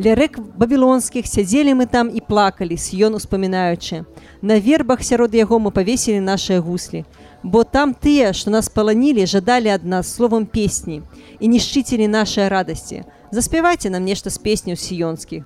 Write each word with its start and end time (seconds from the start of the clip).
Ля 0.00 0.14
рэк 0.16 0.38
бабілонскіх 0.56 1.28
сядзелі 1.28 1.76
мы 1.76 1.84
там 1.84 2.08
і 2.08 2.24
плакалі 2.24 2.72
с'ён 2.72 3.20
успамінаючы. 3.20 4.08
На 4.40 4.56
вербах 4.56 5.04
сярод 5.04 5.36
яго 5.36 5.60
мы 5.60 5.68
павесілі 5.76 6.24
нашыя 6.24 6.64
гуслі. 6.64 7.04
Бо 7.44 7.64
там 7.68 7.92
тыя, 7.92 8.32
што 8.32 8.48
нас 8.48 8.72
паланілі, 8.72 9.28
жадалі 9.28 9.68
ад 9.68 9.84
нас 9.84 10.08
словам 10.08 10.46
песні 10.48 11.04
і 11.36 11.52
нішчыцелі 11.52 12.08
нашай 12.08 12.48
радасці. 12.48 13.04
Заспявайце 13.28 13.92
нам 13.92 14.08
нешта 14.08 14.32
з 14.32 14.40
песняў 14.40 14.80
сіёнскіх. 14.80 15.44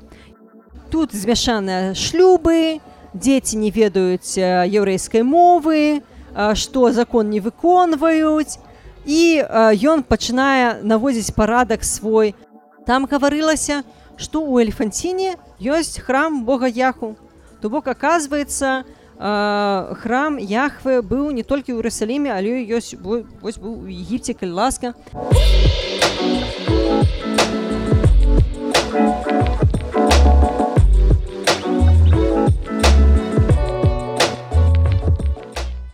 Тут 0.86 1.10
змяшаныя 1.10 1.90
шлюбы, 1.98 2.78
дзеці 3.10 3.58
не 3.58 3.74
ведаюць 3.74 4.38
яўрэйскай 4.38 5.26
мовы, 5.26 6.06
што 6.54 6.94
закон 6.94 7.26
не 7.26 7.42
выконваюць. 7.42 8.62
І 9.02 9.42
ён 9.82 10.06
пачынае 10.06 10.78
наводзіць 10.86 11.34
парадак 11.34 11.82
свой. 11.82 12.38
Там 12.86 13.10
гаварылася, 13.10 13.82
што 14.16 14.42
ў 14.42 14.66
эльфанціне 14.66 15.36
ёсць 15.60 15.98
храм 15.98 16.44
Бога 16.44 16.66
Яху. 16.66 17.16
То 17.60 17.70
бок 17.70 17.88
аказваецца, 17.88 18.84
храм 19.18 20.38
Яхвы 20.38 21.00
быў 21.02 21.30
не 21.30 21.42
толькі 21.42 21.74
ў 21.74 21.80
Рысаліме, 21.86 22.34
але 22.34 22.66
ёсць 22.66 22.94
вось 22.98 23.58
быў 23.58 23.86
Егіпце 23.86 24.34
калі 24.34 24.52
ласка. 24.52 24.94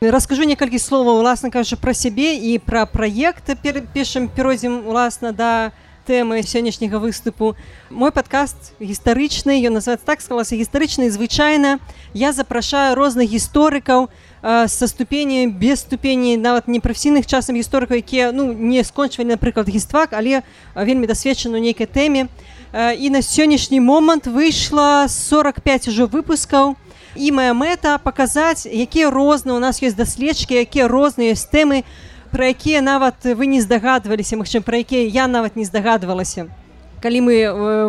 Раскажу 0.01 0.49
некалькі 0.49 0.81
словаў 0.81 1.21
уласна 1.21 1.53
кажа 1.53 1.77
пра 1.77 1.93
сябе 1.93 2.33
і 2.35 2.57
пра 2.65 2.89
праект 2.89 3.53
пішам 3.93 4.33
перайдзем 4.33 4.89
уласна 4.89 5.31
да 5.37 5.77
тэмы 6.07 6.43
сённяшняга 6.43 6.99
выступу. 6.99 7.57
Мой 7.91 8.13
падкаст 8.13 8.73
гістарычны, 8.81 9.61
ён 9.67 9.79
называется 9.79 10.07
так 10.07 10.21
склалася 10.21 10.57
гістарычна 10.57 11.11
звычайна. 11.11 11.79
Я 12.15 12.33
запрашаю 12.33 12.95
розных 12.95 13.29
гісторыкаў 13.31 14.09
са 14.43 14.89
ступені 14.89 15.47
без 15.47 15.81
ступені 15.81 16.37
нават 16.37 16.69
непрафесійных 16.69 17.27
часам 17.27 17.57
гісторыкаў, 17.57 18.01
якія 18.01 18.33
ну, 18.33 18.53
не 18.53 18.85
скончвалі, 18.85 19.37
напрыклад 19.37 19.69
гіствак, 19.69 20.13
але 20.13 20.43
вельмі 20.75 21.07
дасведчаны 21.07 21.61
ў 21.61 21.73
нейкай 21.73 21.87
тэме. 21.87 22.29
І 22.73 23.11
на 23.11 23.21
сённяшні 23.21 23.81
момант 23.81 24.27
выйшла 24.27 25.09
45 25.09 25.89
ужо 25.89 26.07
выпускаў 26.07 26.77
і 27.17 27.33
моя 27.33 27.55
мэта 27.55 27.99
паказаць 27.99 28.67
якія 28.67 29.11
розныя 29.11 29.57
у 29.57 29.63
нас 29.63 29.83
ёсць 29.83 29.99
даследчыкі 29.99 30.63
якія 30.63 30.87
розныя 30.87 31.35
ёсць 31.35 31.51
тэмы 31.51 31.83
пра 32.31 32.51
якія 32.55 32.81
нават 32.81 33.25
вы 33.25 33.47
не 33.47 33.61
здагадваліся 33.61 34.37
магчым 34.41 34.63
пра 34.63 34.81
якія 34.81 35.07
я 35.07 35.27
нават 35.27 35.57
не 35.57 35.65
здагадвалася 35.65 36.49
калі 37.01 37.21
мы 37.25 37.37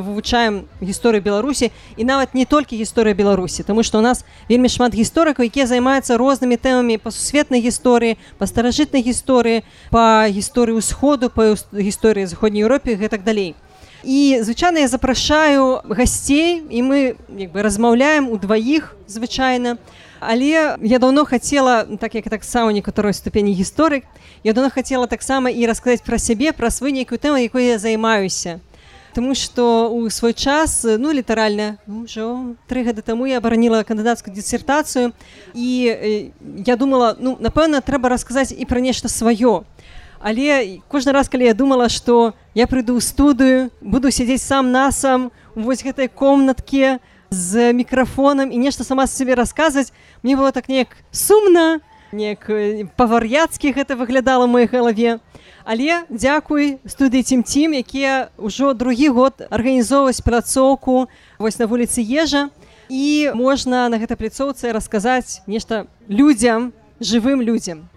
вывучаем 0.02 0.66
гісторыю 0.82 1.22
беларусі 1.22 1.72
і 1.98 2.04
нават 2.08 2.34
не 2.34 2.46
толькі 2.46 2.80
гісторыя 2.80 3.14
беларусі 3.14 3.64
тому 3.64 3.84
что 3.84 4.00
у 4.00 4.02
нас 4.02 4.26
вельмі 4.50 4.70
шмат 4.70 4.96
гісторыкаў 4.96 5.46
якія 5.46 5.68
займаюцца 5.68 6.18
рознымі 6.18 6.58
тэмамі 6.58 6.98
па 6.98 7.12
сусветнай 7.12 7.62
гісторыі 7.62 8.18
па 8.40 8.48
старажытнай 8.48 9.04
гісторыі 9.04 9.64
па 9.92 10.28
гісторыі 10.32 10.80
ўсходу 10.80 11.30
па 11.30 11.54
гісторыі 11.76 12.26
заходняй 12.26 12.64
Еўропе 12.64 12.96
гэтак 12.96 13.24
далей. 13.24 13.56
І 14.04 14.42
звычайна 14.42 14.80
я 14.80 14.88
запрашаю 14.88 15.82
гасцей 15.86 16.64
і 16.70 16.80
мы 16.82 17.16
як 17.38 17.52
бы 17.52 17.62
размаўляем 17.62 18.30
у 18.30 18.38
дваіх 18.38 18.96
звычайна 19.06 19.78
але 20.22 20.78
я 20.82 21.00
давно 21.00 21.26
хацела 21.26 21.84
так 22.00 22.16
як 22.16 22.30
таксама 22.30 22.72
некаторой 22.72 23.14
ступені 23.14 23.54
гісторык 23.54 24.06
я 24.44 24.54
давно 24.54 24.70
хацела 24.70 25.08
таксама 25.08 25.50
і 25.50 25.66
расказаць 25.66 26.06
пра 26.06 26.22
сябе 26.22 26.54
пра 26.54 26.70
сваю 26.70 26.94
нейкую 26.94 27.18
тэму 27.18 27.42
якой 27.42 27.66
я 27.66 27.80
займаюся. 27.80 28.62
Таму 29.14 29.36
што 29.36 29.90
у 29.90 30.10
свой 30.10 30.34
час 30.34 30.86
ну 30.86 31.12
літаральна 31.12 31.82
ўжо 31.90 32.56
тры 32.70 32.86
гады 32.86 33.02
таму 33.02 33.26
я 33.26 33.42
абараніла 33.42 33.84
кандыдацкую 33.84 34.32
дысертацыю. 34.32 35.12
І 35.54 36.30
я 36.66 36.76
думала 36.78 37.18
ну 37.20 37.36
напэўна 37.42 37.82
трэба 37.82 38.14
расказаць 38.14 38.54
і 38.54 38.64
пра 38.66 38.80
нешта 38.80 39.10
сваё. 39.10 39.66
Але 40.22 40.80
кожны 40.88 41.12
раз 41.12 41.30
калі 41.30 41.50
я 41.50 41.58
думала 41.58 41.90
што 41.90 42.38
я 42.54 42.70
прыйду 42.70 42.94
ў 42.94 43.02
студыю 43.02 43.74
буду 43.82 44.14
сядзець 44.14 44.46
сам 44.46 44.70
насам 44.70 45.32
вось 45.56 45.82
гэтай 45.82 46.08
комнатке 46.08 47.02
з 47.32 47.74
мікрафонам 47.74 48.52
і 48.52 48.58
нешта 48.58 48.84
сама 48.84 49.08
сабе 49.08 49.36
расказваць 49.36 49.94
мне 50.24 50.36
было 50.36 50.52
так 50.52 50.68
неяк 50.70 50.98
сумна 51.12 51.80
неяк 52.12 52.46
па-вар'яцкі 53.00 53.72
гэта 53.72 53.96
выглядала 53.96 54.48
моей 54.48 54.68
галаве 54.68 55.20
але 55.64 56.04
дзякуй 56.10 56.80
студыі 56.86 57.24
цім-цім 57.24 57.74
якія 57.80 58.30
ўжо 58.38 58.74
другі 58.74 59.10
год 59.16 59.48
арганізоўваць 59.50 60.22
пляцоўку 60.22 61.08
вось 61.40 61.60
на 61.60 61.66
вуліцы 61.66 62.02
ежа. 62.02 62.50
І 62.92 63.32
можна 63.36 63.88
на 63.88 63.96
гэтай 63.96 64.18
пляцоўцы 64.18 64.72
расказаць 64.76 65.42
нешта 65.48 65.88
людзям 66.10 66.74
жывым 67.00 67.40
людзям. 67.42 67.88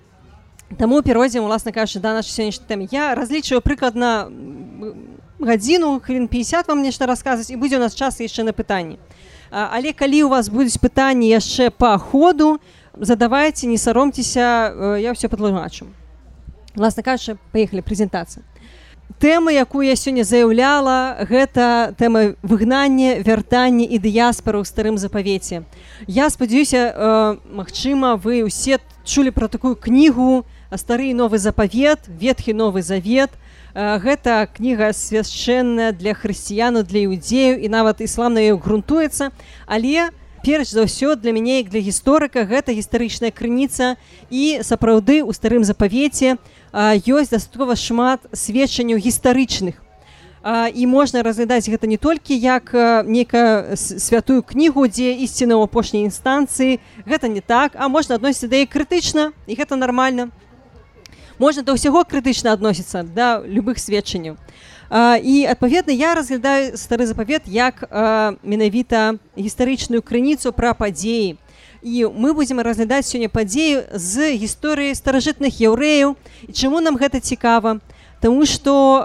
Таму 0.78 1.02
перайдзем 1.02 1.44
уласна 1.44 1.72
кажучы 1.72 1.98
да 1.98 2.14
наш 2.14 2.30
сённяшні 2.30 2.68
тэм 2.68 2.86
я 2.90 3.14
разлічваю 3.14 3.60
прыкладна 3.60 4.30
гадзіну 5.40 6.00
хвілін 6.00 6.28
50 6.28 6.68
вам 6.68 6.82
нешта 6.82 7.06
расказваць 7.06 7.50
і 7.50 7.56
будзе 7.56 7.76
у 7.76 7.82
нас 7.82 7.94
час 7.94 8.20
яшчэ 8.20 8.44
на 8.44 8.52
пытанні 8.52 8.98
але 9.54 9.92
калі 9.94 10.26
у 10.26 10.28
вас 10.34 10.50
будуць 10.50 10.78
пытанні 10.82 11.30
яшчэ 11.30 11.70
па 11.70 11.98
ходу. 11.98 12.58
Задавайце 12.94 13.66
не 13.66 13.78
саромцеся 13.78 14.98
я 14.98 15.12
все 15.14 15.28
падлумачу 15.28 15.86
власна 16.74 17.02
кажучы 17.02 17.38
паехалі 17.54 17.82
прэзентацыя 17.86 18.42
Тэма, 19.20 19.52
якую 19.52 19.86
я 19.86 19.94
сёння 20.00 20.24
заяўляла, 20.24 21.22
гэта 21.28 21.94
тэма 21.96 22.34
выгнання, 22.42 23.20
вяртання 23.20 23.84
і 23.84 24.00
дыяспары 24.00 24.58
ў 24.58 24.64
старым 24.64 24.96
запавеце. 24.98 25.62
Я 26.08 26.28
спадзяюся, 26.32 26.80
э, 26.88 27.36
магчыма, 27.52 28.16
вы 28.16 28.48
ўсе 28.48 28.80
чулі 29.04 29.30
пра 29.30 29.48
такую 29.48 29.76
кнігу 29.76 30.44
стары 30.72 31.14
новы 31.14 31.38
запавет 31.38 32.08
ветхі 32.08 32.56
новы 32.56 32.82
завет 32.82 33.30
гэта 33.74 34.46
кніга 34.54 34.94
свяшчэнная 34.94 35.92
для 35.92 36.14
хрысціяну 36.14 36.86
для 36.86 37.10
іудзею 37.10 37.58
і 37.58 37.68
нават 37.68 38.00
іслам 38.00 38.34
на 38.34 38.40
ёй 38.40 38.54
грунтуецца. 38.54 39.34
Але 39.66 40.14
перш 40.44 40.70
за 40.70 40.86
ўсё 40.86 41.16
для 41.16 41.32
мяне 41.32 41.58
як 41.64 41.74
для 41.74 41.80
гісторыка 41.80 42.46
гэта 42.46 42.70
гістарычная 42.70 43.34
крыніца 43.34 43.96
і 44.30 44.60
сапраўды 44.62 45.24
у 45.24 45.32
старым 45.32 45.64
запавеце 45.64 46.38
ёсць 46.70 47.32
дастаткова 47.34 47.74
шмат 47.74 48.22
сведчанняў 48.30 49.00
гістарычных. 49.02 49.80
І 50.44 50.84
можна 50.84 51.24
разглядаць 51.24 51.64
гэта 51.66 51.88
не 51.88 51.96
толькі 51.96 52.36
як 52.36 52.70
нейкая 53.08 53.74
святую 53.74 54.44
кнігу 54.44 54.84
дзе 54.86 55.16
ісціна 55.24 55.56
ў 55.56 55.64
апошняй 55.64 56.04
інстанцыі. 56.04 56.78
Гэта 57.08 57.32
не 57.32 57.40
так 57.40 57.72
а 57.74 57.88
можна 57.88 58.20
адносіць 58.20 58.52
да 58.52 58.60
і 58.60 58.68
крытычна 58.68 59.32
і 59.48 59.52
гэта 59.56 59.74
нармальна 59.74 60.30
можна 61.38 61.62
да 61.62 61.74
ўсяго 61.74 62.04
крытычна 62.04 62.52
адносіцца 62.54 63.02
да 63.02 63.42
любых 63.44 63.78
сведчанняў. 63.78 64.36
І 64.94 65.46
адпаведна 65.50 65.92
я 65.92 66.14
разглядаю 66.14 66.76
стары 66.76 67.06
запавет 67.06 67.42
як 67.46 67.82
менавіта 68.42 69.18
гістарычную 69.34 70.02
крыніцу 70.02 70.52
пра 70.52 70.74
падзеі. 70.74 71.36
І 71.84 72.08
мы 72.08 72.32
будзем 72.32 72.60
разглядаць 72.60 73.08
сёння 73.08 73.28
падзею 73.28 73.84
з 73.92 74.36
гісторыі 74.40 74.94
старажытных 74.94 75.60
яўрэяў 75.60 76.16
і 76.48 76.52
чаму 76.52 76.80
нам 76.80 76.96
гэта 76.96 77.20
цікава. 77.20 77.80
Таму 78.24 78.46
што 78.48 79.04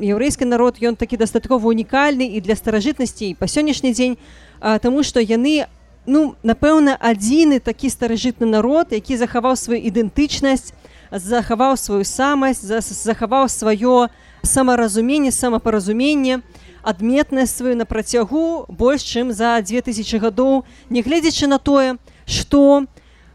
яўрэйскі 0.00 0.48
народ 0.48 0.80
ён 0.80 0.96
такі 0.96 1.20
дастаткова 1.20 1.60
унікальны 1.68 2.24
і 2.24 2.40
для 2.40 2.56
старажытнасцей 2.56 3.36
па 3.36 3.44
сённяшні 3.44 3.92
дзень, 3.92 4.16
а, 4.60 4.78
таму 4.78 5.04
што 5.04 5.20
яны 5.20 5.68
ну, 6.06 6.36
напэўна, 6.42 6.96
адзіны 6.96 7.60
такі 7.60 7.90
старажытны 7.90 8.46
народ, 8.46 8.94
які 8.96 9.18
захаваў 9.20 9.56
сваю 9.60 9.82
ідэнтычнасць, 9.82 10.72
захаваў 11.10 11.76
сваю 11.76 12.04
самасць 12.04 12.62
захаваў 12.62 13.48
сваё 13.48 14.08
самаразуменне 14.42 15.30
самапаразуменне 15.30 16.42
адметнасць 16.82 17.56
сваю 17.56 17.76
на 17.76 17.84
працягу 17.84 18.66
больш 18.68 19.02
чым 19.02 19.32
за 19.32 19.58
2000 19.60 20.18
гадоў 20.18 20.64
нягледзячы 20.90 21.46
на 21.46 21.58
тое 21.58 21.98
што 22.26 22.86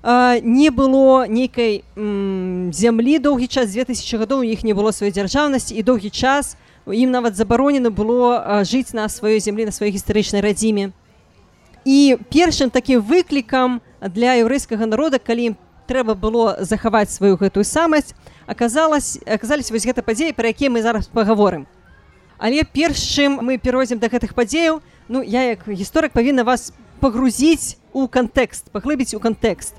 не 0.04 0.70
было 0.72 1.28
нейкай 1.28 1.84
зямлі 1.96 3.20
доўгі 3.20 3.48
час 3.48 3.76
2000 3.76 4.18
гадоў 4.18 4.40
у 4.42 4.48
іх 4.48 4.64
не 4.64 4.74
было 4.74 4.92
сваёй 4.92 5.12
дзяржаўнасці 5.12 5.76
і 5.76 5.84
доўгі 5.84 6.10
час 6.10 6.58
ім 6.88 7.12
нават 7.12 7.36
забаронена 7.36 7.92
было 7.92 8.64
жыць 8.64 8.94
на 8.94 9.06
сваёй 9.06 9.40
зямлі 9.40 9.70
на 9.70 9.72
сваёй 9.72 9.92
гістарычнай 9.94 10.42
радзіме 10.42 10.92
і 11.86 12.18
першым 12.30 12.70
такім 12.70 13.02
выклікам 13.02 13.82
для 14.02 14.40
еўрэйскага 14.42 14.86
народа 14.86 15.20
калі 15.20 15.54
трэба 15.92 16.16
было 16.16 16.56
захаваць 16.64 17.12
сваю 17.12 17.36
гэтую 17.36 17.68
самасць 17.68 18.16
аказалась 18.48 19.20
аказались 19.28 19.72
вось 19.76 19.86
гэта 19.86 20.00
падзеі 20.02 20.38
пра 20.38 20.56
якія 20.56 20.72
мы 20.72 20.82
зараз 20.88 21.12
паговорым 21.12 21.68
але 22.40 22.64
перш 22.64 23.04
чым 23.16 23.38
мы 23.44 23.60
перайдзем 23.60 24.00
да 24.00 24.08
гэтых 24.08 24.32
падзеяў 24.34 24.80
ну 25.12 25.22
я 25.22 25.44
як 25.52 25.68
гісторык 25.68 26.16
павінна 26.16 26.48
вас 26.48 26.72
пагрузіць 27.02 27.76
у 27.94 28.08
кантэкст 28.08 28.72
паглыбіць 28.72 29.14
у 29.18 29.20
кантэкст. 29.20 29.76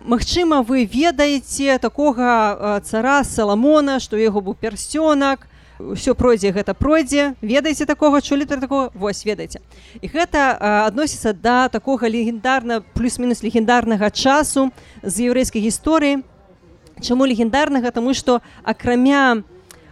Магчыма 0.00 0.62
вы 0.62 0.84
ведаеце 0.86 1.78
такога 1.82 2.80
цара 2.86 3.24
саламона 3.24 3.98
што 3.98 4.20
яго 4.20 4.40
быў 4.40 4.54
пярсёнак 4.54 5.48
ўсё 5.78 6.14
пройдзе 6.14 6.52
гэта 6.52 6.74
пройдзе 6.74 7.34
ведаеце 7.40 7.86
такога? 7.86 8.20
Чулі 8.20 8.44
такого? 8.44 8.90
Вось 8.94 9.24
ведаеце. 9.24 9.60
І 10.02 10.06
гэта 10.10 10.58
адносіцца 10.86 11.32
да 11.32 11.68
такога 11.68 12.08
легендарна 12.08 12.82
плюс-мінус 12.94 13.42
легендарнага 13.42 14.10
часу 14.10 14.70
з 15.02 15.30
еўрэйскай 15.30 15.62
гісторыі. 15.62 16.22
Чаму 17.00 17.26
легендарнага? 17.26 17.90
Тому 17.90 18.14
что 18.14 18.42
акрамя 18.64 19.42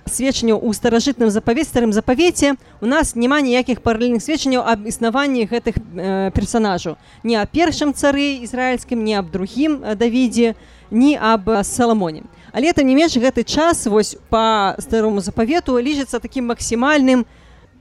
сведчанняў 0.07 0.61
у 0.63 0.73
старажытным 0.73 1.31
запавець 1.31 1.67
старым 1.69 1.93
запавеце 1.93 2.55
у 2.81 2.87
нас 2.87 3.15
няма 3.15 3.41
ніякіх 3.43 3.83
паралельных 3.83 4.23
сведчанняў 4.23 4.63
аб 4.63 4.87
існаванні 4.87 5.47
гэтых 5.51 5.75
э, 5.77 6.31
персонажаў 6.31 6.97
не 7.23 7.35
о 7.35 7.47
першым 7.47 7.93
цары 7.93 8.39
ізраильскім 8.47 9.03
не 9.03 9.19
аб 9.19 9.31
другім 9.31 9.83
давідзе 9.99 10.55
ні 10.91 11.19
аб 11.21 11.51
саламоне 11.63 12.23
але 12.53 12.71
это 12.71 12.83
не 12.83 12.95
менш 12.95 13.17
гэты 13.17 13.45
час 13.45 13.87
вось 13.87 14.17
по 14.31 14.75
старому 14.79 15.21
запавету 15.21 15.79
лічыцца 15.79 16.19
таким 16.21 16.47
максімальным 16.47 17.27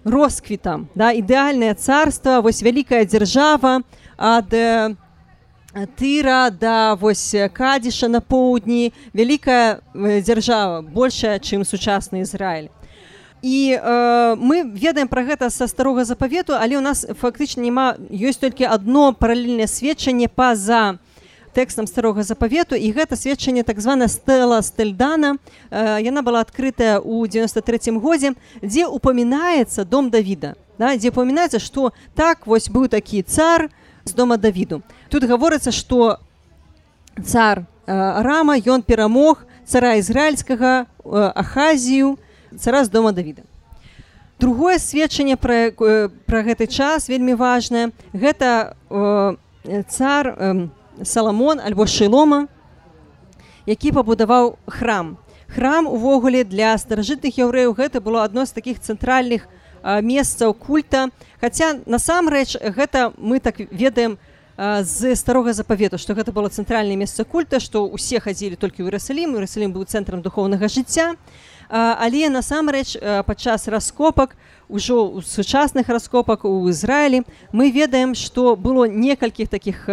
росквітам 0.04 0.90
да 0.96 1.12
ідэальнае 1.12 1.74
царство 1.74 2.42
вось 2.42 2.62
вялікая 2.62 3.06
дзяржава 3.06 3.82
ад 4.18 4.54
э, 4.54 4.96
тыра 5.98 6.50
да 6.52 6.96
вось 6.96 7.36
кадзіша 7.54 8.08
на 8.08 8.22
поўдні 8.22 8.94
вялікая 9.14 9.82
дзяржава 9.96 10.82
большая 10.82 11.40
чым 11.40 11.66
сучасны 11.66 12.22
Ізраиль 12.22 12.70
і 13.42 13.78
э, 13.78 14.36
мы 14.36 14.64
ведаем 14.74 15.08
пра 15.08 15.24
гэта 15.24 15.50
са 15.50 15.68
старога 15.68 16.06
запавету 16.06 16.54
але 16.58 16.78
у 16.78 16.82
нас 16.82 17.06
фактычна 17.22 17.62
няма 17.62 17.96
ёсць 18.10 18.42
толькі 18.42 18.66
одно 18.66 19.14
паралельнае 19.14 19.68
сведчанне 19.68 20.28
па-за 20.28 20.98
тэкстам 21.56 21.88
старога 21.88 22.28
запавету 22.28 22.76
і 22.76 22.92
гэта 22.92 23.16
сведчанне 23.16 23.64
так 23.64 23.80
звана 23.80 24.12
стэла 24.12 24.60
стэльдана. 24.60 25.40
Э, 25.72 26.04
яна 26.04 26.20
была 26.22 26.44
адкрытая 26.44 27.00
ў 27.00 27.32
93 27.32 27.96
годзе 28.04 28.36
дзе 28.60 28.86
упамінаецца 28.92 29.88
дом 29.88 30.12
давіда. 30.12 30.60
Да, 30.78 30.92
дзе 31.00 31.16
памінаецца 31.16 31.64
што 31.64 31.96
так 32.16 32.44
вось 32.44 32.68
быў 32.68 32.92
такі 32.92 33.24
цар 33.24 33.72
з 34.04 34.12
дома 34.12 34.38
давіду. 34.38 34.84
Тут 35.10 35.24
гаворыцца 35.24 35.72
что 35.72 36.20
цар 37.24 37.64
э, 37.88 38.22
рама 38.22 38.60
ён 38.60 38.84
перамог 38.84 39.48
цара 39.64 39.96
ізраильскага 39.96 40.86
э, 40.86 41.32
ахазію 41.36 42.18
цара 42.60 42.84
з 42.84 42.90
дома 42.90 43.12
давіда. 43.12 43.48
Другое 44.40 44.80
сведчанне 44.80 45.40
пра 45.40 45.72
э, 45.72 46.10
пра 46.28 46.44
гэты 46.44 46.68
час 46.68 47.08
вельмі 47.08 47.40
важное 47.40 47.96
гэта 48.12 48.76
цар 49.88 50.70
саламон 51.04 51.60
альбо 51.60 51.88
шылома 51.88 52.48
які 53.66 53.92
пабудаваў 53.92 54.58
храм. 54.68 55.18
Храм 55.50 55.88
увогуле 55.88 56.44
для 56.44 56.78
старажытных 56.78 57.38
яўрэяў 57.38 57.74
гэта 57.74 58.02
было 58.02 58.24
адно 58.24 58.46
з 58.46 58.54
таких 58.54 58.80
цэнтральных 58.80 59.48
месцаў 60.02 60.54
культа. 60.54 61.10
Хаця 61.42 61.82
насамрэч 61.86 62.58
гэта 62.62 63.14
мы 63.18 63.40
так 63.40 63.60
ведаем 63.72 64.18
з 64.58 65.16
старога 65.16 65.54
запавету 65.54 65.98
што 65.98 66.16
гэта 66.16 66.32
было 66.32 66.50
цэнтральнае 66.50 66.96
месца 66.96 67.26
культа 67.26 67.60
што 67.60 67.86
ўсе 67.86 68.20
хадзілі 68.20 68.56
толькі 68.56 68.82
ў 68.82 68.90
Іерусалім. 68.90 69.36
Іерусалім 69.36 69.74
быў 69.74 69.86
цэнтрам 69.86 70.22
духовнага 70.22 70.70
жыцця 70.70 71.16
але 71.70 72.30
насамрэч 72.30 72.98
падчас 73.26 73.68
раскопак 73.68 74.36
ужо 74.70 75.22
ў 75.22 75.22
сучасных 75.22 75.90
раскопак 75.90 76.46
у 76.46 76.66
Ізраілі 76.70 77.22
мы 77.54 77.70
ведаем 77.70 78.16
што 78.18 78.56
было 78.56 78.90
некалькіх 78.90 79.50
такіх 79.50 79.86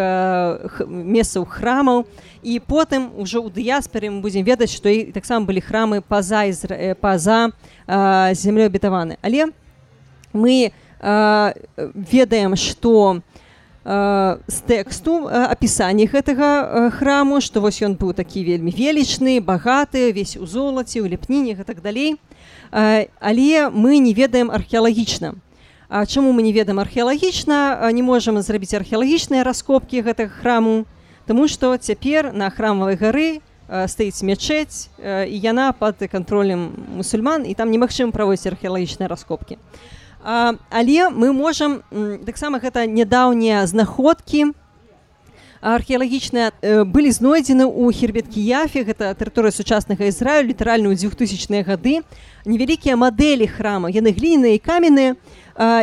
месцаў 0.88 1.44
храмаў 1.44 2.04
і 2.42 2.58
потым 2.60 3.12
ужо 3.16 3.44
ў 3.44 3.52
дыясперы 3.52 4.08
мы 4.08 4.24
будзем 4.24 4.44
ведаць 4.44 4.72
што 4.72 4.88
і 4.88 5.12
таксама 5.12 5.44
былі 5.44 5.60
храмы 5.60 6.00
па-за 6.00 6.48
Ізра... 6.48 6.96
па-за 6.96 7.52
землёй 8.32 8.72
абітаваны 8.72 9.20
але 9.20 9.52
мы 10.32 10.72
ведаем 11.02 12.56
што 12.56 13.22
у 13.31 13.31
з 13.84 14.58
тэксту 14.66 15.26
апісанні 15.26 16.06
гэтага 16.06 16.90
храму 16.94 17.40
што 17.42 17.60
вось 17.60 17.82
ён 17.82 17.98
быў 17.98 18.14
такі 18.14 18.46
вельмі 18.46 18.70
велічны 18.70 19.42
багаты 19.42 20.12
весь 20.14 20.36
у 20.38 20.46
золаце 20.46 21.02
у 21.02 21.06
ляпніне 21.10 21.58
так 21.66 21.82
далей. 21.82 22.16
Але 22.70 23.70
мы 23.70 23.98
не 23.98 24.14
ведаем 24.14 24.50
археалагічна. 24.50 25.34
Чаму 26.06 26.32
мы 26.32 26.42
не 26.42 26.52
ведаем 26.52 26.78
археалагічна? 26.78 27.90
Не 27.92 28.02
можам 28.02 28.38
зрабіць 28.42 28.74
археалагічныя 28.74 29.42
раскопкі 29.42 30.02
гэтага 30.06 30.30
храму 30.30 30.86
Таму 31.26 31.46
што 31.46 31.76
цяпер 31.76 32.32
на 32.34 32.50
храмавай 32.50 32.96
гары 32.98 33.40
стаіць 33.66 34.26
мячэць 34.26 34.90
і 35.02 35.36
яна 35.38 35.70
пад 35.72 36.02
кантролем 36.10 36.74
мусульман 36.98 37.46
і 37.46 37.54
там 37.54 37.70
немагчым 37.70 38.10
праводзіць 38.10 38.50
археалагічныя 38.50 39.06
раскопкі. 39.10 39.58
а 39.58 40.01
А, 40.24 40.54
але 40.70 41.10
мы 41.10 41.32
можам 41.32 41.82
таксама 42.24 42.62
гэта 42.62 42.86
нядаўнія 42.86 43.66
знаходкі 43.66 44.54
археалагічныя 45.62 46.50
э, 46.58 46.82
былі 46.84 47.10
знойдзены 47.14 47.66
ў 47.70 47.94
хербеткі 47.94 48.42
яфе 48.42 48.82
гэта 48.82 49.14
тэрыторыя 49.14 49.54
сучаснага 49.54 50.10
ізраю 50.10 50.46
літаральна 50.50 50.90
ў 50.90 50.98
2000 50.98 51.62
гады. 51.62 52.02
Невялікія 52.42 52.98
мадэлі 52.98 53.46
храма 53.46 53.86
яны 53.86 54.10
гліныя 54.10 54.58
і 54.58 54.62
каменныя. 54.62 55.14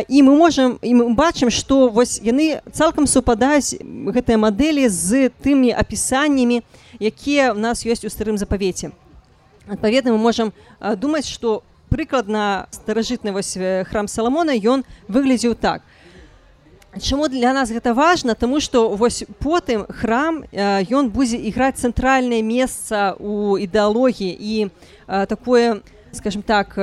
І 0.08 0.18
мы 0.20 0.36
можам 0.36 0.76
і 0.84 0.92
мы 0.92 1.04
бачым 1.16 1.48
што 1.48 1.88
вось 1.88 2.20
яны 2.20 2.60
цалкам 2.72 3.08
супадаюць 3.08 3.80
гэтыя 3.80 4.36
мадэлі 4.36 4.84
з 4.88 5.32
тымі 5.40 5.72
апісаннямі 5.72 6.60
якія 7.00 7.56
ў 7.56 7.58
нас 7.60 7.80
ёсць 7.88 8.04
у 8.04 8.12
старым 8.12 8.36
запавеце. 8.36 8.92
Адпаведна 9.64 10.12
мы 10.12 10.20
можам 10.20 10.52
думаць 11.00 11.24
што 11.24 11.64
прыкладна 11.90 12.68
старажытны 12.70 13.34
вось 13.34 13.58
храм 13.90 14.08
саламона 14.08 14.54
ён 14.54 14.86
выглядзеў 15.08 15.54
так. 15.58 15.82
Чаму 16.98 17.28
для 17.28 17.52
нас 17.52 17.70
гэта 17.70 17.94
важна 17.94 18.34
тому 18.34 18.58
что 18.60 18.90
вось 18.96 19.22
потым 19.38 19.86
храм 19.86 20.42
ён 20.50 21.10
будзе 21.10 21.38
іграць 21.38 21.78
цэнтральнае 21.78 22.42
месца 22.42 23.14
у 23.18 23.54
ідэалогіі 23.58 24.34
і 24.34 24.70
такое 25.06 25.82
скажем 26.10 26.42
так 26.42 26.74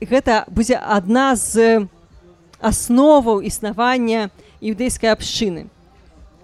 гэта 0.00 0.42
будзе 0.50 0.74
адна 0.74 1.36
з 1.38 1.86
асноваў 2.58 3.46
існавання 3.46 4.30
іўдейскай 4.58 5.14
абшчыны 5.14 5.70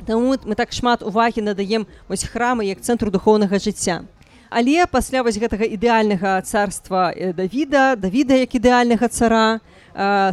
Таму 0.06 0.38
мы 0.46 0.54
так 0.54 0.72
шмат 0.72 1.02
увагі 1.02 1.42
надаем 1.42 1.86
вось 2.08 2.24
храмы 2.24 2.64
як 2.70 2.80
цэнтру 2.80 3.10
духовнага 3.10 3.58
жыцця 3.58 4.06
але 4.50 4.86
пасля 4.90 5.22
вось 5.22 5.38
гэтага 5.38 5.64
ідэальнага 5.64 6.42
царства 6.42 7.14
давіда 7.14 7.94
давіда 7.96 8.34
як 8.42 8.54
ідэальнага 8.54 9.08
цара 9.08 9.60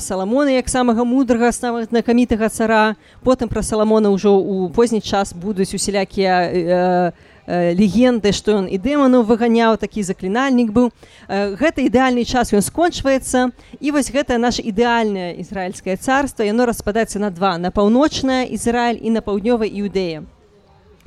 саламона 0.01 0.57
як 0.57 0.69
самага 0.69 1.05
мудрага 1.05 1.53
самага 1.53 1.85
знакамітага 1.85 2.49
цара 2.49 2.97
потым 3.23 3.47
пра 3.47 3.61
саламона 3.61 4.09
ўжо 4.09 4.33
ў 4.33 4.73
позні 4.73 5.01
час 5.01 5.37
будуць 5.37 5.73
усялякія 5.77 7.13
легенды 7.47 8.33
што 8.35 8.59
ён 8.59 8.67
і 8.67 8.77
дэману 8.77 9.23
выганяў 9.23 9.79
такі 9.79 10.03
заклінальнік 10.03 10.71
быў. 10.75 10.91
Гэта 11.31 11.79
ідэальны 11.79 12.27
час 12.27 12.51
ён 12.51 12.61
скончваецца 12.61 13.55
і 13.79 13.91
вось 13.95 14.11
гэта 14.11 14.37
наше 14.37 14.61
ідэальнае 14.61 15.39
ізраильскае 15.39 15.95
царство 15.95 16.43
яно 16.43 16.67
распадаецца 16.67 17.19
на 17.19 17.31
два 17.31 17.57
на 17.57 17.71
паўночная 17.71 18.43
Ізраиль 18.51 18.99
і 18.99 19.15
на 19.15 19.21
паўднёвай 19.23 19.71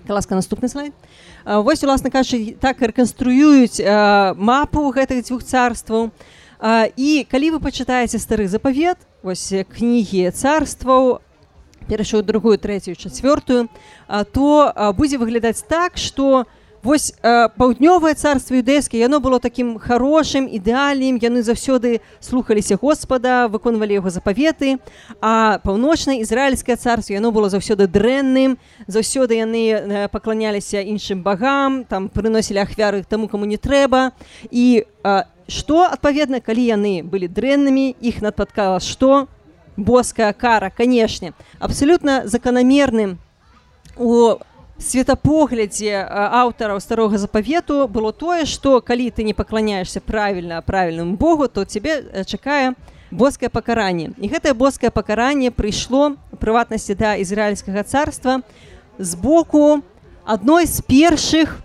іудея 0.05 0.15
ласка 0.15 0.35
наступны 0.35 0.69
слайд. 0.69 0.93
Вось 1.45 1.83
уласна 1.85 2.11
кажучы 2.11 2.57
так 2.61 2.81
рэканструююць 2.81 3.81
мапу 4.37 4.91
гэтых 4.91 5.25
дзвюх 5.25 5.45
царстваў 5.45 6.11
і 6.97 7.27
калі 7.31 7.57
вы 7.57 7.59
пачытаеце 7.61 8.19
стары 8.19 8.49
запавет 8.49 8.99
вось 9.23 9.53
кнігі 9.77 10.31
царстваў 10.31 11.21
першую 11.89 12.23
другую 12.23 12.59
трэцюю 12.59 12.97
чацвёртую 12.97 13.69
то 14.33 14.93
будзе 14.97 15.17
выглядаць 15.17 15.65
так 15.65 15.97
што 15.97 16.45
у 16.45 16.60
Вось 16.83 17.13
э, 17.13 17.49
паўднёвае 17.61 18.15
царство 18.15 18.57
юдэйскае 18.57 19.05
яно 19.05 19.21
было 19.21 19.37
такім 19.37 19.77
хорошым 19.77 20.49
ідэальным 20.49 21.21
яны 21.21 21.45
заўсёды 21.45 22.01
слухаліся 22.25 22.81
Господа 22.81 23.53
выконвалі 23.53 24.01
яго 24.01 24.09
запаветы 24.09 24.81
а 25.21 25.61
паўночнае 25.61 26.25
ізраильскае 26.25 26.81
царство 26.81 27.13
яно 27.13 27.37
было 27.37 27.53
заўсёды 27.53 27.85
дрэнным 27.85 28.57
заўсёды 28.89 29.37
яны 29.37 29.63
э, 29.77 30.09
пакланяліся 30.09 30.81
іншым 30.81 31.21
багам 31.21 31.85
там 31.85 32.09
прыносілі 32.09 32.65
ахвяры 32.65 33.05
таму 33.05 33.29
каму 33.29 33.45
не 33.45 33.61
трэба. 33.61 34.17
І 34.49 34.89
э, 35.05 35.23
што 35.53 35.85
адпаведна 35.85 36.41
калі 36.41 36.65
яны 36.65 36.95
былі 37.05 37.29
дрэннымі 37.29 37.93
іх 38.01 38.25
надпадкала 38.25 38.81
што? 38.81 39.29
Боская 39.77 40.33
кара 40.33 40.71
канешне. 40.71 41.33
Абсалютна 41.61 42.25
заканамерным 42.25 43.19
у 43.97 44.41
светапоглядзе 44.81 46.01
аўтараў 46.09 46.81
старога 46.81 47.19
запавету 47.21 47.87
было 47.89 48.13
тое 48.13 48.47
што 48.49 48.81
калі 48.81 49.11
ты 49.13 49.25
не 49.29 49.35
пакланяешься 49.37 50.01
правільна 50.01 50.63
правільным 50.63 51.17
Богу 51.17 51.49
то 51.49 51.65
цябе 51.65 52.25
чакае 52.25 52.75
боскае 53.11 53.51
пакаранне 53.53 54.11
і 54.17 54.33
гэтае 54.33 54.55
боскае 54.55 54.91
пакаранне 54.91 55.51
прыйшло 55.53 56.17
прыватнасці 56.41 56.97
да 56.97 57.15
ізраильскага 57.21 57.85
царства 57.85 58.41
з 58.99 59.15
боку 59.21 59.83
адной 60.25 60.65
з 60.65 60.81
першых 60.81 61.61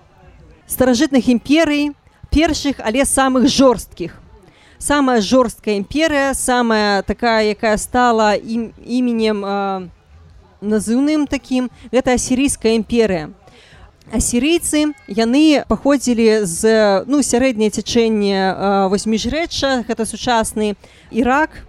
старажытных 0.67 1.31
імперый 1.31 1.95
першых 2.35 2.83
але 2.83 3.05
самых 3.07 3.47
жорсткіх 3.47 4.19
самая 4.77 5.21
жорсткая 5.21 5.79
імперыя 5.79 6.33
самая 6.35 7.01
такая 7.01 7.55
якая 7.55 7.77
стала 7.77 8.35
ім 8.35 8.75
іменем 8.83 9.39
назыўным 10.65 11.27
такім 11.29 11.69
гэта 11.93 12.17
асірійская 12.17 12.73
імперыя 12.75 13.29
асірыйцы 14.13 14.93
яны 15.09 15.65
паходзілі 15.69 16.45
з 16.45 16.61
ну 17.09 17.21
сярэдняе 17.21 17.69
цячэнне 17.69 18.89
вось 18.89 19.05
міжрэчча 19.09 19.85
гэта 19.87 20.05
сучасны 20.05 20.75
ірак 21.09 21.65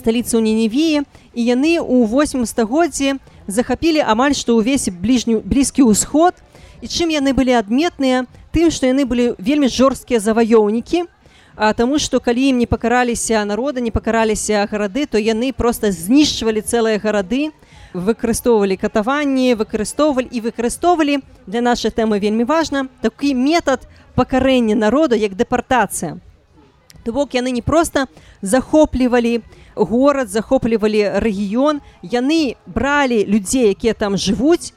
сталіцу 0.00 0.40
неневіі 0.40 1.04
і 1.34 1.40
яны 1.44 1.76
ў 1.78 2.08
восьмым 2.10 2.48
стагоддзі 2.48 3.20
захапілі 3.46 4.02
амаль 4.02 4.34
што 4.34 4.56
ўвесь 4.58 4.88
бліжню 4.88 5.44
блізкі 5.44 5.86
ўсход. 5.86 6.34
І 6.80 6.88
чым 6.88 7.12
яны 7.12 7.36
былі 7.36 7.60
адметныя? 7.60 8.24
Тым 8.56 8.72
што 8.72 8.88
яны 8.88 9.04
былі 9.04 9.36
вельмі 9.38 9.68
жорсткія 9.68 10.18
заваёўнікі 10.18 11.06
а 11.60 11.74
таму 11.76 12.00
што 12.00 12.24
калі 12.24 12.50
ім 12.50 12.64
не 12.64 12.66
пакараліся 12.66 13.44
народа 13.44 13.84
не 13.84 13.92
пакараліся 13.92 14.64
гарады 14.70 15.04
то 15.04 15.20
яны 15.20 15.52
просто 15.52 15.92
знішчвалі 15.92 16.64
цэлыя 16.64 16.96
гарады 16.96 17.52
выкарыстоўвалі 17.94 18.76
катаванні 18.76 19.54
выкарыстоўвалі 19.54 20.28
і 20.30 20.40
выкарыстоўвалі 20.46 21.20
для 21.46 21.60
нашай 21.60 21.90
тэмы 21.90 22.20
вельмі 22.20 22.44
важна 22.44 22.86
такі 23.02 23.34
метад 23.34 23.86
пакарэння 24.14 24.74
народу 24.74 25.14
як 25.14 25.34
дэпартацыя 25.34 26.18
то 27.04 27.12
бок 27.12 27.34
яны 27.34 27.50
не 27.50 27.62
проста 27.62 28.06
захоплівалі 28.42 29.40
горад 29.74 30.28
захоплівалі 30.28 31.20
рэгіён 31.20 31.80
яны 32.02 32.56
бралі 32.66 33.24
людзей 33.26 33.70
якія 33.74 33.94
там 33.94 34.16
жывуць 34.16 34.72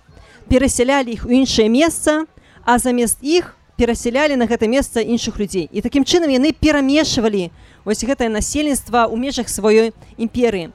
перасялялі 0.49 1.13
іх 1.13 1.25
у 1.25 1.31
іншае 1.31 1.69
месца 1.69 2.25
а 2.65 2.79
замест 2.79 3.19
іх 3.21 3.57
перасялялі 3.77 4.35
на 4.35 4.45
гэта 4.45 4.67
месца 4.67 5.01
іншых 5.01 5.39
людзей. 5.39 5.69
І 5.71 5.81
такім 5.81 6.05
чынам 6.05 6.29
яны 6.29 6.53
перамешвалі 6.53 7.49
вось 7.85 8.05
гэтае 8.05 8.29
насельніцтва 8.29 9.09
ў 9.09 9.15
межах 9.17 9.49
сваёй 9.49 9.93
імперыі 10.17 10.71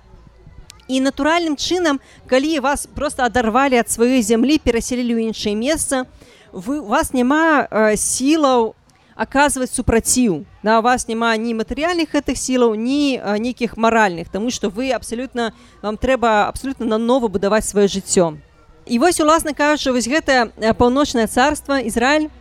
і 0.89 1.01
натуральным 1.01 1.57
чынам 1.57 2.01
калі 2.27 2.59
вас 2.61 2.89
просто 2.89 3.25
адарвалі 3.25 3.77
ад 3.79 3.93
сваёй 3.93 4.25
зямлі 4.25 4.59
перасялілі 4.59 5.15
ў 5.15 5.21
іншае 5.31 5.55
месца 5.55 6.09
вы 6.53 6.81
у 6.81 6.89
вас 6.89 7.13
няма 7.13 7.69
э, 7.69 7.97
сілаў 7.97 8.75
аказваць 9.15 9.75
супраціў 9.75 10.49
на 10.63 10.81
вас 10.81 11.09
няма 11.09 11.37
ні 11.37 11.53
матэрыяльных 11.55 12.17
гэтых 12.17 12.41
сілаў 12.41 12.75
ні 12.75 13.21
э, 13.21 13.39
нейкіх 13.39 13.77
маральных 13.77 14.33
тому 14.33 14.51
что 14.51 14.71
вы 14.71 14.91
абсалютна 14.91 15.53
вам 15.83 15.97
трэба 15.97 16.49
абсолютно 16.49 16.87
нанова 16.87 17.29
будаваць 17.29 17.69
сваё 17.69 17.87
жыццё 17.87 18.41
і 18.89 18.99
вось 18.99 19.21
уласна 19.21 19.53
кажучы 19.53 19.93
вось 19.93 20.09
гэта 20.09 20.49
паўночнае 20.79 21.29
царство 21.29 21.77
Ізраиль 21.77 22.33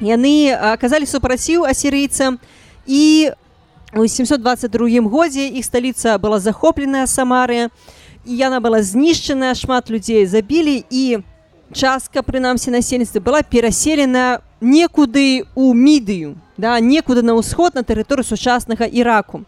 яны 0.00 0.52
аказалі 0.52 1.08
супраціў 1.08 1.64
асірыйцам 1.64 2.40
і 2.86 3.32
у 3.96 4.00
у 4.00 4.06
722 4.06 5.00
годзе 5.00 5.48
іх 5.48 5.64
сталіца 5.64 6.18
была 6.18 6.38
захопленая 6.38 7.06
самарыя 7.06 7.70
і 8.24 8.36
яна 8.36 8.60
была 8.60 8.82
знішчаная 8.82 9.54
шмат 9.54 9.90
людзей 9.90 10.26
забілі 10.26 10.84
і 10.90 11.18
частка 11.72 12.22
прынамсі 12.22 12.70
насельніцтва 12.70 13.20
была 13.20 13.42
пераселена 13.42 14.40
некуды 14.60 15.44
у 15.54 15.74
мідыю 15.74 16.38
да 16.56 16.78
некуды 16.78 17.22
на 17.22 17.34
ўсход 17.34 17.74
на 17.74 17.82
тэрыторыю 17.82 18.22
сучаснага 18.22 18.86
іраку 18.86 19.42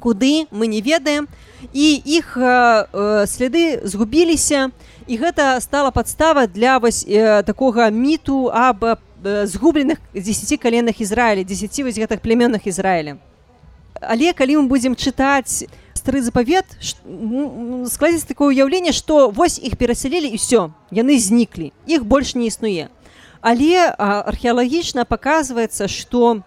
куды 0.00 0.48
мы 0.50 0.66
не 0.66 0.80
ведаем 0.80 1.28
і 1.72 2.00
іх 2.00 2.36
э, 2.40 3.26
следы 3.28 3.84
згубіліся 3.84 4.70
і 5.06 5.14
гэта 5.20 5.60
стала 5.60 5.90
падстава 5.90 6.46
для 6.46 6.78
вось 6.78 7.04
э, 7.04 7.42
такога 7.44 7.90
міту 7.90 8.48
аб 8.48 8.84
э, 8.84 8.96
згубленых 9.44 10.00
10 10.14 10.56
каленах 10.60 11.00
Ізраіля 11.00 11.44
10 11.44 11.84
вось 11.84 12.00
гэтых 12.00 12.24
племённых 12.24 12.64
Ізраіля 12.64 13.20
але 14.00 14.32
калі 14.32 14.62
мы 14.62 14.64
будзем 14.68 14.94
чытаць 14.94 15.66
стары 15.94 16.22
запавет 16.22 16.64
складзець 16.80 18.28
такое 18.28 18.54
ўяўленне 18.54 18.92
што 18.96 19.30
вось 19.30 19.58
іх 19.58 19.76
перасялілі 19.76 20.30
і 20.30 20.40
все 20.40 20.70
яны 20.90 21.18
зніклі 21.18 21.72
іх 21.86 22.04
больш 22.04 22.34
не 22.34 22.46
існуе 22.52 22.88
але 23.40 23.90
археалагічна 23.98 25.04
паказваецца 25.04 25.88
што 25.88 26.40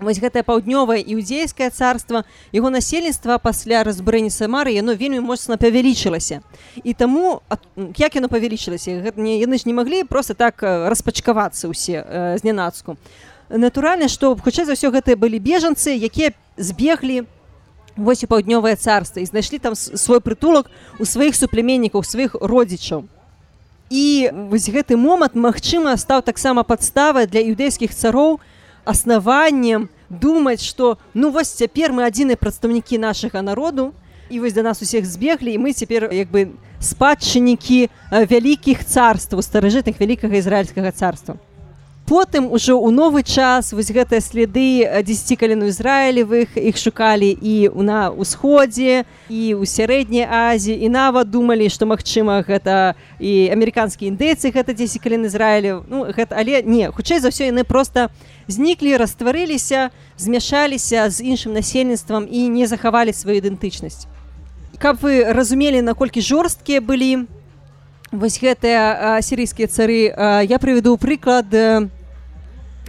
вось 0.00 0.18
гэтае 0.18 0.42
паўднёвае 0.42 1.00
іудзейскае 1.00 1.70
царства 1.70 2.24
яго 2.52 2.70
насельніцтва 2.70 3.38
пасля 3.38 3.84
разбурэння 3.86 4.30
самары 4.30 4.74
яно 4.74 4.94
вельмі 4.94 5.20
моцна 5.20 5.56
павялічылася. 5.56 6.42
І 6.82 6.94
таму 6.94 7.40
як 7.96 8.14
яно 8.14 8.28
павялічылася? 8.28 9.14
Не 9.16 9.38
яны 9.38 9.58
ж 9.58 9.66
не 9.66 9.74
маглі 9.74 10.04
просто 10.04 10.34
так 10.34 10.62
распачкавацца 10.62 11.70
ўсе 11.70 12.02
знянацку 12.42 12.98
натуральна 13.50 14.08
што 14.08 14.36
хутчэй 14.36 14.64
за 14.64 14.74
ўсё 14.76 14.90
гэтыя 14.94 15.16
былі 15.16 15.38
бежанцы 15.38 15.94
якія 15.94 16.32
збеглі 16.56 17.24
вось 17.96 18.24
у 18.24 18.26
паўднёвае 18.26 18.76
царства 18.76 19.20
і 19.20 19.26
знайшлі 19.26 19.58
там 19.58 19.74
свой 19.74 20.20
прытулак 20.20 20.70
у 20.98 21.04
сваіх 21.04 21.36
суплеменнікаў 21.36 22.02
сваіх 22.02 22.34
родзічаў. 22.40 23.06
І 23.90 24.30
вось 24.50 24.66
гэты 24.66 24.96
момант 24.96 25.38
магчыма 25.38 25.94
стаў 25.96 26.22
таксама 26.22 26.64
падставай 26.64 27.26
для 27.26 27.44
іўдэйскіх 27.44 27.94
цароў 27.94 28.40
аснаваннем 28.84 29.88
думаць 30.10 30.64
што 30.64 30.98
ну 31.14 31.30
вось 31.30 31.54
цяпер 31.54 31.92
мы 31.92 32.04
адзіныя 32.04 32.36
прадстаўнікі 32.36 32.98
нашага 32.98 33.42
народу 33.42 33.92
і 34.30 34.40
вось 34.40 34.52
да 34.52 34.62
нас 34.62 34.82
усіх 34.82 35.06
збеглі 35.06 35.54
і 35.54 35.58
мы 35.58 35.72
цяпер 35.72 36.10
як 36.12 36.28
бы 36.30 36.56
спадчыннікі 36.80 37.88
вялікіх 38.10 38.84
царстваў 38.84 39.40
старажытных 39.40 40.00
вялікага 40.00 40.36
ізраільскага 40.36 40.92
царства 40.92 41.38
потым 42.06 42.52
ужо 42.52 42.76
ў 42.76 42.92
новы 42.92 43.24
час 43.24 43.72
вось 43.72 43.88
гэтыя 43.88 44.20
следы 44.20 44.84
10 44.84 45.40
калену 45.40 45.72
ізраілевых 45.72 46.56
іх 46.60 46.76
шукалі 46.76 47.32
і 47.32 47.72
на 47.80 48.12
ўсходзе 48.12 49.08
і 49.32 49.40
ў 49.56 49.64
сярэдняй 49.64 50.28
азіі. 50.28 50.76
І 50.84 50.88
нават 50.92 51.32
думалі 51.32 51.72
што 51.72 51.88
магчыма 51.88 52.44
гэта 52.44 52.94
і 53.16 53.48
амерыканскія 53.52 54.12
індейцы 54.12 54.52
гэта 54.52 54.76
10 54.76 55.00
кален 55.00 55.24
ізраілю 55.24 55.84
ну 55.88 56.04
гэта 56.12 56.36
але 56.36 56.60
не 56.62 56.92
хутчэй 56.92 57.24
за 57.24 57.32
ўсё 57.32 57.48
яны 57.48 57.64
просто 57.64 58.12
зніклі 58.48 59.00
растварыліся 59.00 59.88
змяшаліся 60.20 61.08
з 61.08 61.24
іншым 61.24 61.56
насельніцтвам 61.56 62.28
і 62.28 62.48
не 62.52 62.68
захавалі 62.68 63.16
сваю 63.16 63.40
ідэнтычнасць. 63.40 64.06
Каб 64.76 65.00
вы 65.00 65.24
разумелі 65.32 65.80
наколькі 65.80 66.20
жорсткія 66.20 66.84
былі 66.84 67.24
вось 68.14 68.38
гэтыя 68.38 69.18
сірыйскія 69.22 69.68
цары 69.68 70.14
я 70.46 70.58
прывяду 70.62 70.96
прыклад 70.96 71.50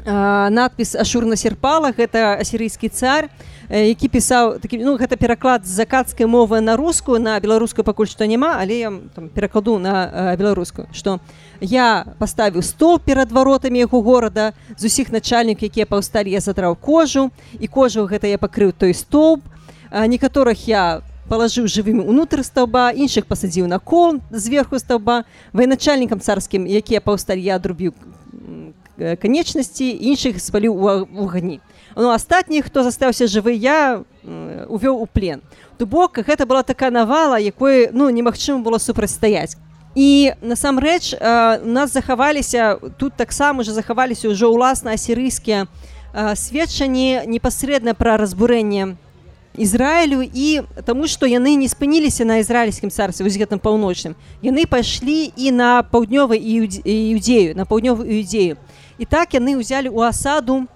надпіс 0.05 0.94
ашурна 1.01 1.36
серпала 1.36 1.89
гэта 1.89 2.38
асірыйскі 2.38 2.89
цар 2.94 3.29
які 3.70 4.08
пісаў 4.13 4.60
такі 4.62 4.77
ну 4.86 4.94
гэта 5.01 5.17
пераклад 5.17 5.65
з 5.65 5.74
закацкай 5.82 6.29
мовы 6.29 6.62
на 6.62 6.77
рускую 6.77 7.17
на 7.17 7.39
беларускую 7.41 7.82
пакуль 7.82 8.05
што 8.05 8.29
няма 8.29 8.62
але 8.62 8.77
я 8.86 8.94
там, 9.15 9.29
перакладу 9.34 9.79
на 9.82 10.36
беларускую 10.38 10.86
што 10.94 11.17
я 11.60 12.05
паставіў 12.22 12.62
стол 12.62 13.01
перад 13.01 13.34
варотамі 13.34 13.82
яго 13.82 14.01
горада 14.05 14.53
з 14.77 14.86
усіх 14.86 15.10
начальнік 15.10 15.65
якія 15.65 15.89
паўсталі 15.89 16.29
я 16.29 16.39
задраў 16.39 16.77
кожу 16.77 17.32
і 17.58 17.65
кожу 17.65 18.05
гэта 18.05 18.29
я 18.29 18.38
пакрыў 18.38 18.77
той 18.77 18.94
столб 18.94 19.41
некаторых 19.89 20.70
я 20.70 21.01
палажыў 21.29 21.67
жывымі 21.67 22.05
унутр 22.05 22.44
стаўба 22.44 22.91
іншых 22.94 23.25
пасадзіў 23.25 23.67
на 23.67 23.79
кол 23.79 24.22
зверху 24.32 24.79
стаўба 24.79 25.24
военачальнікам 25.53 26.20
царскім 26.20 26.65
якія 26.65 27.01
паўсталі 27.01 27.41
я 27.41 27.58
адрубіў 27.58 27.94
канечнасці 28.98 29.89
іншых 29.91 30.39
спаліў 30.39 30.75
у 30.75 31.25
агні 31.27 31.60
ну 31.96 32.12
астатніх 32.12 32.65
хто 32.65 32.84
застаўся 32.84 33.27
жывы 33.27 33.55
я 33.55 34.03
увёў 34.25 35.01
у 35.01 35.05
плен. 35.05 35.41
То 35.77 35.86
бок 35.86 36.17
гэта 36.20 36.46
была 36.46 36.63
такая 36.63 36.91
навала 36.91 37.39
якой 37.39 37.89
ну 37.91 38.10
немагчыма 38.10 38.63
было 38.63 38.77
супрацьстаяць 38.77 39.55
і 39.96 40.34
насамрэч 40.41 41.15
у 41.15 41.67
нас 41.72 41.94
захаваліся 41.94 42.79
тут 42.98 43.13
таксама 43.15 43.62
уже 43.62 43.72
захаваліся 43.72 44.29
ўжо 44.29 44.51
ўласна 44.51 44.96
асірыйскія 44.96 45.67
сведчанні 46.36 47.27
непасрэдна 47.27 47.96
пра 47.96 48.17
разбурэнне 48.17 48.96
Ізраілю 49.58 50.22
і 50.22 50.62
таму 50.86 51.08
што 51.08 51.26
яны 51.26 51.56
не 51.56 51.68
спыніліся 51.72 52.26
на 52.26 52.40
ізраільскім 52.44 52.92
царцы 52.92 53.24
вось 53.24 53.40
гэтым 53.40 53.60
паўночным 53.60 54.16
яны 54.44 54.66
пайшлі 54.68 55.32
і 55.36 55.52
на 55.52 55.84
паўднёвы 55.84 56.36
іудзею 56.36 57.56
на 57.56 57.66
паўднёвую 57.66 58.04
іудзею 58.04 58.58
і 58.98 59.06
так 59.06 59.34
яны 59.34 59.56
ўзялі 59.60 59.92
ў 59.92 60.00
асаду 60.12 60.68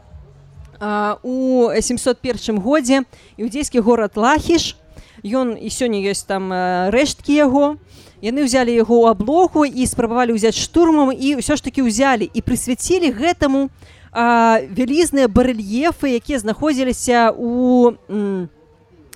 у 1.23 1.69
701 1.75 2.59
годзе 2.59 3.03
іудзейскі 3.35 3.83
горад 3.83 4.15
лахіш 4.15 4.75
ён 5.23 5.59
і 5.59 5.67
сёння 5.67 5.99
ёсць 6.07 6.23
там 6.23 6.51
рэшткі 6.89 7.35
яго 7.35 7.75
яны 8.23 8.47
ўзялі 8.47 8.71
яго 8.71 9.03
ў 9.03 9.05
аблогу 9.11 9.67
і 9.67 9.83
спрабавалі 9.87 10.35
ўзяць 10.35 10.55
штурмам 10.55 11.11
і 11.11 11.39
ўсё 11.43 11.55
ж 11.55 11.63
таки 11.63 11.83
ўзялі 11.83 12.27
і 12.31 12.39
прысвяцілі 12.39 13.11
гэтаму 13.11 13.67
вялізныя 14.13 15.27
барэльефы 15.27 16.15
якія 16.15 16.39
знаходзіліся 16.39 17.35
у 17.35 17.99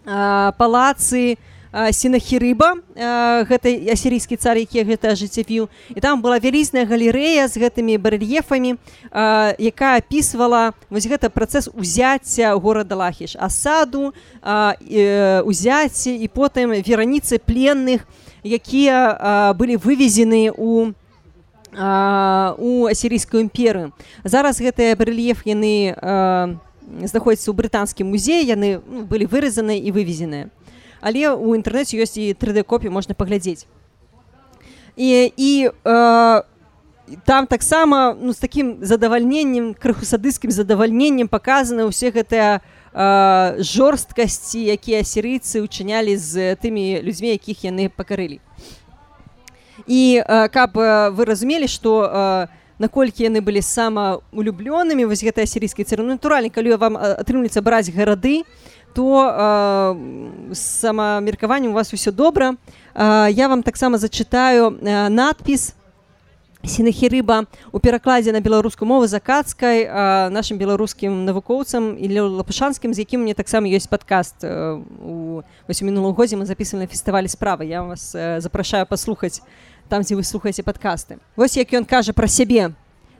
палацы 0.05 1.37
сінахірыба 1.73 2.85
гэтай 3.49 3.89
асірійскі 3.89 4.37
цар 4.37 4.61
які 4.61 4.85
гэта 4.85 5.17
ажыццявіў. 5.17 5.73
І 5.89 5.99
там 6.05 6.21
была 6.21 6.37
вялізная 6.37 6.85
галерэя 6.85 7.49
з 7.49 7.57
гэтымі 7.57 7.97
барэльефамі 7.97 8.77
якая 9.57 9.97
опісвала 9.97 10.77
вось 10.93 11.09
гэта 11.09 11.33
працэс 11.33 11.73
узяцця 11.73 12.53
горада 12.61 12.95
лахіш. 13.01 13.33
Асаду 13.41 14.13
узяцці 14.45 16.13
і 16.13 16.27
потым 16.29 16.77
вераніцы 16.77 17.41
пленных 17.41 18.05
якія 18.45 19.53
былі 19.57 19.81
вывезены 19.81 20.53
у 20.53 20.93
у 21.73 22.85
асірійскую 22.85 23.49
імперыю. 23.49 23.97
Зараз 24.21 24.61
гэтыя 24.61 24.93
барэльеф 24.93 25.41
яны 25.49 25.97
знаходзяцца 27.01 27.49
ў 27.51 27.55
брытанскім 27.57 28.09
музеі 28.09 28.45
яны 28.45 28.79
ну, 28.85 29.03
былі 29.09 29.25
выразаны 29.25 29.79
і 29.79 29.89
вывезеныя 29.91 30.49
але 31.01 31.33
у 31.33 31.51
інтэрнэце 31.57 31.99
ёсць 31.99 32.15
і 32.15 32.31
3d 32.37 32.63
копі 32.63 32.93
можна 32.93 33.17
паглядзець 33.17 33.65
і 34.95 35.33
і 35.35 35.51
э, 35.69 36.41
там 37.25 37.47
таксама 37.47 38.15
ну 38.19 38.33
з 38.33 38.37
таким 38.37 38.77
задавальненнем 38.81 39.73
крыху 39.73 40.05
садыскім 40.05 40.51
задавальненнем 40.51 41.27
показаны 41.27 41.89
ўсе 41.89 42.13
гэтыя 42.13 42.61
э, 42.61 43.59
жорсткасці 43.59 44.63
якія 44.71 45.01
асірыйцы 45.03 45.59
учынялі 45.65 46.15
з 46.15 46.55
тымі 46.61 47.01
людзьмі 47.01 47.35
якіх 47.35 47.67
яны 47.67 47.89
пакарылі 47.89 48.39
і 49.87 50.23
э, 50.23 50.47
каб 50.53 50.77
вы 50.77 51.21
разумелі 51.25 51.67
что 51.67 51.99
у 51.99 52.07
э, 52.07 52.62
наколькі 52.79 53.23
яны 53.23 53.41
былі 53.41 53.61
самаулюблёнымі 53.61 55.05
вось 55.05 55.23
гэтай 55.23 55.45
асірійскай 55.45 55.85
цары 55.85 56.03
натуральна 56.03 56.49
калі 56.49 56.75
вам 56.75 56.97
атрымліваецца 56.97 57.61
браць 57.61 57.89
гарады 57.93 58.43
то 58.93 59.25
э, 59.25 60.53
самамеркаваннем 60.53 61.71
у 61.71 61.73
вас 61.73 61.93
усё 61.93 62.11
добра. 62.11 62.55
Э, 62.93 63.27
я 63.31 63.49
вам 63.49 63.63
таксама 63.63 63.97
зачытаю 63.97 64.77
э, 64.77 65.09
надпіс 65.09 65.73
сінахірыба 66.63 67.45
у 67.71 67.79
перакладзе 67.79 68.31
на 68.31 68.39
беларускую 68.39 68.87
мову 68.87 69.07
закацкай 69.07 69.83
э, 69.83 70.29
нашим 70.29 70.57
беларускім 70.57 71.25
навукоўцам 71.25 71.97
і 71.99 72.19
лапушанскім 72.19 72.93
з 72.93 72.99
якім 73.03 73.27
мне 73.27 73.33
таксама 73.33 73.67
ёсць 73.67 73.89
падкаст 73.89 74.43
э, 74.43 74.79
у 75.03 75.43
вось 75.67 75.81
у 75.81 75.85
мінулым 75.85 76.15
годзе 76.15 76.37
мы 76.37 76.45
записаны 76.45 76.87
фестывалі 76.87 77.27
справы. 77.27 77.65
Я 77.65 77.83
вас 77.83 78.15
э, 78.15 78.39
запрашаю 78.39 78.85
паслухаць 78.85 79.41
там 79.89 80.03
дзе 80.03 80.15
вы 80.15 80.23
слухаеце 80.23 80.63
падкасты 80.63 81.19
вось 81.35 81.57
як 81.57 81.73
ён 81.73 81.85
кажа 81.85 82.13
пра 82.13 82.27
сябе 82.27 82.71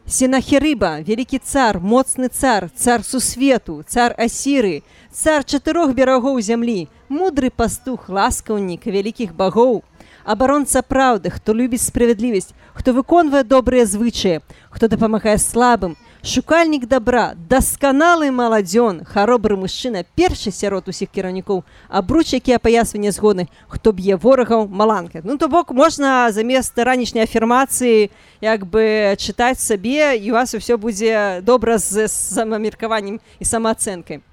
сенахерыба 0.05 0.99
вялікі 1.07 1.39
цар 1.39 1.79
моцны 1.79 2.27
цар 2.27 2.69
цар 2.75 3.03
сусвету 3.07 3.83
цар 3.87 4.15
асіры 4.17 4.83
цар 5.11 5.45
чатырох 5.47 5.93
берагоў 5.95 6.41
зямлі 6.41 6.87
мудры 7.07 7.49
пастух 7.49 8.09
ласкаўнік 8.09 8.83
вялікіх 8.85 9.31
багоў 9.35 9.83
абаронца 10.25 10.81
праўды 10.81 11.29
хто 11.29 11.53
любіць 11.53 11.85
справядлівасць 11.85 12.53
хто 12.73 12.93
выконвае 12.93 13.43
добрыя 13.43 13.85
звычаі 13.85 14.41
хто 14.69 14.87
дапамагае 14.87 15.37
слабым. 15.37 15.95
Шукальнік 16.23 16.87
добра 16.87 17.35
дасканалы 17.51 18.31
маладзён 18.31 19.03
харобры 19.03 19.57
мужчына 19.59 20.05
першы 20.15 20.55
сярод 20.55 20.87
усіх 20.87 21.11
кіраўнікоў 21.11 21.63
абруч 21.91 22.31
які 22.39 22.55
апаясванне 22.55 23.11
згодны 23.11 23.51
хто 23.67 23.91
б'е 23.91 24.15
ворагаў 24.15 24.71
маланка 24.71 25.19
ну 25.23 25.37
то 25.37 25.51
бок 25.51 25.75
можна 25.75 26.31
замест 26.31 26.79
ранішняй 26.79 27.27
афірмацыі 27.27 28.07
як 28.39 28.63
бы 28.63 29.19
чытаць 29.19 29.59
сабе 29.59 30.15
і 30.15 30.31
у 30.31 30.39
вас 30.39 30.55
усё 30.55 30.79
будзе 30.79 31.43
добра 31.43 31.77
з 31.77 32.07
самамеркаваннем 32.07 33.19
і 33.19 33.43
самаацэнкай 33.43 34.23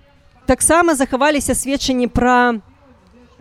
таксама 0.47 0.94
захаваліся 0.94 1.59
сведчанні 1.59 2.06
пра 2.06 2.62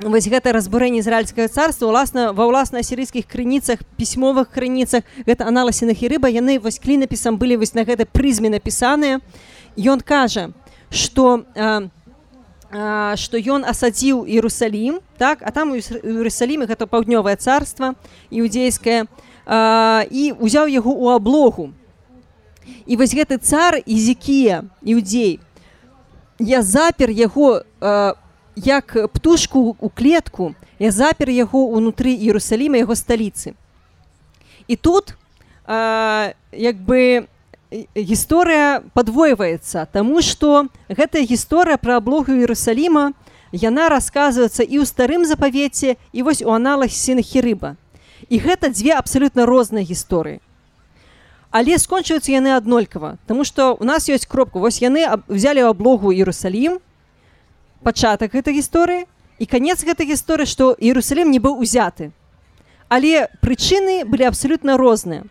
вось 0.07 0.27
гэта 0.31 0.53
разбурэнне 0.55 1.03
ізраильскага 1.03 1.51
царства 1.51 1.91
уласна 1.91 2.31
ва 2.31 2.47
ўласна 2.47 2.79
асірыйскіх 2.79 3.27
крыніцах 3.27 3.83
пісьмовых 3.99 4.47
крыніцах 4.47 5.03
гэта 5.27 5.43
аналасе 5.43 5.83
на 5.83 5.91
хірыба 5.91 6.31
яны 6.31 6.59
вось 6.59 6.79
клінапісам 6.79 7.35
былі 7.35 7.59
вось 7.59 7.75
на 7.75 7.83
гэтай 7.83 8.07
прызме 8.07 8.47
напісаныя. 8.47 9.19
Ён 9.75 9.99
кажа 9.99 10.55
что 10.89 11.43
что 13.19 13.35
ён 13.35 13.65
асадзіў 13.67 14.23
Іерусалім 14.23 15.03
так 15.17 15.43
а 15.43 15.51
там 15.51 15.71
у 15.71 15.75
Іерусаліме 15.75 16.63
гэта 16.63 16.87
паўднёвае 16.87 17.35
царства 17.35 17.99
іудзейскае 18.31 19.03
і 20.07 20.23
узяў 20.39 20.71
яго 20.71 20.95
ў 20.95 21.05
аблогу. 21.11 21.75
І 22.87 22.95
вось 22.95 23.11
гэты 23.11 23.35
цар 23.43 23.83
ізікія 23.83 24.63
іудзей 24.79 25.43
я 26.39 26.63
запер 26.63 27.11
яго 27.11 27.67
у 27.67 28.28
як 28.55 28.97
птушку 29.13 29.75
у 29.79 29.89
клетку 29.89 30.55
я 30.79 30.91
запер 30.91 31.29
яго 31.29 31.67
унутры 31.69 32.13
Іерусаліма 32.15 32.77
яго 32.77 32.95
сталіцы. 32.95 33.53
І 34.67 34.75
тут 34.75 35.15
а, 35.65 36.33
як 36.51 36.75
бы 36.77 37.27
гісторыя 37.95 38.81
падвойваецца 38.93 39.85
тому 39.93 40.21
что 40.21 40.67
гэтая 40.89 41.21
гісторыя 41.21 41.77
пра 41.77 41.97
аблогу 41.97 42.33
Іерусаліма 42.33 43.13
яна 43.53 43.89
расказваецца 43.89 44.63
і 44.65 44.81
ў 44.81 44.85
старым 44.85 45.25
запавеце 45.25 45.97
і 46.13 46.25
вось 46.25 46.41
у 46.41 46.49
аналах 46.49 46.89
сінахірыба 46.89 47.77
і 48.29 48.35
гэта 48.41 48.73
дзве 48.73 48.97
абсалютна 48.97 49.45
розныя 49.45 49.85
гісторыі. 49.85 50.41
Але 51.49 51.77
скончваюцца 51.81 52.29
яны 52.31 52.53
аднолькава 52.53 53.17
Таму 53.25 53.43
што 53.45 53.73
у 53.73 53.85
нас 53.85 54.09
ёсць 54.09 54.29
кропку 54.29 54.59
вось 54.59 54.81
яны 54.81 55.05
взялі 55.27 55.65
аблогу 55.65 56.13
Іерусалім 56.13 56.77
пачатак 57.83 58.33
гэтай 58.33 58.55
гісторыі 58.59 59.05
і 59.39 59.45
канец 59.45 59.83
гэтай 59.83 60.07
гісторыі 60.09 60.47
што 60.47 60.75
Іерусалім 60.79 61.31
не 61.31 61.39
быў 61.39 61.59
узяты 61.59 62.11
але 62.89 63.29
прычыны 63.41 64.03
былі 64.03 64.27
абсалютна 64.29 64.77
розныя 64.77 65.23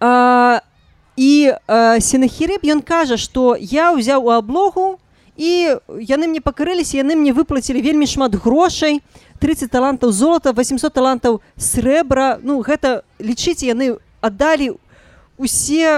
а, 0.00 0.60
і 1.16 1.54
сенахірыб 2.02 2.66
ён 2.68 2.82
кажа 2.82 3.16
што 3.16 3.56
я 3.56 3.92
ўзяў 3.96 4.28
у 4.28 4.30
аблогу 4.36 5.00
і 5.36 5.76
яны 6.00 6.28
мне 6.28 6.40
пакрыліся 6.40 7.00
яны 7.00 7.16
мне 7.16 7.32
выплацілі 7.32 7.80
вельмі 7.80 8.08
шмат 8.08 8.36
грошай 8.36 9.00
30 9.40 9.70
талантаў 9.70 10.12
золота 10.12 10.52
800 10.52 10.92
талантаў 10.92 11.40
срэбра 11.56 12.40
ну 12.42 12.60
гэта 12.60 13.04
лічыце 13.20 13.72
яны 13.72 13.96
аддалі 14.20 14.76
усе 15.36 15.88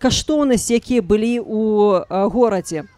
каштоўнасці 0.00 0.76
якія 0.80 1.00
былі 1.00 1.40
у 1.40 2.00
горадзе 2.08 2.88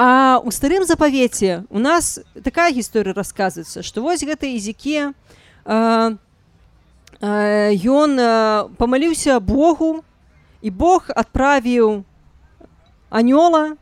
А 0.00 0.40
у 0.42 0.50
старым 0.50 0.86
запавеце 0.88 1.64
у 1.68 1.78
нас 1.78 2.20
такая 2.40 2.72
гісторыя 2.72 3.12
расказваецца 3.12 3.84
што 3.84 4.00
вось 4.00 4.24
гэта 4.24 4.48
языкі 4.48 5.12
ён 7.20 8.10
памаліўся 8.80 9.36
Богу 9.44 10.00
і 10.64 10.72
Бог 10.72 11.12
адправіў 11.12 12.00
анёла 13.12 13.76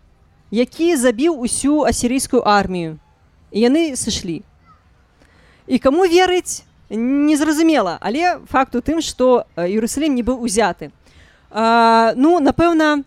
які 0.50 0.96
забіў 0.96 1.38
усю 1.38 1.86
асірійскую 1.86 2.42
армію. 2.42 2.98
І 3.54 3.70
яны 3.70 3.94
сышлі. 3.94 4.42
І 5.70 5.78
каму 5.78 6.02
верыць 6.02 6.66
незразумела. 6.90 7.94
Але 8.00 8.42
факт 8.50 8.74
у 8.74 8.82
тым 8.82 8.98
што 9.06 9.46
Іерусалім 9.54 10.18
не 10.18 10.26
быў 10.26 10.42
узяты. 10.42 10.90
А, 11.50 12.10
ну 12.16 12.40
напэўна 12.40 13.06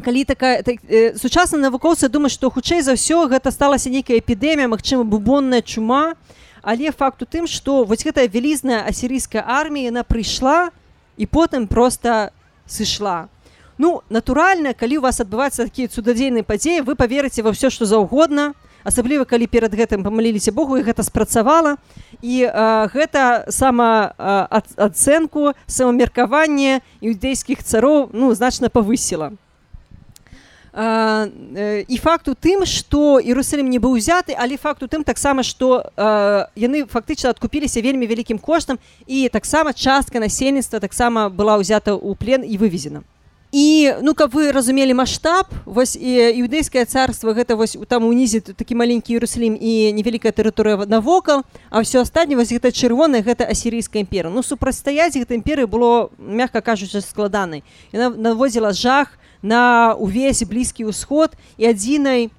калі 0.00 0.24
такая 0.24 0.62
так, 0.62 0.76
э, 0.88 1.18
сучасна 1.18 1.58
навукоўцы 1.58 2.08
думаюць 2.08 2.32
што 2.32 2.48
хутчэй 2.48 2.80
за 2.80 2.96
ўсё 2.96 3.28
гэта 3.28 3.52
сталася 3.52 3.92
нейкая 3.92 4.16
эпідэмія 4.16 4.68
магчыма 4.68 5.04
бубонная 5.04 5.60
чума. 5.60 6.16
Але 6.62 6.92
факт 6.92 7.22
у 7.22 7.26
тым 7.26 7.46
што 7.46 7.84
вось 7.84 8.06
гэтая 8.06 8.28
вялізная 8.30 8.86
асірійская 8.88 9.44
армія 9.44 9.90
яна 9.92 10.02
прыйшла 10.04 10.70
і 11.18 11.26
потым 11.26 11.66
просто 11.66 12.30
сышла. 12.66 13.28
Ну 13.76 14.00
натуральна 14.08 14.72
калі 14.72 14.98
у 14.98 15.00
вас 15.02 15.20
адбываюцца 15.20 15.68
такія 15.68 15.88
цудадзейныя 15.88 16.46
падзеі 16.46 16.86
вы 16.86 16.94
поверыце 16.94 17.42
ва 17.42 17.52
ўсё 17.52 17.68
што 17.68 17.84
заўгодна 17.84 18.54
асабліва 18.84 19.28
калі 19.28 19.46
перад 19.46 19.74
гэтым 19.74 20.02
памаліліся 20.02 20.56
Богу 20.56 20.80
і 20.80 20.86
гэта 20.86 21.02
спрацавала. 21.02 21.76
І 22.22 22.48
а, 22.48 22.88
гэта 22.88 23.44
сама 23.52 24.14
ацэнку 24.48 25.52
самамеркаванне 25.66 26.80
іудзейскіх 27.04 27.60
цароў 27.60 28.08
ну 28.16 28.32
значна 28.32 28.72
павысіла 28.72 29.36
і 30.72 31.96
факт 32.00 32.28
у 32.28 32.34
тым 32.34 32.64
што 32.64 33.20
Іерусалім 33.20 33.68
не 33.68 33.76
быў 33.76 34.00
узяты 34.00 34.32
але 34.32 34.56
факт 34.56 34.82
у 34.82 34.88
тым 34.88 35.04
таксама 35.04 35.44
што 35.44 35.92
яны 36.56 36.88
фактычна 36.88 37.36
адкупіліся 37.36 37.84
вельмі 37.84 38.08
вялікім 38.08 38.38
коштам 38.40 38.80
і 39.06 39.28
таксама 39.28 39.76
частка 39.76 40.16
насельніцтва 40.16 40.80
таксама 40.80 41.28
была 41.28 41.60
ўзята 41.60 41.92
ў 41.92 42.16
плен 42.16 42.40
і 42.40 42.56
вывезена. 42.56 43.04
І 43.52 44.00
ну 44.00 44.16
каб 44.16 44.32
вы 44.32 44.48
разумелі 44.48 44.96
маштаб 44.96 45.52
вось 45.68 45.92
і 45.92 46.40
іўдейскае 46.40 46.88
царства 46.88 47.36
гэта 47.36 47.52
вось 47.52 47.76
там 47.84 48.08
унізе 48.08 48.40
такі 48.40 48.72
маленькі 48.80 49.12
Іерусалім 49.12 49.60
і 49.60 49.92
невялікая 49.92 50.32
тэрыторыя 50.32 50.88
навокал 50.88 51.44
а 51.68 51.84
ўсё 51.84 52.00
астатні 52.00 52.40
вось 52.40 52.48
гэта 52.48 52.72
чырвоная 52.72 53.20
гэта 53.20 53.44
асірійская 53.44 54.08
імпера 54.08 54.32
ну 54.32 54.40
супрацьстаяць 54.40 55.20
гэта 55.20 55.36
імперы 55.36 55.68
было 55.68 56.08
мягка 56.16 56.64
кажучы 56.64 57.04
складанай. 57.04 57.60
Яна 57.92 58.08
навозіла 58.16 58.72
жах 58.72 59.12
на 59.12 59.22
увесь 59.98 60.46
блізкі 60.46 60.86
ўсход 60.86 61.34
і 61.58 61.66
адзінай 61.74 62.30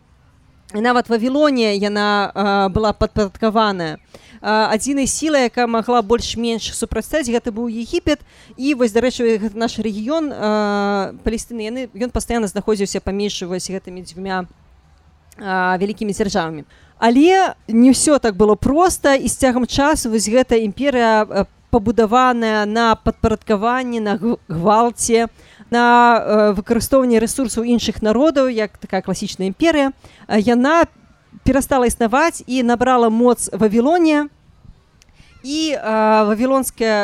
нават 0.73 1.09
вавілонія 1.09 1.75
яна 1.77 2.31
а, 2.33 2.69
была 2.69 2.93
падпарадкаваная. 2.93 3.99
Адзінай 4.43 5.07
сілай 5.07 5.47
якая 5.47 5.67
магла 5.67 6.01
больш-менш 6.01 6.73
супрацьстаць 6.75 7.29
гэта 7.31 7.51
быў 7.55 7.71
егіпет. 7.71 8.19
І 8.57 8.73
вось 8.75 8.91
дарэчы 8.91 9.39
наш 9.55 9.79
рэгіён 9.79 11.19
палестыны 11.23 11.63
яны 11.63 11.87
ён 11.93 12.11
пастаянна 12.11 12.47
знаходзіўся 12.51 12.99
паміж 12.99 13.43
вось 13.47 13.71
гэтымі 13.71 14.03
дзвюмя 14.03 14.47
вялікімі 15.39 16.11
дзяржавамі. 16.11 16.65
Але 16.99 17.55
не 17.67 17.91
ўсё 17.95 18.19
так 18.19 18.35
было 18.35 18.55
проста 18.55 19.15
і 19.15 19.27
з 19.27 19.35
цягам 19.39 19.67
часу 19.67 20.11
вось 20.11 20.27
гэта 20.27 20.59
імперыя 20.59 21.47
пабудаваная 21.71 22.65
на 22.65 22.95
падпарадкаванні 22.95 23.99
на 23.99 24.19
гвалце 24.47 25.25
на 25.25 25.52
выкарыстоўванні 26.59 27.19
рэсурсаў 27.19 27.63
іншых 27.63 28.01
народаў 28.01 28.49
як 28.51 28.77
такая 28.77 29.01
класічная 29.01 29.47
імперыя 29.47 29.91
яна 30.29 30.85
перастала 31.43 31.87
існаваць 31.87 32.43
і 32.47 32.63
набрала 32.63 33.09
моц 33.09 33.49
вавілонія 33.53 34.27
і 35.43 35.59
вавілонская 35.81 36.97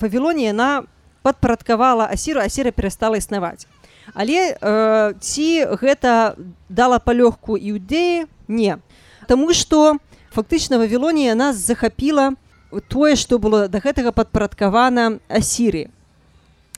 вавілонія 0.00 0.52
на 0.52 0.82
падпарадкавала 1.22 2.08
асіру 2.08 2.40
асіра 2.40 2.70
перастала 2.70 3.18
існаваць 3.18 3.66
але 4.14 4.56
э, 4.56 5.12
ці 5.20 5.48
гэта 5.82 6.34
дала 6.68 6.98
палёгку 6.98 7.56
іўдэі 7.56 8.26
не 8.48 8.78
Таму 9.28 9.52
што 9.52 10.00
фактычна 10.32 10.78
вавілонія 10.80 11.34
нас 11.34 11.56
захапіла 11.60 12.32
тое 12.88 13.16
што 13.16 13.38
было 13.38 13.68
да 13.68 13.80
гэтага 13.84 14.12
падпарадкавана 14.12 15.20
асіры 15.28 15.88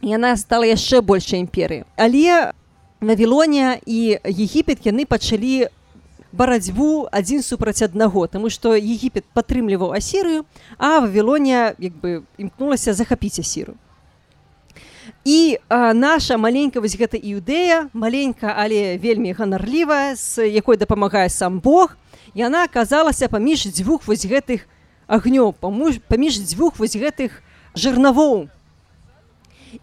яна 0.02 0.36
стала 0.36 0.64
яшчэ 0.64 1.00
большай 1.00 1.40
імперыі 1.40 1.84
але 1.96 2.52
вавілонія 3.00 3.80
і 3.86 4.20
егіпет 4.24 4.86
яны 4.86 5.04
пачалі 5.06 5.68
барацьбу 6.32 7.08
адзін 7.10 7.42
супраць 7.42 7.82
аднаго 7.82 8.26
Таму 8.26 8.50
што 8.50 8.76
егіпет 8.76 9.24
падтрымліваў 9.34 9.92
асірыю 9.96 10.44
а 10.78 11.00
вавілонія 11.00 11.74
як 11.78 11.94
бы 12.00 12.22
імкнулася 12.38 12.94
захапіць 12.94 13.40
асіру 13.40 13.74
і 15.24 15.58
а, 15.68 15.92
наша 15.92 16.38
маленька 16.38 16.80
вось 16.80 16.96
гэта 16.96 17.18
іўдэя 17.18 17.90
маленька 17.92 18.54
але 18.56 18.96
вельмі 18.96 19.32
ганарлівая 19.32 20.16
з 20.16 20.48
якой 20.48 20.76
дапамагае 20.76 21.28
сам 21.28 21.60
Бог 21.60 21.96
яна 22.34 22.64
аказалася 22.64 23.28
паміж 23.28 23.68
дзвюх 23.68 24.06
вось 24.06 24.24
гэтых 24.24 24.64
агнёў 25.08 25.52
паміж 26.08 26.40
дзвюх 26.40 26.78
вось 26.78 26.96
гэтых 26.96 27.42
жырнавоў 27.74 28.48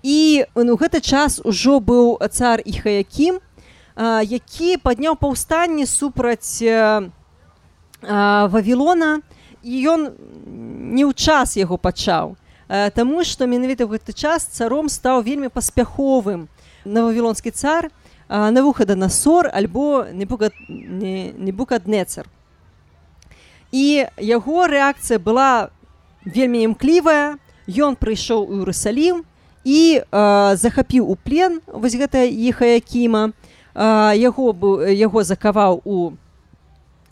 і 0.03 0.45
ну 0.55 0.75
гэты 0.75 1.01
час 1.01 1.41
ужо 1.43 1.79
быў 1.79 2.17
цар 2.31 2.61
іхаякім 2.65 3.39
які 4.23 4.77
падняў 4.77 5.15
паўстанне 5.17 5.85
супраць 5.85 6.61
вавілона 8.01 9.21
і 9.63 9.73
ён 9.89 10.01
не 10.93 11.03
ў 11.03 11.13
час 11.17 11.57
яго 11.57 11.77
пачаў. 11.81 12.37
Таму 12.67 13.23
што 13.23 13.47
менавіта 13.47 13.87
ў 13.87 13.97
гэты 13.97 14.13
час 14.13 14.45
царом 14.45 14.89
стаў 14.89 15.25
вельмі 15.25 15.49
паспяховым 15.49 16.47
на 16.85 17.03
вавілонскі 17.09 17.51
цар 17.51 17.89
на 18.29 18.59
выхада 18.61 18.95
на 18.95 19.09
сор 19.09 19.49
альбо 19.49 20.05
не 20.11 21.51
букаднецар 21.51 22.27
і 23.71 24.07
яго 24.21 24.67
рэакцыя 24.67 25.19
была 25.19 25.69
вельмі 26.23 26.63
імклівая. 26.63 27.39
Ён 27.67 27.99
прыйшоў 27.99 28.47
у 28.47 28.63
Іерусалім 28.63 29.27
і 29.67 29.99
э, 29.99 30.55
захапіў 30.55 31.11
у 31.11 31.15
плен 31.19 31.59
вось 31.67 31.99
гэта 31.99 32.23
іхая 32.23 32.79
кіма. 32.79 33.35
Яго 33.77 34.55
яго 34.89 35.21
закаваў 35.21 35.81
у 35.85 36.17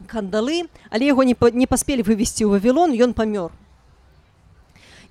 кандалы 0.10 0.66
але 0.90 1.06
яго 1.06 1.22
не, 1.22 1.36
не 1.54 1.68
паспелі 1.68 2.02
вывесці 2.02 2.48
ў 2.48 2.58
вавілон 2.58 2.96
ён 2.96 3.14
памёр. 3.14 3.52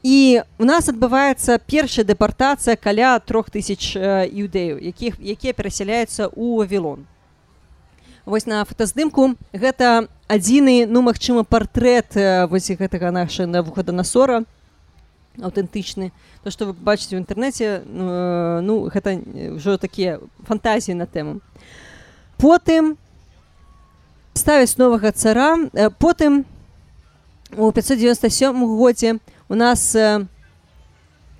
І 0.02 0.42
у 0.58 0.64
нас 0.64 0.88
адбываецца 0.88 1.60
першая 1.62 2.04
дэпартацыя 2.04 2.74
каля 2.74 3.20
трох 3.20 3.54
тысяч 3.54 3.94
іўдэяў 3.94 4.82
якіх 4.82 5.20
якія 5.20 5.54
перасяляюцца 5.54 6.26
ў 6.26 6.64
вавілон. 6.64 7.06
Вось 8.26 8.48
на 8.50 8.64
фотаздымку 8.64 9.36
гэта 9.52 10.08
адзіны 10.26 10.88
ну 10.88 11.04
магчыма 11.06 11.44
партрэт 11.44 12.18
вось 12.50 12.72
гэтага 12.72 13.12
наша 13.12 13.46
на 13.46 13.62
выхада 13.62 13.92
на 13.92 14.02
сора 14.02 14.42
аўтэнтычны 15.40 16.12
то 16.42 16.50
што 16.50 16.70
вы 16.70 16.72
бачыце 16.74 17.18
ў 17.18 17.22
інтэрнэце 17.24 17.82
ну, 17.86 18.04
ну 18.62 18.74
гэта 18.90 19.18
ўжо 19.58 19.78
такія 19.78 20.20
фантазіі 20.46 20.94
на 20.94 21.06
тэму 21.06 21.40
потым 22.38 22.94
ставяць 24.34 24.78
новага 24.78 25.10
цара 25.10 25.56
потым 25.98 26.44
у 27.56 27.70
597 27.70 28.66
годзе 28.78 29.18
у 29.48 29.54
нас 29.54 29.96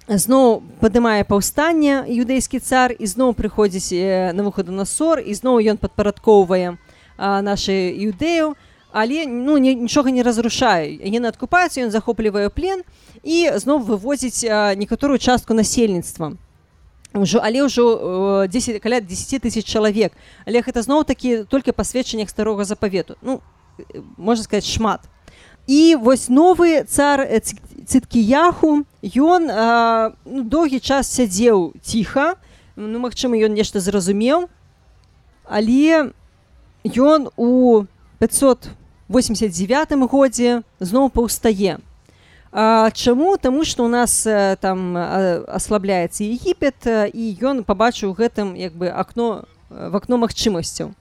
зноў 0.09 0.63
падымае 0.81 1.25
паўстанне 1.25 2.05
юдэйскі 2.11 2.61
цар 2.61 2.93
і 2.93 3.07
зноў 3.09 3.33
прыходзіць 3.35 4.35
на 4.37 4.43
выходу 4.45 4.73
на 4.73 4.85
сор 4.85 5.23
і 5.23 5.33
зноў 5.35 5.65
ён 5.65 5.81
падпарадкоўвае 5.81 6.77
нашы 7.19 7.95
іўдэю 8.05 8.55
але 8.95 9.27
ну 9.27 9.59
нічога 9.59 10.15
не 10.15 10.23
разрушае. 10.23 10.95
Яны 11.03 11.27
адкупаюцца 11.35 11.83
ён 11.83 11.91
захоплівае 11.91 12.47
плен 12.47 12.87
і 13.27 13.51
зноў 13.59 13.83
вывозіць 13.83 14.47
некаторую 14.79 15.19
частку 15.19 15.51
насельніцтва. 15.51 16.39
Ўжо 17.11 17.43
але 17.43 17.67
ўжо 17.67 18.47
10 18.47 18.79
каля 18.79 19.03
10 19.03 19.43
тысяч 19.43 19.67
чалавек. 19.67 20.15
Але 20.47 20.63
гэта 20.63 20.87
зноў 20.87 21.03
такі 21.03 21.43
толькі 21.51 21.75
пасведчаннях 21.75 22.31
старога 22.31 22.63
запавету 22.63 23.19
ну 23.19 23.43
можна 24.17 24.45
сказать 24.47 24.67
шмат. 24.67 25.03
І 25.67 25.99
вось 25.99 26.31
новы 26.31 26.87
цар 26.87 27.27
цыткі 27.91 28.23
яху 28.23 28.87
ён 29.03 29.43
ну, 30.23 30.41
доўгі 30.47 30.79
час 30.79 31.11
сядзеў 31.11 31.75
ціха. 31.83 32.39
Ну 32.79 33.03
магчыма 33.03 33.35
ён 33.43 33.59
нешта 33.59 33.83
зразумеў. 33.83 34.47
Але 35.51 36.15
ён 36.95 37.35
у 37.35 37.87
500 38.23 38.84
89 39.09 40.09
годзе 40.09 40.63
зноў 40.81 41.11
паўстае 41.11 41.79
Чаму 42.55 43.37
Таму 43.37 43.65
што 43.65 43.85
у 43.85 43.89
нас 43.89 44.23
там 44.61 44.97
аслабляецца 44.97 46.25
егіпет 46.25 46.89
і 47.13 47.25
ён 47.43 47.65
пабачыў 47.69 48.15
гэтым 48.17 48.55
як 48.57 48.73
бы 48.73 48.89
акно 48.89 49.45
в 49.69 49.97
акно 49.97 50.17
магчымасцяў 50.17 50.95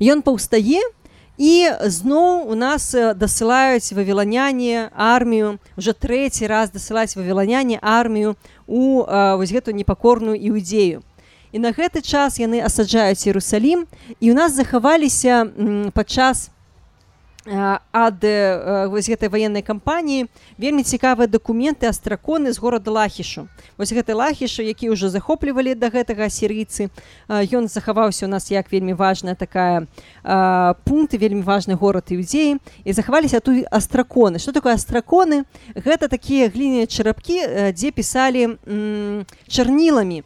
Ён 0.00 0.22
паўстае 0.22 0.80
і 1.36 1.68
зноў 1.92 2.48
у 2.48 2.54
нас 2.56 2.96
дасылаюць 2.96 3.92
вавіланяне 3.92 4.88
армію 4.96 5.58
уже 5.76 5.92
трэці 5.92 6.48
раз 6.48 6.72
дасылаць 6.72 7.16
вавіланяне 7.16 7.78
армію 7.82 8.36
у 8.66 9.04
вось 9.36 9.52
гэту 9.52 9.76
непакорную 9.76 10.40
іудзею 10.40 11.04
і 11.52 11.58
на 11.60 11.76
гэты 11.76 12.00
час 12.00 12.40
яны 12.40 12.64
асаджаюць 12.64 13.28
Ерусалім 13.28 13.84
і 14.20 14.32
у 14.32 14.34
нас 14.34 14.56
захаваліся 14.56 15.44
падчас 15.92 16.48
ад 17.46 18.24
вось 18.90 19.06
гэтай 19.06 19.30
ваеннай 19.30 19.62
кампаніі. 19.62 20.26
Вельмі 20.58 20.82
цікавыя 20.82 21.30
дакументы 21.30 21.86
астраконы 21.86 22.52
з 22.52 22.58
горада 22.58 22.90
лахішу. 22.90 23.46
Вось 23.78 23.92
гэты 23.92 24.14
лахішу 24.14 24.66
які 24.66 24.90
ўжо 24.90 25.08
захоплівалі 25.08 25.78
да 25.78 25.88
гэтага 25.90 26.26
сірыйцы 26.26 26.90
ён 27.30 27.68
захаваўся 27.70 28.26
у 28.26 28.28
нас 28.28 28.50
як 28.50 28.72
вельмі 28.72 28.98
важная 28.98 29.34
такая 29.38 29.86
пункт 30.84 31.14
вельмі 31.14 31.42
важны 31.46 31.78
горад 31.78 32.10
іудзеі 32.10 32.58
і 32.84 32.92
захаваліся 32.92 33.40
тут 33.40 33.64
астраконы. 33.70 34.38
Что 34.38 34.52
такое 34.52 34.74
астраконы? 34.74 35.44
Гэта 35.74 36.08
такія 36.08 36.48
гліныя 36.50 36.86
чарапкі 36.86 37.70
дзе 37.70 37.90
пісалі 37.94 38.58
чарніламі 39.46 40.24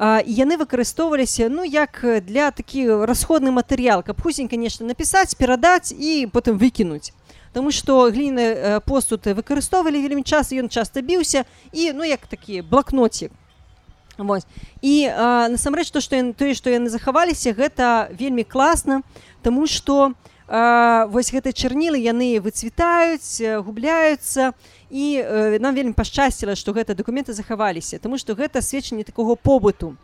і 0.00 0.32
яны 0.32 0.56
выкарыстоўваліся 0.56 1.52
ну 1.52 1.60
як 1.64 2.00
для 2.24 2.50
такі 2.50 3.04
расходны 3.04 3.52
матэрыял 3.52 4.00
каб 4.02 4.16
хусень 4.22 4.48
конечно 4.48 4.86
напісаць 4.88 5.36
перадаць 5.36 5.92
і 5.92 6.26
потым 6.32 6.56
выкінуць 6.56 7.12
Таму 7.52 7.74
што 7.74 8.06
гліны 8.14 8.78
постуты 8.86 9.34
выкарыстоўвалі 9.34 10.00
вельмі 10.00 10.22
час 10.22 10.54
ён 10.56 10.72
часта 10.72 11.02
біўся 11.02 11.44
і 11.72 11.92
ну 11.92 12.04
як 12.04 12.24
такі 12.26 12.62
блокноцік 12.62 13.32
Вось. 14.16 14.46
і 14.80 15.08
насамрэч 15.52 15.90
то 15.90 16.00
што 16.00 16.16
тое 16.32 16.54
што 16.54 16.70
яны 16.70 16.88
захаваліся 16.88 17.52
гэта 17.52 18.08
вельмі 18.16 18.44
класна 18.44 19.02
Таму 19.42 19.66
што 19.66 20.16
вось 20.50 21.30
гэтай 21.30 21.54
чарнілы 21.54 22.02
яны 22.02 22.42
выцвітаюць 22.42 23.62
губляюцца 23.62 24.50
і 24.90 25.04
нам 25.62 25.78
вельмі 25.78 25.94
пашчасціла 25.94 26.58
што 26.58 26.74
гэта 26.74 26.98
дакументы 26.98 27.30
захаваліся 27.32 28.02
тому 28.02 28.18
што 28.18 28.34
гэта 28.34 28.58
сведчанне 28.58 29.06
такого 29.06 29.38
побыту. 29.38 29.94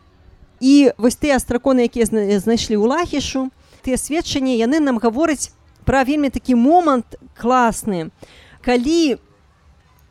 І 0.62 0.94
вось 0.96 1.18
тыя 1.18 1.36
астраконы 1.36 1.90
якія 1.90 2.06
знайшлі 2.06 2.78
ў 2.78 2.86
лахішу 2.86 3.50
тыя 3.82 3.98
сведчанні 3.98 4.54
яны 4.54 4.78
нам 4.78 5.02
гавораць 5.02 5.50
пра 5.82 6.06
вельмі 6.06 6.30
такі 6.30 6.54
момант 6.54 7.18
класны. 7.34 8.14
Калі 8.62 9.18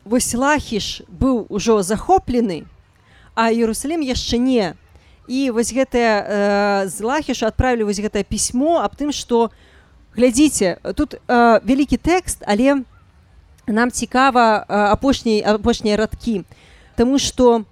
вось 0.04 0.36
лахіш 0.36 1.08
быў 1.08 1.48
ужо 1.48 1.80
захоплены 1.80 2.68
а 3.36 3.52
Ерусалім 3.52 4.00
яшчэ 4.00 4.40
не. 4.40 4.74
І 5.28 5.50
вось 5.50 5.72
гэтае 5.74 6.12
э, 6.24 6.88
з 6.88 6.96
лахіша 7.04 7.52
адправілі 7.52 7.84
вось 7.84 8.00
гэтае 8.00 8.24
пісьмо 8.24 8.80
аб 8.80 8.96
тым 8.96 9.12
што 9.12 9.52
глядзіце 10.16 10.78
тут 10.96 11.14
э, 11.14 11.60
вялікі 11.62 11.96
тэкст 11.96 12.42
але 12.46 12.82
нам 13.66 13.90
цікава 13.90 14.64
апошняй 14.68 15.42
апошнія 15.42 15.96
радкі. 15.96 16.44
Таму 16.96 17.18
что 17.18 17.64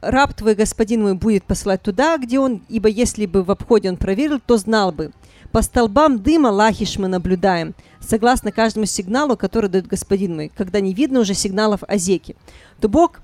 раб 0.00 0.34
твой 0.34 0.54
господин 0.54 1.02
мой 1.02 1.14
будет 1.14 1.44
посылать 1.44 1.82
туда 1.82 2.16
где 2.18 2.38
он 2.38 2.60
ибо 2.68 2.88
если 2.88 3.26
бы 3.26 3.42
в 3.42 3.50
обходе 3.50 3.88
он 3.88 3.96
проверил 3.96 4.40
то 4.40 4.56
знал 4.56 4.92
бы. 4.92 5.12
По 5.52 5.62
столбам 5.62 6.18
дыма 6.18 6.48
лахиш 6.48 6.98
мы 6.98 7.08
наблюдаем 7.08 7.74
согласно 8.00 8.50
каждому 8.50 8.86
сигналу 8.86 9.36
который 9.36 9.70
дает 9.70 9.86
господин 9.86 10.36
мой 10.36 10.52
когда 10.56 10.80
не 10.80 10.94
видно 10.94 11.20
уже 11.20 11.34
сигналов 11.34 11.82
озеки. 11.86 12.36
То 12.80 12.88
бог 12.88 13.20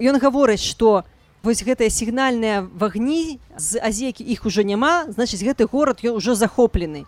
ён 0.00 0.18
гаворыць 0.18 0.62
что 0.62 1.04
вось 1.42 1.62
гэтыя 1.62 1.90
сігнальныя 1.90 2.62
вагні 2.62 3.40
з 3.58 3.78
азекі 3.82 4.22
іх 4.22 4.46
ужо 4.46 4.62
няма 4.62 5.10
значыць 5.10 5.42
гэты 5.42 5.66
горад 5.66 5.98
ён 6.06 6.16
ужо 6.22 6.34
захоплены 6.34 7.04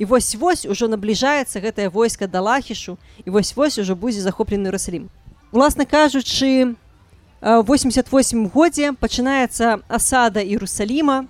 і 0.00 0.04
вось 0.04 0.34
вось 0.34 0.64
ужо 0.64 0.88
набліжаецца 0.88 1.60
гэтае 1.60 1.92
войска 1.92 2.24
да 2.26 2.40
лахішу 2.40 2.96
і 3.24 3.30
вось 3.30 3.52
вось 3.52 3.76
ужо 3.76 3.92
будзе 3.92 4.24
захоплены 4.24 4.72
раслім 4.72 5.12
уласна 5.52 5.84
кажучы 5.84 6.72
88 7.44 8.48
годзе 8.48 8.92
пачынаецца 8.96 9.84
асада 9.92 10.40
Іерусаліма 10.40 11.28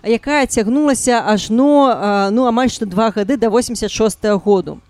якая 0.00 0.48
цягнулася 0.48 1.20
ажно 1.20 2.30
ну 2.32 2.48
амаль 2.48 2.72
што 2.72 2.88
два 2.88 3.12
гады 3.12 3.36
да 3.36 3.52
86 3.52 4.24
-го 4.24 4.40
году 4.40 4.80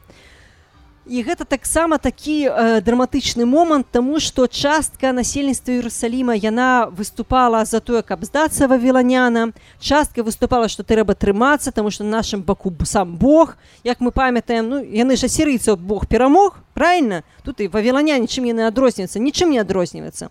і 1.08 1.22
гэта 1.24 1.44
таксама 1.44 1.98
такі 1.98 2.48
э, 2.48 2.80
драматычны 2.80 3.46
момант 3.46 3.86
тому 3.92 4.20
что 4.20 4.46
частка 4.46 5.12
насельніцтва 5.12 5.74
Іерусаліма 5.74 6.34
яна 6.34 6.88
выступала 6.92 7.64
за 7.64 7.80
тое 7.80 8.02
каб 8.02 8.24
здацца 8.24 8.68
вавіланяна. 8.68 9.52
Частка 9.80 10.22
выступала 10.22 10.68
что 10.68 10.82
трэба 10.82 11.14
трымацца 11.14 11.72
тому 11.72 11.90
что 11.90 12.04
нашим 12.04 12.42
баку 12.42 12.72
сам 12.84 13.16
Бог. 13.16 13.56
Як 13.84 14.00
мы 14.00 14.10
памятаем 14.10 14.68
ну 14.68 14.84
яны 14.84 15.16
ж 15.16 15.24
асірыйцаў 15.26 15.76
Бог 15.76 16.06
перамог 16.06 16.60
правильно 16.74 17.22
тут 17.42 17.60
і 17.60 17.68
вавіланяне 17.68 18.26
чым 18.26 18.44
яны 18.44 18.68
адрозніваюцца? 18.68 19.18
Нічым 19.18 19.50
не 19.50 19.60
адрозніваецца 19.60 20.28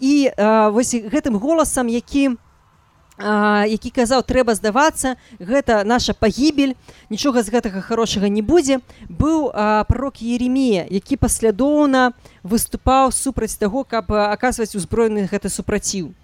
і 0.00 0.28
э, 0.28 0.70
вось 0.70 0.94
гэтым 0.94 1.40
голасам 1.40 1.88
які 1.88 2.28
у 2.28 2.47
які 3.18 3.90
казаў 3.90 4.22
трэба 4.22 4.54
здавацца 4.54 5.18
гэта 5.42 5.82
наша 5.82 6.14
пагібель 6.14 6.78
нічога 7.10 7.42
з 7.42 7.50
гэтага 7.50 7.82
хорошага 7.82 8.30
не 8.30 8.42
будзе 8.42 8.78
быў 9.10 9.50
пророк 9.90 10.22
еремія 10.22 10.86
які 10.86 11.18
паслядоўна 11.18 12.14
выступаў 12.46 13.10
супраць 13.10 13.58
таго 13.58 13.82
каб 13.82 14.12
аказваць 14.14 14.78
узброены 14.78 15.26
гэты 15.26 15.50
супраціў. 15.50 16.14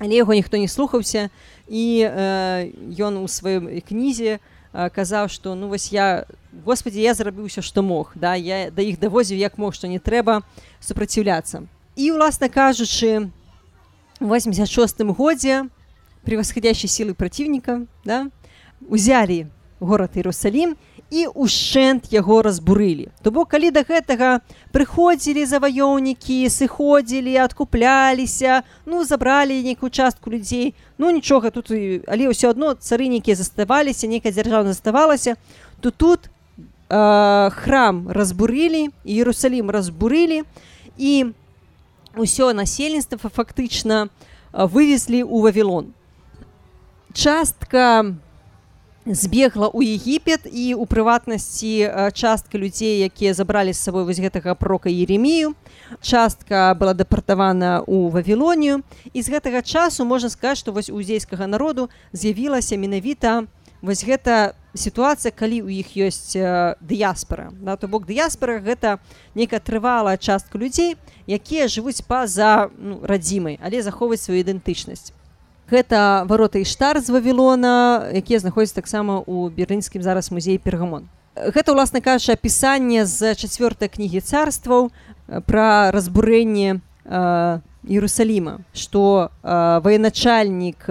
Але 0.00 0.16
яго 0.16 0.32
ніхто 0.32 0.56
не 0.56 0.68
слухаўся 0.68 1.28
і 1.68 1.84
ён 2.96 3.20
у 3.20 3.28
сваём 3.28 3.68
кнізе 3.84 4.40
казаў 4.72 5.28
што 5.28 5.52
ну 5.52 5.68
вось 5.68 5.92
я 5.92 6.24
господі 6.64 7.00
я 7.00 7.12
зрабіўся 7.12 7.60
што 7.60 7.84
мог 7.84 8.16
да 8.16 8.36
я 8.40 8.72
да 8.72 8.80
іх 8.80 8.96
давозіў 8.96 9.36
як 9.36 9.60
мог 9.60 9.76
што 9.76 9.84
не 9.84 10.00
трэба 10.00 10.40
супраціўляцца 10.80 11.68
і 11.96 12.12
уласна 12.12 12.48
кажучы 12.48 13.28
86 14.20 15.04
годзе 15.12 15.68
у 15.68 15.75
превосходящей 16.26 16.90
силы 16.90 17.14
противника, 17.14 17.86
да, 18.04 18.26
узялі 18.88 19.46
город 19.80 20.16
Иерусалим 20.16 20.76
і 21.10 21.26
ушэнт 21.30 22.10
яго 22.10 22.42
разбурылі. 22.42 23.14
То 23.22 23.30
бок 23.30 23.54
калі 23.54 23.70
да 23.70 23.86
гэтага 23.86 24.42
прыходзілі 24.74 25.46
заваёўнікі, 25.46 26.50
сыходзілі, 26.50 27.36
адкупляліся, 27.46 28.66
ну 28.86 29.04
забралі 29.04 29.62
нейкую 29.62 29.90
частку 29.90 30.30
людзей. 30.30 30.74
Ну 30.98 31.10
нічога 31.10 31.50
тут 31.54 31.70
але 31.70 32.24
ўсё 32.26 32.50
адно 32.50 32.74
цары 32.74 33.06
нейкія 33.06 33.36
заставаліся, 33.36 34.10
нейкая 34.10 34.32
дзяржава 34.32 34.66
заставалася, 34.66 35.36
то 35.80 35.90
тут 35.90 36.26
э, 36.90 37.50
храм 37.50 38.10
разбурылі, 38.10 38.90
Іерусалім 39.04 39.70
разбурылі 39.70 40.42
і 40.98 41.30
ўсё 42.18 42.50
насельніцтва 42.50 43.30
фактычна 43.30 44.10
вывезлі 44.50 45.22
ў 45.22 45.38
Вавілон 45.44 45.94
частка 47.16 48.12
збегла 49.06 49.70
ў 49.72 49.96
егіпет 49.96 50.44
і 50.44 50.74
у 50.76 50.84
прыватнасці 50.84 52.12
частка 52.12 52.58
людзей 52.58 53.06
якія 53.06 53.32
забралі 53.32 53.72
з 53.72 53.80
сабой 53.80 54.04
вось 54.04 54.20
гэтага 54.20 54.52
прока 54.58 54.92
еремію 54.92 55.54
частка 56.02 56.76
была 56.76 56.92
дэпартавана 56.92 57.86
ў 57.86 58.10
вавілонію. 58.12 58.82
І 59.14 59.22
з 59.22 59.30
гэтага 59.32 59.62
часу 59.62 60.04
можна 60.04 60.28
сказаць 60.28 60.60
што 60.60 60.76
вось 60.76 60.90
узейскага 60.90 61.46
народу 61.46 61.88
з'явілася 62.12 62.76
менавіта 62.76 63.46
вось 63.80 64.04
гэта 64.04 64.58
сітуацыя 64.74 65.32
калі 65.32 65.64
ў 65.64 65.80
іх 65.80 65.96
ёсць 65.96 66.36
дыяспора 66.84 67.54
на 67.62 67.80
то 67.80 67.88
бок 67.88 68.04
дыяспора 68.04 68.60
гэта 68.60 68.98
некая 69.32 69.62
трывалая 69.62 70.20
частка 70.20 70.58
людзей 70.58 70.98
якія 71.24 71.70
жывуць 71.70 72.02
па-за 72.04 72.68
ну, 72.76 73.00
радзімай 73.06 73.56
але 73.62 73.80
захоўваць 73.80 74.20
сваю 74.20 74.42
ідэнтычнасць 74.42 75.14
гэта 75.70 76.24
вароты 76.28 76.62
іштар 76.62 77.00
з 77.02 77.10
вавілона 77.10 78.06
якія 78.14 78.38
знаходзяць 78.38 78.78
таксама 78.78 79.22
у 79.26 79.50
берлінскім 79.50 80.02
зараз 80.02 80.30
музей 80.30 80.58
пергамон. 80.58 81.10
Гэта 81.34 81.72
уласна 81.74 82.00
кажучы 82.00 82.32
апісанне 82.32 83.04
з 83.04 83.34
чацвёртай 83.34 83.90
кнігі 83.90 84.22
царстваў 84.22 84.90
пра 85.46 85.90
разбурэнне 85.90 86.80
Іерусаліма 87.86 88.62
што 88.74 89.30
военачальнік 89.42 90.86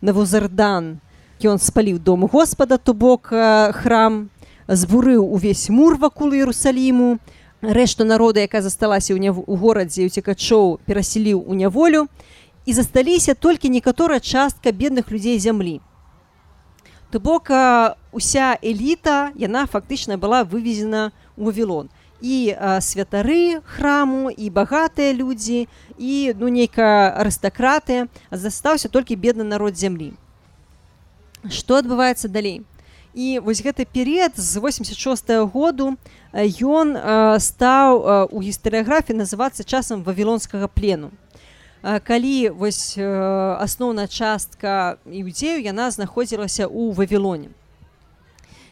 навузардан 0.00 0.98
ён 1.44 1.58
спаліў 1.60 2.00
дом 2.00 2.26
Господа 2.26 2.78
то 2.78 2.94
бок 2.94 3.28
храм 3.28 4.30
збурыў 4.68 5.24
увесь 5.24 5.68
мур 5.68 5.96
вакол 5.96 6.32
Іерусаліму. 6.32 7.18
Рэшту 7.58 8.04
народа 8.04 8.40
якая 8.40 8.62
засталася 8.62 9.14
ў 9.14 9.34
у 9.34 9.54
горадзе 9.56 10.06
уцекачоў 10.06 10.78
перасіліў 10.86 11.42
у 11.42 11.54
няволю. 11.54 12.06
і 12.06 12.37
засталіся 12.72 13.34
толькі 13.34 13.68
некаторая 13.68 14.20
частка 14.20 14.72
бедных 14.72 15.10
людзей 15.10 15.38
зямлі. 15.38 15.80
То 17.10 17.20
бок 17.20 17.48
уся 18.12 18.58
эліта 18.60 19.32
яна 19.34 19.64
фактычна 19.66 20.18
была 20.20 20.44
вывезена 20.44 21.12
ў 21.36 21.48
вавілон 21.48 21.88
і 22.20 22.52
а, 22.52 22.80
святары 22.80 23.62
храму 23.64 24.30
і 24.30 24.50
багатыя 24.50 25.14
людзі 25.14 25.68
і 25.96 26.34
ну 26.36 26.48
нейкая 26.48 27.14
арыстакраты 27.14 28.08
застаўся 28.30 28.88
толькі 28.88 29.16
бедны 29.16 29.44
народ 29.44 29.78
зямлі. 29.78 30.12
Што 31.48 31.78
адбываецца 31.78 32.28
далей? 32.28 32.66
І 33.14 33.38
вось 33.40 33.62
гэты 33.62 33.86
перыяд 33.86 34.36
з 34.36 34.60
86 34.60 35.30
-го 35.30 35.46
году 35.48 35.96
ён 36.60 36.88
стаў 37.40 38.28
у 38.30 38.38
гістарыяграфіі 38.42 39.16
называцца 39.16 39.64
часам 39.64 40.02
вавілонскага 40.02 40.68
плену 40.68 41.10
калі 41.82 42.50
вось 42.58 42.98
асноўная 42.98 44.08
частка 44.08 44.98
іудзею 45.06 45.62
яна 45.62 45.90
знаходзілася 45.90 46.66
ў 46.66 46.94
вавілоне. 46.94 47.48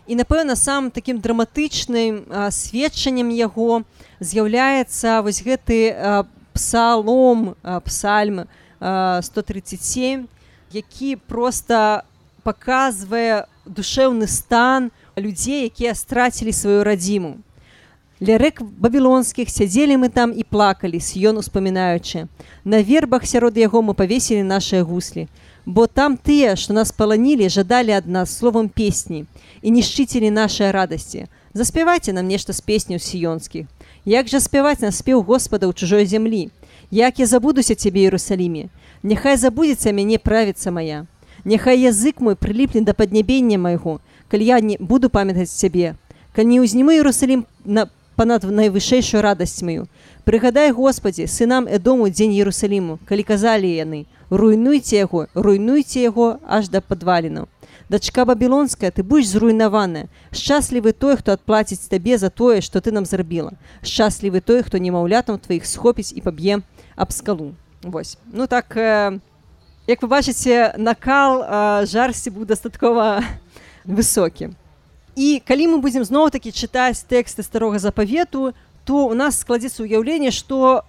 І 0.06 0.14
напэўна 0.14 0.54
сам 0.54 0.90
таким 0.90 1.18
драматычным 1.18 2.26
сведчаннем 2.50 3.30
яго 3.30 3.82
з'яўляецца 4.20 5.22
вось 5.22 5.42
гэты 5.42 5.94
псалом 6.54 7.54
псальм 7.84 8.46
137 8.80 10.26
які 10.70 11.16
просто 11.16 12.04
паказвае 12.42 13.46
душэўны 13.66 14.26
стан 14.26 14.90
людзей 15.16 15.66
якія 15.66 15.94
страцілі 15.94 16.52
сваю 16.52 16.84
радзіму 16.84 17.42
Ля 18.16 18.38
рэк 18.40 18.62
бабілонскіх 18.64 19.50
сядзелі 19.52 20.00
мы 20.00 20.08
там 20.08 20.32
і 20.32 20.40
плакалі 20.40 20.96
сён 20.96 21.36
успамінаючы. 21.36 22.32
На 22.64 22.80
вербах 22.80 23.28
сярод 23.28 23.60
яго 23.60 23.84
мы 23.84 23.92
павесілі 23.92 24.40
нашыя 24.40 24.80
гуслі. 24.88 25.28
Бо 25.66 25.84
там 25.84 26.16
тыя, 26.16 26.56
што 26.56 26.72
нас 26.72 26.96
паланілі, 26.96 27.52
жадалі 27.52 27.92
ад 27.92 28.08
нас 28.08 28.32
словам 28.32 28.72
песні 28.72 29.26
і 29.60 29.68
нішчыцелі 29.68 30.32
нашай 30.32 30.72
радасці. 30.72 31.28
Заспявайце 31.52 32.16
нам 32.16 32.24
нешта 32.24 32.56
з 32.56 32.64
песняў 32.64 33.04
сіёнскіх. 33.04 33.68
Як 34.08 34.32
жа 34.32 34.40
спяваць 34.40 34.80
на 34.80 34.96
спеў 34.96 35.20
Господа 35.20 35.68
ў 35.68 35.76
чужой 35.76 36.08
зямлі? 36.08 36.48
Як 36.88 37.20
я 37.20 37.26
забудуся 37.28 37.76
цябе 37.76 38.08
Іерусаліме? 38.08 38.72
Няхай 39.04 39.36
забудзецца 39.36 39.92
мяне 39.92 40.16
правіцца 40.16 40.72
моя. 40.72 41.04
Няхай 41.44 41.84
язык 41.84 42.24
мой 42.24 42.32
прыліпне 42.32 42.80
да 42.80 42.96
паднябення 42.96 43.60
майго, 43.60 44.00
калі 44.32 44.44
я 44.48 44.60
не 44.64 44.80
буду 44.80 45.12
памятаць 45.12 45.52
цябе. 45.52 46.00
Калі 46.32 46.48
не 46.48 46.64
ўзніму 46.64 46.96
Іерусалім 46.96 47.44
на 47.64 47.92
панад 48.16 48.44
найвышэйшую 48.44 49.22
радасць 49.22 49.62
маю. 49.62 49.86
Прыгадай 50.24 50.72
Господі, 50.72 51.26
сынам 51.28 51.68
Эдому 51.68 52.08
дзень 52.08 52.34
Ерусаліму, 52.34 52.98
калі 53.06 53.22
казалі 53.22 53.68
яны, 53.68 54.06
руйнуйце 54.30 54.96
яго, 54.96 55.28
руйнуйце 55.34 56.02
яго 56.02 56.40
аж 56.48 56.68
да 56.68 56.80
падваліну. 56.80 57.46
Дачка 57.88 58.24
бабілонская, 58.24 58.90
ты 58.90 59.04
будзеш 59.06 59.38
зруйнаваная. 59.38 60.08
Шчаслівы 60.32 60.90
той, 60.92 61.14
хто 61.16 61.36
адплаціць 61.36 61.86
табе 61.86 62.18
за 62.18 62.30
тое, 62.30 62.58
што 62.60 62.80
ты 62.80 62.90
нам 62.90 63.06
зрабіла. 63.06 63.54
Шчаслівы 63.86 64.40
той, 64.40 64.66
хто 64.66 64.78
немаўлятам 64.82 65.38
тваіх 65.38 65.62
схопіць 65.66 66.10
і 66.10 66.20
паб'е 66.26 66.66
аб 66.96 67.12
скалу. 67.12 67.54
Вось. 67.82 68.18
Ну 68.32 68.48
так 68.48 68.74
э, 68.76 69.20
як 69.86 70.02
вы 70.02 70.08
бачыце 70.08 70.74
накал 70.76 71.86
жарсці 71.86 72.34
быў 72.34 72.50
дастаткова 72.50 73.22
высокі 73.84 74.50
і 75.16 75.40
калі 75.48 75.72
мы 75.72 75.76
будзем 75.80 76.04
зноў 76.04 76.28
такі 76.30 76.52
чытаць 76.52 77.02
тэксты 77.08 77.42
старога 77.42 77.80
запавету 77.80 78.52
то 78.84 79.08
у 79.08 79.14
нас 79.16 79.40
складзецца 79.40 79.82
ўяўленне 79.82 80.30
што 80.30 80.84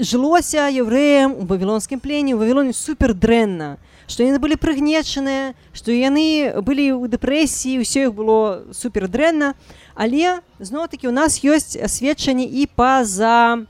жылося 0.00 0.72
яўрэям 0.72 1.36
у 1.36 1.44
вавілонскім 1.44 2.00
плене 2.00 2.34
у 2.34 2.40
вавілоне 2.40 2.72
супер 2.72 3.12
дрэнна 3.12 3.76
што 4.08 4.24
яны 4.24 4.40
былі 4.40 4.56
прыгнечаныя 4.56 5.52
што 5.76 5.92
яны 5.92 6.56
былі 6.64 6.96
ў 6.96 7.12
дэпрэсіі 7.12 7.84
ўсё 7.84 8.08
іх 8.08 8.12
было 8.16 8.64
супер 8.72 9.04
дрэнна 9.06 9.52
але 9.92 10.40
зноў-такі 10.58 11.12
у 11.12 11.14
нас 11.14 11.44
ёсць 11.44 11.76
сведчанні 11.76 12.48
і 12.48 12.64
па-за 12.72 13.68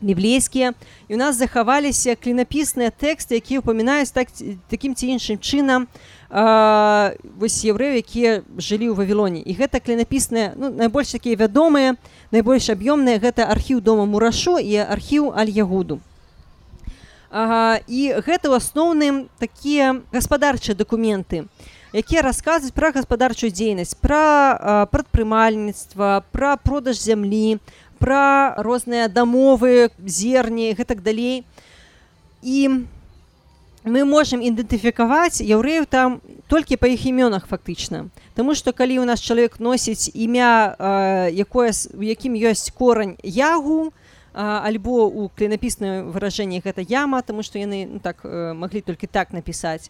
біблейскія 0.00 0.72
і 1.08 1.14
у 1.14 1.18
нас 1.18 1.36
захаваліся 1.36 2.14
клінапісныя 2.14 2.92
тэксты 2.92 3.40
якія 3.40 3.64
ўпамінаюць 3.64 4.12
так 4.12 4.28
такім 4.68 4.94
ці 4.94 5.16
іншым 5.16 5.40
чынам 5.40 5.88
вось 6.30 7.58
еўрэю 7.62 8.02
якія 8.02 8.42
жылі 8.58 8.90
ў 8.90 8.94
вавілоне. 8.98 9.40
І 9.46 9.52
гэта 9.54 9.78
клінапісныя 9.78 10.54
ну, 10.58 10.70
найбольш 10.70 11.14
такія 11.14 11.36
вядомыя 11.38 11.94
найбольш 12.34 12.70
аб'ёмныя 12.70 13.22
гэта 13.22 13.46
архіў 13.46 13.80
дома 13.80 14.06
мурашу 14.10 14.58
і 14.58 14.74
архіў 14.82 15.30
аль-ягуду. 15.30 16.02
І 17.86 18.00
гэта 18.26 18.50
ў 18.50 18.54
асноўным 18.58 19.30
такія 19.38 20.02
гаспадарчыя 20.10 20.74
дакументы 20.74 21.46
якія 21.96 22.22
расказваюць 22.22 22.76
пра 22.76 22.90
гаспадарчую 22.92 23.50
дзейнасць 23.50 23.96
пра 23.96 24.86
прадпрымальніцтва 24.92 26.26
пра 26.34 26.56
продаж 26.60 27.00
зямлі 27.00 27.58
пра 27.98 28.54
розныя 28.60 29.08
дамовы 29.08 29.88
зерні 30.04 30.74
гэтак 30.76 31.00
далей. 31.00 31.44
І 32.42 32.84
мы 33.86 34.02
можемм 34.04 34.42
ідэнтыфікаваць 34.42 35.38
яўрэю 35.46 35.86
там 35.86 36.18
толькі 36.50 36.76
па 36.76 36.90
іх 36.90 37.06
імёнах 37.06 37.46
фактычна 37.46 38.10
Таму 38.34 38.58
што 38.58 38.74
калі 38.74 38.98
ў 38.98 39.06
нас 39.06 39.22
чалавек 39.22 39.62
носіць 39.62 40.10
імя 40.10 40.74
якое 41.30 41.70
у 41.94 42.02
якім 42.02 42.34
ёсць 42.34 42.74
корань 42.74 43.14
ягу 43.22 43.94
альбо 44.34 45.06
у 45.06 45.30
клінапіснае 45.30 46.02
выражэнне 46.02 46.60
гэта 46.60 46.82
яма 46.82 47.22
тому 47.22 47.46
што 47.46 47.62
яны 47.62 47.86
ну, 47.86 47.98
так 48.02 48.26
маглі 48.26 48.82
толькі 48.82 49.06
так 49.06 49.30
напісаць 49.32 49.88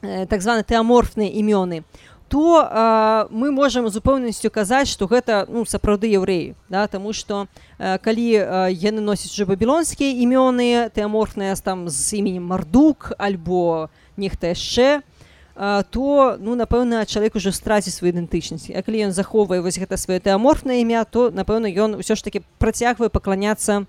так 0.00 0.40
званы 0.40 0.64
тэаморфныя 0.64 1.28
імёны 1.28 1.84
то 2.28 2.60
э, 2.62 3.26
мы 3.30 3.50
можемм 3.50 3.88
з 3.88 3.96
упэўненасцю 3.98 4.50
казаць 4.50 4.88
што 4.88 5.08
гэта 5.08 5.48
ну 5.48 5.64
сапраўды 5.64 6.12
яўрэі 6.12 6.54
да 6.68 6.86
таму 6.86 7.12
што 7.12 7.48
э, 7.78 7.98
калі 7.98 8.28
э, 8.36 8.72
яны 8.72 9.00
носяць 9.00 9.32
жа 9.32 9.48
бабілонскія 9.48 10.12
імёны 10.12 10.92
тэаморфныя 10.92 11.56
там 11.64 11.88
з 11.88 12.20
іменем 12.20 12.44
мардук 12.52 13.12
альбо 13.18 13.88
нехта 14.16 14.52
яшчэ 14.52 15.00
э, 15.00 15.82
то 15.90 16.36
ну 16.40 16.54
напэўна 16.54 17.06
чалавек 17.08 17.40
ужо 17.40 17.52
страціць 17.52 17.96
сваю 17.96 18.12
ідэнтычнасць 18.12 18.68
А 18.76 18.84
калі 18.84 19.08
ён 19.08 19.12
захоўвае 19.16 19.64
вось 19.64 19.80
гэта 19.80 19.96
сваё 19.96 20.20
тэаморфнае 20.20 20.84
імя 20.84 21.04
то 21.08 21.30
напэўна 21.32 21.72
ён 21.72 21.96
усё 21.96 22.12
ж 22.12 22.22
таки 22.22 22.44
працягвае 22.60 23.08
пакланяцца 23.08 23.88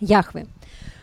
яхвы 0.00 0.48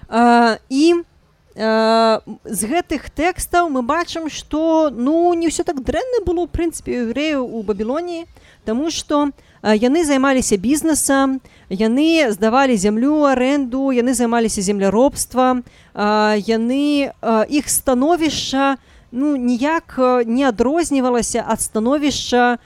э, 0.09 0.57
і 0.69 0.83
у 0.93 1.16
з 1.57 2.61
гэтых 2.69 3.09
тэкстаў 3.09 3.69
мы 3.73 3.81
бачым 3.81 4.29
што 4.29 4.93
ну 4.93 5.33
не 5.33 5.49
ўсё 5.49 5.65
так 5.65 5.81
дрэнна 5.81 6.21
было 6.21 6.45
ў 6.45 6.53
прынцыпе 6.53 7.09
еврею 7.09 7.49
у 7.49 7.65
бабілоніі 7.65 8.29
Таму 8.67 8.91
што 8.91 9.31
яны 9.63 10.03
займаліся 10.03 10.57
бізнесам 10.61 11.39
яны 11.71 12.29
здавалі 12.29 12.77
зямлю 12.77 13.25
аренду 13.25 13.89
яны 13.89 14.13
займаліся 14.13 14.61
земляробства 14.61 15.63
яны 15.95 17.09
іх 17.49 17.65
становішча 17.65 18.77
ну 19.11 19.33
ніяк 19.33 19.97
не 20.29 20.45
адрознівалася 20.45 21.41
ад 21.47 21.63
становішча 21.63 22.59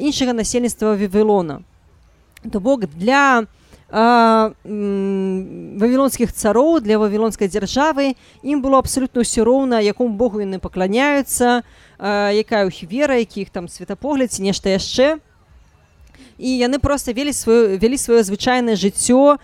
іншага 0.00 0.32
насельніцтва 0.32 0.96
вавілона. 0.96 1.60
То 2.50 2.58
бок 2.60 2.88
для 2.98 3.44
для 3.44 3.46
вавілонскіх 5.74 6.32
цароў 6.32 6.80
для 6.80 6.98
вавілонскай 6.98 7.48
дзяржавы 7.48 8.16
ім 8.42 8.62
было 8.64 8.78
абсалютна 8.80 9.20
ўсё 9.20 9.44
роўна 9.44 9.80
якому 9.84 10.16
богу 10.16 10.40
яны 10.40 10.58
пакланяюцца 10.58 11.62
якая 12.00 12.66
іх 12.66 12.82
вера 12.88 13.20
якіх 13.20 13.50
там 13.50 13.68
светапогляд 13.68 14.32
ці 14.32 14.42
нешта 14.42 14.70
яшчэ. 14.72 15.18
І 16.38 16.50
яны 16.58 16.78
просто 16.82 17.12
вялі 17.12 17.32
сваю 17.32 17.78
вялі 17.78 17.94
сваё 17.94 18.22
звычайнае 18.26 18.74
жыццё 18.74 19.38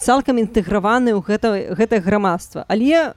цалкам 0.00 0.40
інтэграваны 0.40 1.12
ў 1.12 1.20
гэта 1.20 1.76
гэтае 1.76 2.00
грамадства. 2.00 2.64
Але 2.68 3.12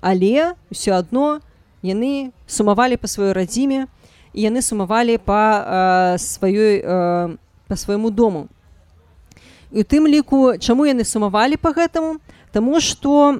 але 0.00 0.54
ўсё 0.70 0.94
адно 0.94 1.40
яны 1.82 2.30
сумавалі 2.46 2.96
па 3.00 3.08
сваёй 3.08 3.32
радзіме 3.34 3.90
і 4.36 4.40
яны 4.46 4.62
сумавалі 4.62 5.18
па 5.18 6.14
сваёй 6.20 6.84
па 7.70 7.78
свайму 7.78 8.10
дому. 8.10 8.50
І 9.70 9.86
тым 9.86 10.10
ліку 10.10 10.58
чаму 10.58 10.90
яны 10.90 11.06
сумавалі 11.06 11.54
по 11.54 11.70
гэтаму? 11.70 12.18
Таму 12.50 12.80
что 12.82 13.38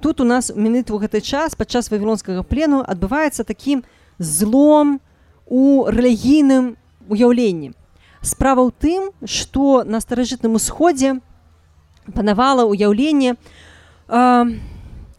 тут 0.00 0.20
у 0.20 0.24
нас 0.24 0.48
міныт 0.56 0.88
у 0.88 0.96
гэты 0.96 1.20
час 1.20 1.52
падчас 1.52 1.92
вавілонскага 1.92 2.40
плену 2.40 2.80
адбываецца 2.80 3.44
такім 3.44 3.84
злом 4.16 5.04
у 5.44 5.84
рэлігійным 5.84 6.80
уяўленні. 7.04 7.76
Справа 8.24 8.64
ў 8.64 8.72
тым 8.72 9.12
что 9.28 9.84
на 9.84 10.00
старажытным 10.00 10.56
усходзе 10.56 11.20
панавала 12.16 12.64
ўяўленне 12.64 13.36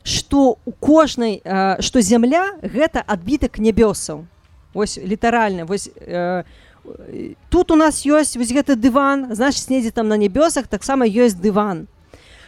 что 0.01 0.57
у 0.65 0.71
кожнай 0.71 1.45
что 1.77 2.01
зямля 2.01 2.57
гэта 2.65 3.05
адбітак 3.05 3.61
нябёсаў. 3.61 4.25
Ось 4.73 4.97
літаральна 4.97 5.69
вось 5.69 5.93
у 5.93 5.99
тут 7.49 7.71
у 7.71 7.75
нас 7.75 8.05
ёсць 8.05 8.35
вось 8.35 8.51
гэты 8.51 8.75
дыван 8.75 9.35
значит 9.35 9.63
снедзе 9.63 9.91
там 9.91 10.07
на 10.07 10.17
нябёсах 10.17 10.67
таксама 10.67 11.05
ёсць 11.05 11.35
дыван. 11.35 11.87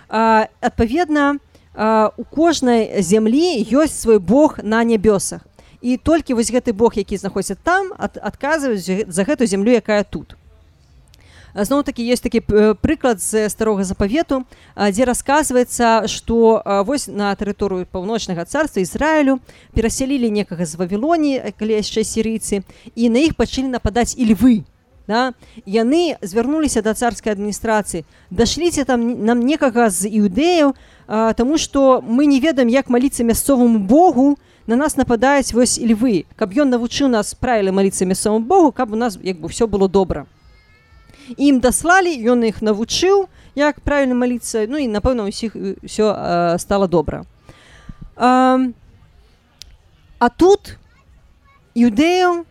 Адпаведна 0.09 1.39
у 1.75 2.23
кожнай 2.23 3.01
зямлі 3.01 3.63
ёсць 3.63 3.99
свой 3.99 4.19
бог 4.19 4.59
на 4.63 4.83
нябёсах 4.83 5.41
і 5.81 5.97
толькі 5.97 6.33
вось 6.33 6.51
гэты 6.51 6.71
бог 6.73 6.95
які 6.95 7.17
знаходзіцца 7.17 7.57
там 7.63 7.91
ад, 7.97 8.17
адказваюць 8.21 9.09
за 9.09 9.23
гэту 9.23 9.45
зямлю 9.45 9.75
якая 9.75 10.03
тут 10.03 10.37
зноў 11.55 11.83
такі 11.83 12.03
есть 12.03 12.23
такі 12.23 12.41
прыклад 12.81 13.21
з 13.21 13.49
старога 13.49 13.83
запавету 13.83 14.43
дзе 14.75 15.05
расказваецца 15.05 16.07
што 16.07 16.61
вось 16.85 17.07
на 17.07 17.33
тэрыторыю 17.35 17.85
паўночнага 17.85 18.45
царства 18.45 18.81
ізраілю 18.81 19.39
перасялілі 19.73 20.29
некага 20.29 20.65
з 20.65 20.75
вавілоні 20.75 21.53
калі 21.57 21.79
яшчэ 21.79 22.03
сірыйцы 22.03 22.63
і 22.95 23.09
на 23.09 23.19
іх 23.23 23.35
пачалі 23.35 23.69
нападаць 23.69 24.15
і 24.17 24.33
львы 24.33 24.63
да? 25.07 25.33
яны 25.65 26.17
звярнуліся 26.21 26.81
да 26.81 26.93
царскай 26.93 27.33
адміністрацыі 27.33 28.05
дашліце 28.29 28.83
там 28.83 29.25
нам 29.25 29.45
некага 29.45 29.89
з 29.89 30.09
іўдэяў 30.09 30.73
Таму 31.07 31.57
што 31.57 32.01
мы 32.01 32.25
не 32.25 32.39
ведаем 32.39 32.69
як 32.71 32.89
маліцца 32.89 33.23
мясцоваму 33.23 33.79
Богу 33.79 34.37
на 34.67 34.75
нас 34.75 34.95
нападаюць 34.95 35.51
вось 35.53 35.77
львы. 35.77 36.25
Каб 36.35 36.55
ён 36.55 36.71
навучыў 36.71 37.11
нас 37.11 37.35
правілы 37.35 37.75
маліцца 37.75 38.07
мясцоваму 38.07 38.45
Богу 38.45 38.71
каб 38.71 38.93
у 38.93 38.95
нас 38.95 39.19
як 39.21 39.39
бы 39.39 39.49
все 39.49 39.67
было 39.67 39.89
добра 39.89 40.25
ім 41.37 41.59
даслалі 41.59 42.13
ён 42.29 42.43
іх 42.47 42.61
навучыў 42.61 43.27
як 43.55 43.81
правильно 43.81 44.15
маліцца 44.15 44.65
ну 44.67 44.77
і 44.77 44.87
напэўна 44.87 45.29
усіх 45.29 45.55
все 45.83 46.07
стало 46.57 46.87
добра. 46.87 47.25
А, 48.15 48.59
а 50.19 50.29
тут 50.29 50.77
юдэю 51.75 52.45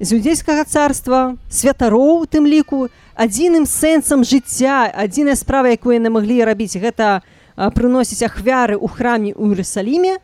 з 0.00 0.18
юдзейскага 0.18 0.64
царства 0.66 1.38
святароў 1.48 2.26
тым 2.26 2.46
ліку 2.46 2.90
адзіным 3.14 3.66
сэнсам 3.66 4.26
жыцця 4.26 4.90
адзіная 4.90 5.38
справа 5.38 5.70
якую 5.70 5.94
яны 5.94 6.10
маглі 6.10 6.42
рабіць 6.42 6.74
гэта 6.74 7.22
прыносіць 7.54 8.26
ахвяры 8.26 8.74
ў 8.74 8.86
храме 8.90 9.30
ў 9.38 9.54
Іерусаліме 9.54 10.18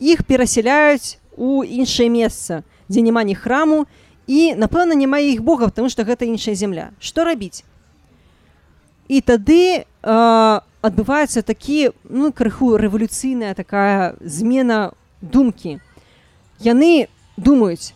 іх 0.00 0.28
перасяляюць 0.28 1.16
у 1.40 1.64
іншае 1.64 2.12
месца 2.12 2.62
дзе 2.88 3.00
няма 3.00 3.24
ні 3.24 3.34
храму 3.34 3.88
і 4.26 4.54
напэўна 4.56 4.94
няма 4.94 5.18
іх 5.18 5.42
бога 5.42 5.68
потому 5.68 5.88
что 5.88 6.04
гэта 6.04 6.24
іншая 6.24 6.54
земля 6.54 6.90
что 6.98 7.24
рабіць? 7.24 7.64
І 9.08 9.20
тады 9.20 9.84
э, 9.84 10.60
адбываецца 10.80 11.42
такі 11.42 11.92
ну 12.08 12.32
крыху 12.32 12.76
рэвалюцыйная 12.80 13.52
такая 13.54 14.16
змена 14.20 14.92
думкі. 15.20 15.80
Яны 16.60 17.08
думаюць 17.36 17.92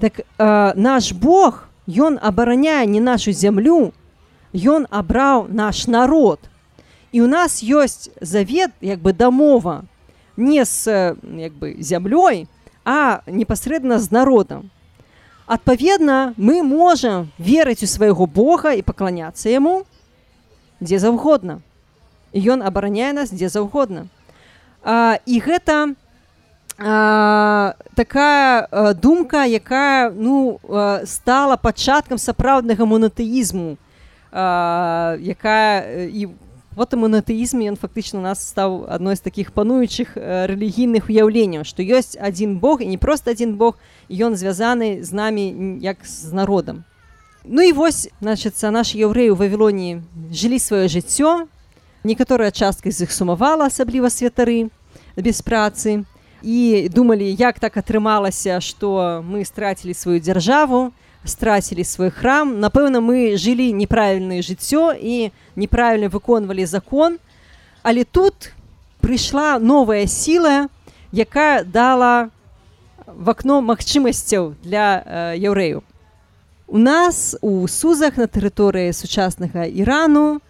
так 0.00 0.20
э, 0.20 0.72
наш 0.74 1.12
бог 1.12 1.68
ён 1.86 2.16
абараняе 2.16 2.86
не 2.86 3.00
нашу 3.00 3.32
зямлю 3.32 3.92
ён 4.52 4.88
абраў 4.90 5.48
наш 5.48 5.86
народ. 5.86 6.40
І 7.12 7.20
у 7.22 7.28
нас 7.28 7.60
ёсць 7.60 8.08
завет 8.20 8.72
як 8.80 9.00
бы 9.00 9.12
дамова. 9.12 9.84
Не 10.36 10.64
з 10.64 11.12
як 11.36 11.52
бы 11.52 11.76
зямлёй 11.76 12.48
а 12.84 13.20
непасрэдна 13.26 13.98
з 13.98 14.10
народам 14.10 14.70
адпаведна 15.46 16.34
мы 16.36 16.62
можам 16.62 17.30
верыць 17.38 17.82
у 17.82 17.88
свайго 17.90 18.26
бога 18.26 18.72
і 18.74 18.82
пакланяцца 18.82 19.48
яму 19.50 19.82
дзе 20.80 20.98
заўгодна 20.98 21.60
ён 22.34 22.62
абараняе 22.62 23.12
нас 23.12 23.30
дзе 23.30 23.48
заўгодна 23.48 24.06
і 25.26 25.36
гэта 25.46 25.94
такая 27.94 28.94
думка 28.94 29.44
якая 29.44 30.10
ну 30.10 30.58
стала 31.04 31.56
пачаткам 31.56 32.18
сапраўднага 32.18 32.86
монотэізму 32.86 33.76
якая 34.32 36.08
і 36.08 36.32
вот 36.74 36.94
монотэізм 36.96 37.60
ён 37.68 37.76
фактычна 37.76 38.20
нас 38.20 38.40
стаў 38.48 38.88
адной 38.88 39.16
з 39.16 39.20
такіх 39.20 39.52
пануючых 39.52 40.16
рэлігійных 40.16 41.12
уяўленняў 41.12 41.68
што 41.68 41.84
ёсць 41.84 42.16
адзін 42.16 42.56
Бог 42.58 42.80
і 42.80 42.88
не 42.88 42.96
просто 42.96 43.36
адзін 43.36 43.60
Бог 43.60 43.76
ён 44.10 44.36
звязаны 44.36 45.02
з 45.02 45.12
намі 45.12 45.78
як 45.82 46.02
з 46.06 46.32
народам 46.32 46.84
Ну 47.44 47.62
і 47.62 47.72
вось 47.74 48.06
значыцца 48.22 48.70
наш 48.70 48.94
яўрэі 48.94 49.34
ў 49.34 49.36
вавілоні 49.36 49.90
жылі 50.30 50.58
сваё 50.62 50.86
жыццё 50.86 51.46
некаторая 52.04 52.50
частка 52.50 52.90
з 52.90 53.06
іх 53.06 53.12
сумавала 53.12 53.66
асабліва 53.66 54.10
святары 54.10 54.70
без 55.16 55.42
працы 55.42 56.06
і 56.42 56.88
думалі 56.90 57.26
як 57.26 57.58
так 57.58 57.76
атрымалася 57.76 58.58
што 58.62 59.22
мы 59.26 59.44
страцілі 59.44 59.94
сваю 59.94 60.18
дзяржаву 60.18 60.92
страцілі 61.24 61.84
свой 61.84 62.10
храм. 62.10 62.58
Напэўна 62.60 62.98
мы 62.98 63.38
жылі 63.38 63.72
неправільнае 63.72 64.42
жыццё 64.42 64.94
і 64.94 65.30
неправільна 65.56 66.08
выконвалі 66.10 66.66
закон. 66.66 67.18
Але 67.82 68.04
тут 68.04 68.52
прыйшла 69.00 69.58
новая 69.58 70.06
сіла 70.06 70.68
якая 71.12 71.64
дала 71.64 72.30
в 73.16 73.30
акно 73.30 73.60
магчымасцяў 73.60 74.54
для 74.64 75.02
э, 75.04 75.38
яўрэю 75.38 75.82
у 76.66 76.78
нас 76.78 77.36
у 77.42 77.66
сузах 77.68 78.16
на 78.16 78.24
тэрыторыі 78.24 78.96
сучаснага 78.96 79.68
ірану 79.68 80.40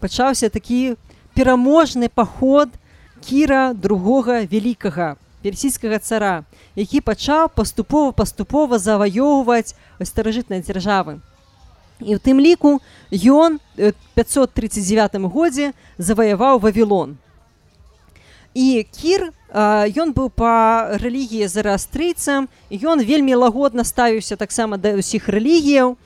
пачаўся 0.00 0.50
такі 0.50 0.98
пераможны 1.38 2.08
паход 2.10 2.74
кіра 3.22 3.72
другога 3.74 4.42
вялікага 4.42 5.14
персійскага 5.42 5.98
цара, 5.98 6.44
які 6.74 7.00
пачаў 7.00 7.48
паступова 7.54 8.12
паступова 8.12 8.78
заваёўваць 8.78 9.74
старажытнай 10.02 10.62
дзяржавы. 10.66 11.22
І 12.02 12.14
ў 12.14 12.18
тым 12.22 12.42
ліку 12.42 12.78
ён 13.14 13.58
539 13.78 15.30
годзе 15.30 15.72
заваяваў 15.98 16.58
вавілон. 16.58 17.16
І 18.54 18.86
кір 18.90 19.30
ён 19.52 20.12
быў 20.12 20.28
па 20.28 20.98
рэлігіі 21.00 21.48
зарастрыйцам, 21.48 22.48
ён 22.68 23.00
вельмі 23.00 23.34
лагодна 23.34 23.84
ставіўся 23.84 24.36
таксама 24.36 24.76
да 24.76 24.92
ўсіх 25.00 25.28
рэлігіяў. 25.28 25.96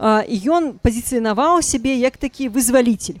Ён 0.00 0.76
пазіцыянаваў 0.80 1.64
сябе 1.64 1.96
як 1.96 2.16
такі 2.16 2.48
вызваліцель. 2.48 3.20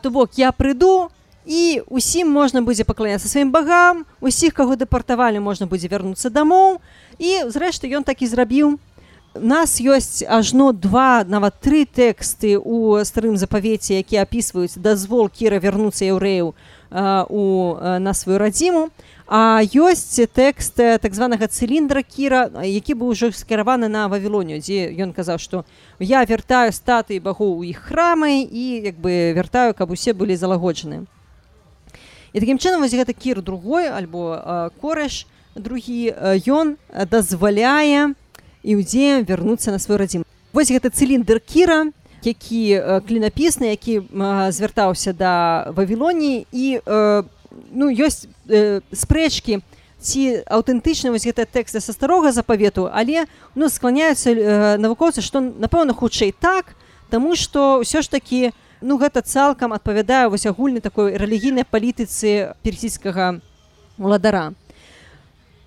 То 0.00 0.08
бок 0.10 0.40
я 0.40 0.52
прыйду, 0.52 1.12
і 1.46 1.82
усім 1.86 2.32
можна 2.32 2.62
будзе 2.62 2.84
пакланяцца 2.84 3.28
сваім 3.28 3.52
багам 3.54 4.02
усіх 4.20 4.54
каго 4.54 4.74
дэпартавалі 4.74 5.38
можна 5.38 5.70
будзе 5.70 5.86
вярнуцца 5.86 6.26
дамоў 6.26 6.82
і 7.22 7.46
зрэшты 7.54 7.86
ён 7.86 8.02
так 8.02 8.18
і 8.18 8.26
зрабіў 8.26 8.82
нас 9.38 9.78
ёсць 9.78 10.26
ажно 10.26 10.72
два 10.72 11.22
нават 11.22 11.62
тры 11.62 11.86
тэксты 11.86 12.58
у 12.58 12.98
старым 13.06 13.38
запавеце 13.38 13.94
які 14.02 14.26
апісваюць 14.26 14.74
дазвол 14.74 15.30
кіра 15.30 15.62
вярнуцца 15.62 16.02
яўрэяў 16.10 16.50
у 16.50 16.54
на 16.90 18.14
сваю 18.14 18.38
радзіму 18.38 18.90
а 19.26 19.58
ёсць 19.62 20.22
тэкст 20.30 20.78
так 20.78 21.14
званага 21.14 21.50
цыліндра 21.50 22.02
кіра 22.06 22.46
які 22.62 22.94
быў 22.94 23.10
ужо 23.10 23.32
скіраваны 23.34 23.90
на 23.90 24.06
вавілоню 24.06 24.62
дзе 24.62 24.94
ён 25.02 25.10
казаў 25.10 25.42
што 25.42 25.64
я 25.98 26.22
вяртаю 26.22 26.70
статы 26.70 27.18
багоў 27.18 27.58
у 27.58 27.64
іх 27.66 27.90
храмы 27.90 28.46
і 28.46 28.86
як 28.86 29.02
бы 29.02 29.34
вяртаю 29.34 29.74
каб 29.74 29.90
усе 29.90 30.14
былі 30.14 30.38
залагоджаны 30.38 31.10
і 32.32 32.38
такім 32.38 32.62
чынам 32.62 32.86
вось 32.86 32.94
гэта 32.94 33.12
кір 33.12 33.42
другой 33.42 33.90
альбо 33.90 34.70
корэш 34.78 35.26
другі 35.58 36.14
ён 36.46 36.78
дазваляе 37.10 38.14
іудзеям 38.62 39.26
вярнуцца 39.26 39.74
на 39.74 39.82
свой 39.82 39.98
радзім 39.98 40.22
вось 40.52 40.70
гэта 40.70 40.94
цыліндр 40.94 41.42
кіра 41.42 41.90
які 42.22 43.02
клінапісны 43.06 43.72
які 43.74 44.00
звяртаўся 44.50 45.12
да 45.12 45.66
вавілоніі 45.76 46.46
і 46.52 46.66
ну 47.72 47.90
ёсць 47.90 48.28
спрэчкі 48.92 49.60
ці 50.00 50.22
аўтэнтычна 50.46 51.10
вось 51.10 51.26
гэта 51.26 51.48
тэксты 51.48 51.80
са 51.80 51.92
старога 51.92 52.32
запавету 52.32 52.88
але 52.92 53.26
ну 53.54 53.68
скланяюцца 53.68 54.76
навукоўцы 54.78 55.20
што 55.20 55.40
напэўна 55.40 55.92
хутчэй 55.92 56.32
так 56.32 56.76
Таму 57.06 57.38
што 57.38 57.86
ўсё 57.86 58.02
ж 58.02 58.10
такі 58.10 58.50
у 58.50 58.54
ну 58.80 58.98
гэта 58.98 59.22
цалкам 59.22 59.72
адпавядае 59.72 60.28
вось 60.28 60.46
агульнай 60.46 60.80
такой 60.80 61.16
рэлігійнай 61.16 61.64
палітыцы 61.64 62.54
персійскага 62.62 63.40
уладара 63.98 64.52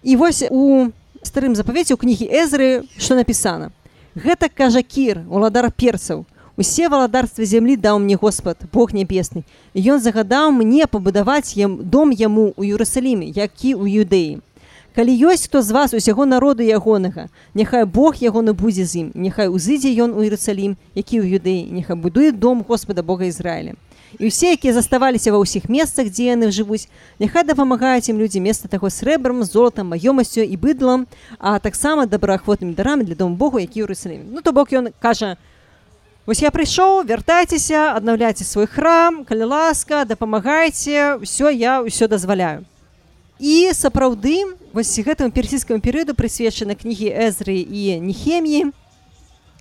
і 0.03 0.15
вось 0.15 0.43
у 0.49 0.91
старым 1.23 1.55
запавеце 1.55 1.93
ў 1.93 1.99
кнігі 1.99 2.25
эзры 2.29 2.85
што 2.97 3.17
напісана. 3.17 3.73
Гэта 4.15 4.49
кажа 4.49 4.81
кір 4.85 5.25
уладар 5.27 5.71
перцаў 5.71 6.25
усе 6.59 6.89
валадарствы 6.91 7.45
зямлі 7.47 7.79
даў 7.79 8.03
мне 8.03 8.19
Господ 8.19 8.67
Бог 8.73 8.91
нябесны 8.91 9.47
ён 9.73 10.03
загадаў 10.03 10.51
мне 10.51 10.91
пабудаваць 10.91 11.55
ем 11.55 11.79
дом 11.87 12.11
яму 12.11 12.51
ў 12.59 12.75
Юрусаліме 12.75 13.31
які 13.31 13.79
ў 13.79 14.03
юдэі 14.03 14.43
калі 14.91 15.13
ёсць 15.31 15.47
хто 15.47 15.61
з 15.63 15.71
вас 15.71 15.95
усяго 15.95 16.27
народу 16.27 16.59
ягонага 16.67 17.29
няхай 17.55 17.87
Бог 17.87 18.19
ягоны 18.19 18.51
будзе 18.51 18.83
з 18.83 19.07
ім 19.07 19.07
няхай 19.15 19.47
узыдзе 19.47 19.95
ён 20.03 20.11
у 20.11 20.19
Іерусалім 20.27 20.75
які 20.99 21.23
ў 21.23 21.39
юдэі 21.39 21.71
няхай 21.71 21.95
будуе 21.95 22.35
дом 22.35 22.65
Господа 22.67 23.07
Бога 23.07 23.23
Ізраіля 23.31 23.79
і 24.19 24.27
ўсе 24.27 24.51
якія 24.59 24.75
заставаліся 24.75 25.31
ва 25.31 25.39
ўсіх 25.39 25.71
месцах 25.71 26.11
дзе 26.11 26.35
яны 26.35 26.51
жывуць 26.51 26.91
няхай 27.23 27.47
дапамагаюць 27.47 28.11
ім 28.11 28.19
людзі 28.19 28.43
места 28.43 28.67
таго 28.67 28.91
срэбрам 28.91 29.47
золотам 29.47 29.95
маёмасцю 29.95 30.43
і 30.43 30.59
быдлам 30.59 31.07
а 31.39 31.55
таксама 31.63 32.03
добраахвотнымі 32.03 32.75
дарамі 32.75 33.07
для 33.07 33.15
дом 33.15 33.39
Богу 33.39 33.63
які 33.63 33.87
Іерусалім 33.87 34.27
Ну 34.35 34.43
то 34.43 34.51
бок 34.51 34.75
ён 34.75 34.91
кажа 34.99 35.39
Вось 36.29 36.43
я 36.45 36.51
прыйшоў 36.53 37.07
вяртайцеся 37.09 37.95
аднаўляйце 37.97 38.45
свой 38.45 38.67
храм 38.69 39.23
калі 39.25 39.47
ласка 39.49 40.03
дапамагайце 40.05 41.17
ўсё 41.25 41.49
я 41.49 41.81
ўсё 41.81 42.05
дазваляю. 42.05 42.69
І 43.41 43.73
сапраўды 43.73 44.45
вось 44.69 44.93
гэтаму 45.01 45.33
персійскаму 45.33 45.81
перыяду 45.81 46.13
прысвечаны 46.13 46.77
кнігі 46.77 47.09
эзры 47.09 47.57
і 47.65 47.97
нехеміі. 48.05 48.69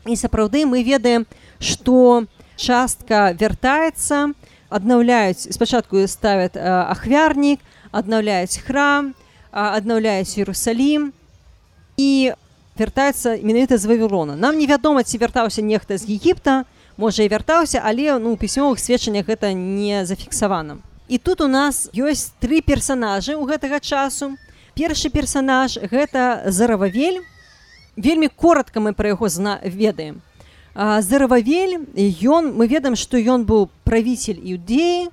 І 0.04 0.12
сапраўды 0.12 0.68
мы 0.68 0.84
ведаем 0.84 1.24
што 1.56 2.28
частка 2.60 3.32
вяртаецца 3.32 4.36
аднаўляюць 4.68 5.48
спачатку 5.48 6.04
ставят 6.04 6.52
ахвярнік 6.60 7.64
аднаўляюць 7.96 8.60
храм 8.60 9.16
аднаўляюць 9.56 10.36
Ерусалім 10.36 11.16
і 11.96 12.36
вяртаецца 12.78 13.38
менавіта 13.42 13.78
з 13.78 13.84
вавілона 13.86 14.36
нам 14.36 14.58
невядома 14.58 15.02
ці 15.02 15.18
вяртаўся 15.18 15.62
нехта 15.62 15.98
з 15.98 16.08
егіпта 16.08 16.64
можа 16.96 17.22
і 17.22 17.28
вяртаўся 17.28 17.82
але 17.84 18.18
ну 18.18 18.36
пісьмовых 18.36 18.78
сведчаннях 18.78 19.26
гэта 19.26 19.52
не 19.52 20.06
зафіксавана 20.06 20.78
і 21.08 21.18
тут 21.18 21.40
у 21.40 21.48
нас 21.48 21.88
ёсць 21.96 22.36
тры 22.36 22.60
персонажы 22.60 23.32
ў 23.32 23.48
гэтага 23.48 23.80
часу. 23.80 24.36
Першы 24.76 25.08
персонаж 25.08 25.80
гэта 25.80 26.44
зарававель. 26.52 27.24
Вельмі 27.96 28.28
коротко 28.28 28.78
мы 28.78 28.92
пра 28.92 29.16
яго 29.16 29.28
зна 29.32 29.58
ведаем. 29.64 30.20
Зарававель 30.76 31.88
ён 32.22 32.52
мы 32.54 32.68
ведаем 32.68 32.94
што 32.94 33.16
ён 33.16 33.48
быў 33.48 33.72
правіцель 33.88 34.38
іудеі 34.38 35.08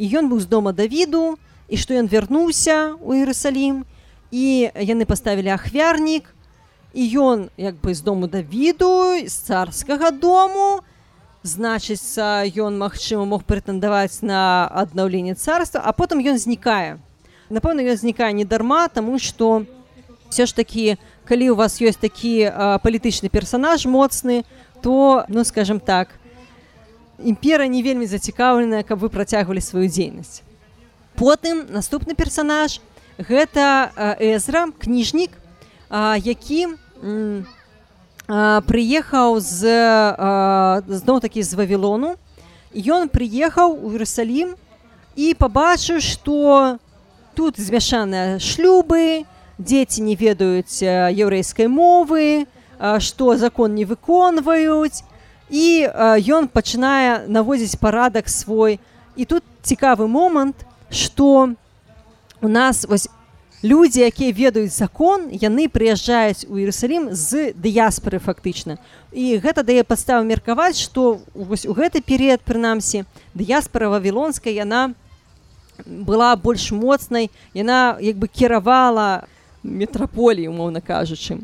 і 0.00 0.04
ён 0.16 0.32
быў 0.32 0.40
з 0.40 0.48
дома 0.48 0.72
давіду 0.72 1.36
і 1.68 1.76
што 1.76 1.94
ён 1.94 2.08
вярнуўся 2.08 2.96
у 2.98 3.12
Іерусалім 3.14 3.84
і 4.32 4.72
яны 4.74 5.04
паставілі 5.04 5.54
ахвярнік 5.54 6.33
і 6.94 7.18
ён 7.18 7.50
як 7.58 7.74
бы 7.82 7.94
з 7.94 8.00
дому 8.00 8.26
давіду 8.26 9.18
з 9.26 9.34
царскага 9.34 10.10
дому. 10.10 10.80
Значыцца 11.42 12.46
ён 12.46 12.78
магчыма 12.78 13.26
мог 13.26 13.42
прэтэндаваць 13.44 14.22
на 14.22 14.70
аднаўленне 14.70 15.34
царства 15.34 15.82
а 15.84 15.92
потым 15.92 16.22
ён 16.22 16.38
знікае. 16.38 17.02
Напэўна 17.50 17.82
ён 17.82 17.98
знікае 17.98 18.32
не 18.32 18.46
дарма 18.46 18.88
тому 18.88 19.18
что 19.18 19.66
все 20.30 20.46
ж 20.46 20.54
такі 20.54 20.96
калі 21.26 21.50
у 21.50 21.58
вас 21.58 21.82
ёсць 21.82 22.00
такі 22.00 22.48
палітычны 22.80 23.28
персонаж 23.28 23.84
моцны 23.90 24.46
то 24.80 25.26
ну 25.28 25.44
скажем 25.44 25.80
так 25.80 26.14
імпера 27.18 27.66
не 27.66 27.82
вельмі 27.82 28.06
зацікаўленая 28.06 28.86
каб 28.86 29.02
вы 29.02 29.10
працягвалі 29.10 29.60
сваю 29.60 29.90
дзейнасць. 29.90 30.46
Потым 31.18 31.66
наступны 31.74 32.14
персонаж 32.14 32.78
гэта 33.18 33.90
эзра 34.22 34.70
кніжнік 34.78 35.34
які 36.22 36.78
прыехаў 38.68 39.40
з 39.40 39.60
зноў 40.88 41.20
такі 41.20 41.42
з 41.42 41.52
вавілону 41.58 42.14
ён 42.74 43.08
прыехаў 43.12 43.76
у 43.76 43.92
Іерусалім 43.92 44.54
і 45.14 45.26
пабачыў 45.38 46.00
што 46.00 46.78
тут 47.34 47.60
змяшаныя 47.60 48.40
шлюбы 48.40 49.28
дзеці 49.58 50.02
не 50.02 50.16
ведаюць 50.16 50.82
яўрэйскай 50.82 51.68
мовы 51.68 52.46
што 52.98 53.36
закон 53.36 53.74
не 53.74 53.84
выконваюць 53.84 55.04
і 55.50 55.66
ён 56.34 56.48
пачынае 56.48 57.28
наводзіць 57.28 57.78
парадак 57.78 58.28
свой. 58.28 58.80
І 59.16 59.24
тут 59.24 59.44
цікавы 59.62 60.08
момант 60.08 60.66
что 60.90 61.50
у 62.40 62.48
нас 62.48 62.84
вось 62.84 63.08
людзі 63.64 64.04
якія 64.04 64.32
ведаюць 64.36 64.76
закон 64.76 65.32
яны 65.32 65.72
прыязджаюць 65.72 66.44
у 66.52 66.60
Іерусалім 66.60 67.16
з 67.16 67.56
дыяспоры 67.56 68.20
фактычна. 68.20 68.76
І 69.08 69.40
гэта 69.40 69.64
дае 69.64 69.80
падставу 69.88 70.28
меркаваць 70.28 70.76
што 70.76 71.24
вось 71.32 71.64
у 71.64 71.72
гэты 71.72 72.04
перыяд 72.04 72.44
прынамсі 72.44 73.08
дыяспора 73.32 73.88
вавілонская 73.88 74.52
яна 74.52 74.92
была 75.88 76.36
больш 76.36 76.76
моцнай 76.76 77.32
яна 77.56 77.96
як 78.04 78.20
бы 78.20 78.28
кіравала 78.28 79.24
метраполі 79.64 80.44
умоўна 80.52 80.84
кажучы. 80.84 81.40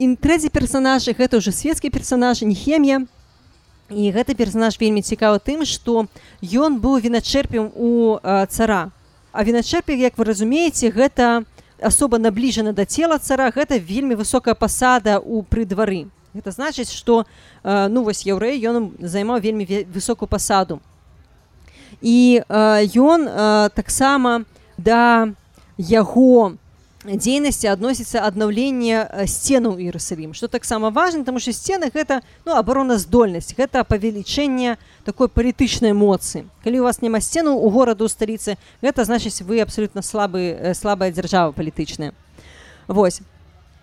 І 0.00 0.16
трэці 0.16 0.48
персонажы 0.48 1.12
гэта 1.12 1.36
ўжо 1.36 1.52
светскі 1.52 1.92
персонаж 1.92 2.40
нехемія 2.40 3.04
і 3.92 4.02
гэты 4.08 4.32
персонаж 4.32 4.80
вельмі 4.80 5.04
цікавы 5.04 5.36
тым 5.36 5.68
што 5.68 6.08
ён 6.40 6.80
быў 6.80 6.96
віначэрпем 7.04 7.76
у 7.76 8.16
цара 8.48 8.88
А 9.34 9.42
віначэрпік, 9.42 9.98
як 9.98 10.14
вы 10.14 10.30
разумееце, 10.30 10.94
гэта 10.94 11.42
асоба 11.82 12.22
набліжана 12.22 12.70
да 12.70 12.86
цела 12.86 13.18
цара, 13.18 13.50
гэта 13.50 13.82
вельмі 13.82 14.14
высокая 14.14 14.54
пасада 14.54 15.18
ў 15.18 15.42
пры 15.42 15.66
двары. 15.66 16.06
Гэта 16.38 16.54
значыць, 16.54 16.94
што 16.94 17.26
э, 17.26 17.88
ну 17.90 18.06
вось 18.06 18.22
яўрэй 18.22 18.62
ён 18.62 18.94
займаў 19.02 19.42
вельмі 19.42 19.66
высокую 19.90 20.30
пасаду. 20.30 20.78
І 21.98 22.46
э, 22.46 22.86
ён 22.94 23.26
э, 23.26 23.70
таксама 23.74 24.46
да 24.78 25.34
яго 25.78 26.54
дзейнасці 27.04 27.68
адносіцца 27.68 28.24
аднаўленне 28.24 29.26
сценаў 29.28 29.76
Іерусалім 29.76 30.32
што 30.32 30.48
таксама 30.48 30.88
важна 30.88 31.24
тому 31.24 31.38
что 31.38 31.52
сцены 31.52 31.92
гэта 31.92 32.24
ну 32.48 32.56
абароназдольнасць 32.56 33.52
гэта 33.52 33.84
павелічэнне 33.84 34.76
такой 35.04 35.28
палітычнай 35.28 35.92
моцы 35.92 36.48
калі 36.64 36.80
у 36.80 36.84
вас 36.88 37.02
няма 37.04 37.20
сцену 37.20 37.60
у 37.60 37.68
гораду 37.68 38.08
сталіцы 38.08 38.56
гэта 38.80 39.04
значыць 39.04 39.44
вы 39.44 39.60
абсолютно 39.60 40.00
слабы 40.00 40.72
слабая 40.74 41.12
дзяржава 41.12 41.52
палітычная 41.52 42.12
Вось 42.88 43.20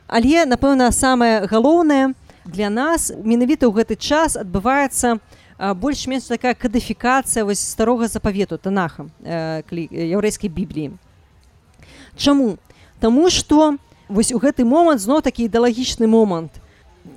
але 0.08 0.46
напэўна 0.50 0.92
самае 0.92 1.46
галоўнае 1.46 2.18
для 2.46 2.74
нас 2.74 3.14
менавіта 3.14 3.70
ў 3.70 3.86
гэты 3.86 4.02
час 4.02 4.34
адбываецца 4.34 5.22
больш-менш 5.78 6.26
такая 6.26 6.58
кадыфікацыя 6.58 7.46
вось 7.46 7.62
старога 7.62 8.10
запавету 8.10 8.58
танахам 8.58 9.14
э, 9.22 9.62
яўрэйскай 9.70 10.50
бібліі 10.50 10.98
Чаму 12.18 12.58
Таму 13.02 13.30
што 13.34 13.78
вось 14.08 14.30
у 14.32 14.38
гэты 14.38 14.62
момант 14.62 15.02
зноў 15.02 15.26
такі 15.26 15.50
ідэалагічны 15.50 16.06
момант. 16.06 16.54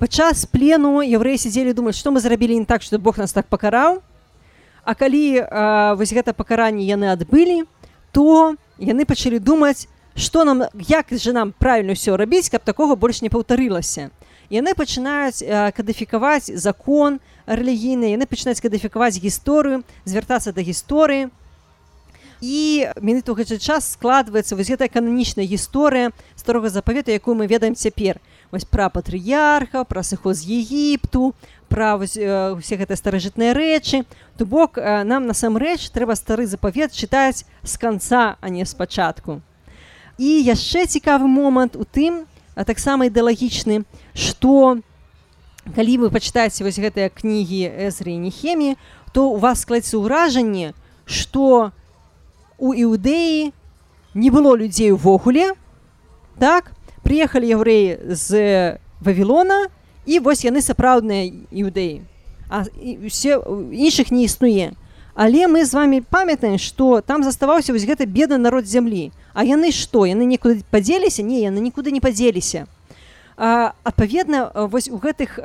Падчас 0.00 0.48
плену 0.48 1.04
яўрэі 1.04 1.36
сядзелі 1.36 1.76
думаць, 1.76 2.00
што 2.00 2.08
мы 2.08 2.24
зрабілі 2.24 2.56
не 2.56 2.64
так, 2.64 2.80
што 2.80 2.96
Бог 2.98 3.20
нас 3.20 3.36
так 3.36 3.52
пакараў. 3.52 4.00
А 4.84 4.94
калі 4.96 5.44
а, 5.44 5.92
вось 6.00 6.16
гэта 6.16 6.32
пакаранне 6.32 6.88
яны 6.88 7.12
адбылі, 7.12 7.68
то 8.16 8.56
яны 8.80 9.04
пачалі 9.04 9.36
думаць, 9.44 9.84
што 10.16 10.48
нам 10.48 10.64
як 10.88 11.12
жа 11.12 11.36
нам 11.36 11.52
правільна 11.52 11.92
ўсё 11.92 12.16
рабіць, 12.16 12.48
каб 12.48 12.64
такога 12.64 12.96
больш 12.96 13.20
не 13.20 13.28
паўтарылася. 13.28 14.08
Яны 14.48 14.72
пачынаюць 14.72 15.44
кадыфікаваць 15.76 16.48
закон 16.56 17.20
рэлігійны, 17.44 18.16
яны 18.16 18.24
пачынаюць 18.24 18.64
кадыфікаваць 18.64 19.20
гісторыю, 19.20 19.84
звяртацца 20.08 20.56
да 20.56 20.64
гісторыі, 20.64 21.28
і 22.44 22.92
менавіта 23.00 23.32
ў 23.32 23.40
гэты 23.40 23.56
час 23.56 23.96
складваецца 23.96 24.52
вось 24.52 24.68
гэтая 24.68 24.92
кананічная 24.92 25.48
гісторыя 25.48 26.12
старога 26.36 26.68
запавета 26.68 27.16
якую 27.16 27.32
мы 27.40 27.48
ведаем 27.48 27.72
цяпер. 27.72 28.20
Вось 28.52 28.68
пра 28.68 28.92
патрыярха 28.92 29.88
пра 29.88 30.04
сыход 30.04 30.36
з 30.36 30.60
егіпту 30.60 31.32
пра 31.72 31.96
усе 31.96 32.76
гэтыя 32.76 33.00
старажытныя 33.00 33.56
рэчы. 33.56 34.04
То 34.36 34.44
бок 34.44 34.76
нам 34.76 35.24
насамрэч 35.24 35.88
трэба 35.88 36.20
стары 36.20 36.44
запавет 36.44 36.92
чытаць 36.92 37.48
з 37.64 37.74
канца 37.80 38.36
а 38.36 38.46
не 38.52 38.68
спачатку. 38.68 39.40
І 40.20 40.44
яшчэ 40.44 40.84
цікавы 40.84 41.24
момант 41.24 41.80
у 41.80 41.88
тым 41.88 42.28
а 42.52 42.68
таксама 42.68 43.08
ідэалагічны 43.08 43.88
што 44.12 44.84
калі 45.72 45.96
вы 46.04 46.06
пачытаеце 46.12 46.60
вось 46.60 46.76
гэтыя 46.76 47.08
кнігі 47.08 47.88
эзры 47.88 48.20
нехемі 48.20 48.76
то 49.16 49.32
у 49.32 49.40
вас 49.40 49.64
складецца 49.64 49.96
ўражанне 49.96 50.76
што 51.08 51.72
у 51.72 51.83
у 52.58 52.72
іўдэі 52.72 53.52
не 54.14 54.30
было 54.30 54.56
людзей 54.56 54.92
увогуле 54.92 55.54
так? 56.38 56.72
Приехали 57.02 57.46
яўрэі 57.46 58.14
з 58.14 58.78
вавілона 59.00 59.68
і 60.06 60.18
вось 60.18 60.44
яны 60.44 60.62
сапраўдныя 60.62 61.28
іўдэі 61.50 62.02
а 62.48 62.64
все 63.08 63.40
іншых 63.72 64.10
не 64.10 64.24
існуе 64.24 64.72
але 65.14 65.46
мы 65.46 65.64
з 65.64 65.74
вами 65.74 66.00
памятаем 66.00 66.58
что 66.58 67.00
там 67.00 67.22
заставаўся 67.22 67.72
вось 67.72 67.86
гэта 67.86 68.06
бедны 68.06 68.38
народ 68.38 68.66
зямлі 68.66 69.12
а 69.34 69.44
яны 69.44 69.72
што 69.74 70.06
яны 70.06 70.24
нікуды 70.24 70.62
падзеліся? 70.70 71.22
Не 71.22 71.42
яны 71.42 71.58
нікуды 71.58 71.90
не 71.90 72.00
падзеліся. 72.00 72.66
Адпаведна 73.36 74.50
вось 74.70 74.88
у 74.88 74.96
гэтых 75.02 75.42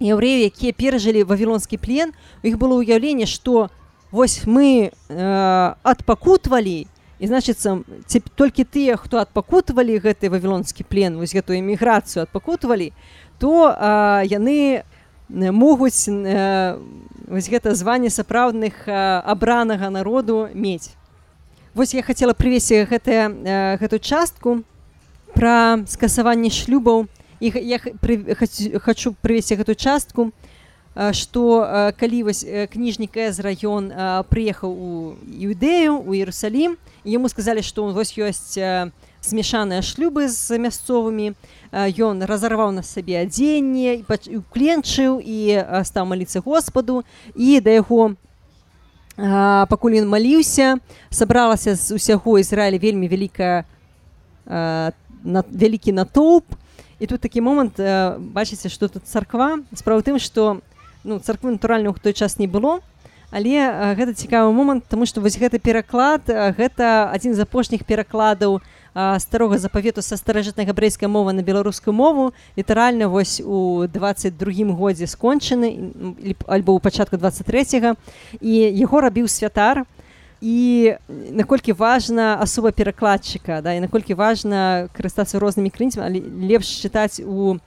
яўрэяў 0.00 0.48
якія 0.48 0.72
перажылі 0.72 1.28
вавілонскі 1.28 1.76
плен 1.76 2.16
у 2.42 2.48
іх 2.48 2.56
было 2.56 2.80
ўяўленне 2.80 3.28
что 3.28 3.68
у 3.68 3.79
вось 4.10 4.46
мы 4.46 4.90
э, 4.90 5.74
адпакутвалі 5.82 6.86
і 7.20 7.24
значыцца 7.26 7.84
толькі 8.34 8.64
тыя 8.64 8.96
хто 8.96 9.20
адпакутвалі 9.20 10.00
гэты 10.00 10.30
вавілонскі 10.30 10.84
плен 10.84 11.16
вось 11.16 11.34
гэтую 11.36 11.60
эміграцыю 11.60 12.24
адпакутвалі 12.24 12.92
то 13.38 13.70
э, 13.70 14.26
яны 14.30 14.84
могуць 15.30 16.08
э, 16.08 16.78
вось 17.28 17.48
гэта 17.48 17.74
званне 17.74 18.10
сапраўдных 18.10 18.86
э, 18.86 18.92
абранага 19.24 19.90
народу 19.90 20.48
мець. 20.54 20.90
Вось 21.74 21.94
я 21.94 22.02
хацела 22.02 22.34
прывесці 22.34 22.84
гэтая 22.90 23.30
э, 23.30 23.78
гэтую 23.78 24.00
частку 24.00 24.62
пра 25.34 25.86
скасаванне 25.86 26.50
шлюбаў. 26.50 27.06
І 27.40 27.54
я 27.56 27.78
пры, 27.78 28.36
хочу 28.82 29.14
прывесці 29.22 29.56
гэтую 29.56 29.78
частку 29.78 30.32
што 31.12 31.92
калі 31.96 32.22
вось 32.28 32.44
кніжнік 32.44 33.16
з 33.32 33.38
раён 33.40 33.88
прыехаў 34.28 34.68
у 34.68 34.90
іўдэю 35.24 35.96
у 35.96 36.12
Іерусалім 36.12 36.76
яму 37.08 37.28
сказалі 37.32 37.64
што 37.64 37.88
вось 37.88 38.12
ёсць 38.20 38.60
змяшаныя 39.24 39.80
шлюбы 39.80 40.28
з 40.28 40.60
мясцовымі 40.60 41.32
ён 41.72 42.24
разарваў 42.24 42.72
на 42.76 42.84
сабе 42.84 43.24
адзенне 43.24 44.04
кленчыў 44.52 45.20
і 45.24 45.64
стаў 45.88 46.04
маліцца 46.12 46.44
господу 46.44 47.04
і 47.32 47.60
да 47.64 47.80
яго 47.80 48.16
пакуль 49.16 50.00
ён 50.00 50.08
маліўся 50.08 50.80
сабралася 51.08 51.76
з 51.76 51.96
усяго 51.96 52.40
Ізраіля 52.40 52.80
вельмі 52.80 53.08
вялікая 53.08 53.64
вялікі 55.24 55.92
натоўп 55.92 56.44
і 57.00 57.06
тут 57.06 57.20
такі 57.20 57.40
момант 57.40 57.80
бачыце 58.36 58.68
што 58.68 58.88
тут 58.88 59.04
царква 59.04 59.60
справа 59.76 60.04
тым 60.04 60.20
што 60.20 60.60
ну 61.04 61.18
царквы 61.18 61.56
натуральна 61.56 61.90
ў 61.90 61.98
той 62.00 62.12
час 62.12 62.38
не 62.38 62.46
было. 62.46 62.80
Але 63.30 63.62
а, 63.62 63.94
гэта 63.94 64.12
цікавы 64.14 64.50
момант 64.52 64.84
тому 64.90 65.06
что 65.06 65.20
вось 65.20 65.38
гэты 65.38 65.62
пераклад 65.62 66.26
а, 66.28 66.50
гэта 66.50 67.10
адзін 67.14 67.34
з 67.34 67.46
апошніх 67.46 67.86
перакладаў 67.86 68.60
старога 69.22 69.58
запавету 69.58 70.02
са 70.02 70.16
старажытнай 70.18 70.66
габрэйскай 70.66 71.06
мовы 71.06 71.32
на 71.32 71.42
беларускую 71.46 71.94
мову. 71.94 72.34
Літаральна 72.56 73.06
вось 73.06 73.40
у 73.40 73.86
22 73.86 74.74
годзе 74.74 75.06
скончаны 75.06 75.94
альбо 76.50 76.74
ў 76.74 76.80
пачатку 76.82 77.14
23 77.14 77.94
і 78.40 78.50
яго 78.50 79.00
рабіў 79.00 79.30
святар. 79.30 79.86
І 80.40 80.96
наколькі 81.06 81.72
важна 81.72 82.40
асоба 82.40 82.72
перакладчыка 82.72 83.60
да 83.62 83.76
і 83.76 83.80
наколькі 83.84 84.18
важна 84.18 84.88
карыстацца 84.96 85.38
рознымі 85.38 85.70
крынцамі 85.70 86.02
але 86.02 86.18
лепш 86.48 86.66
чытаць 86.80 87.20
у 87.22 87.60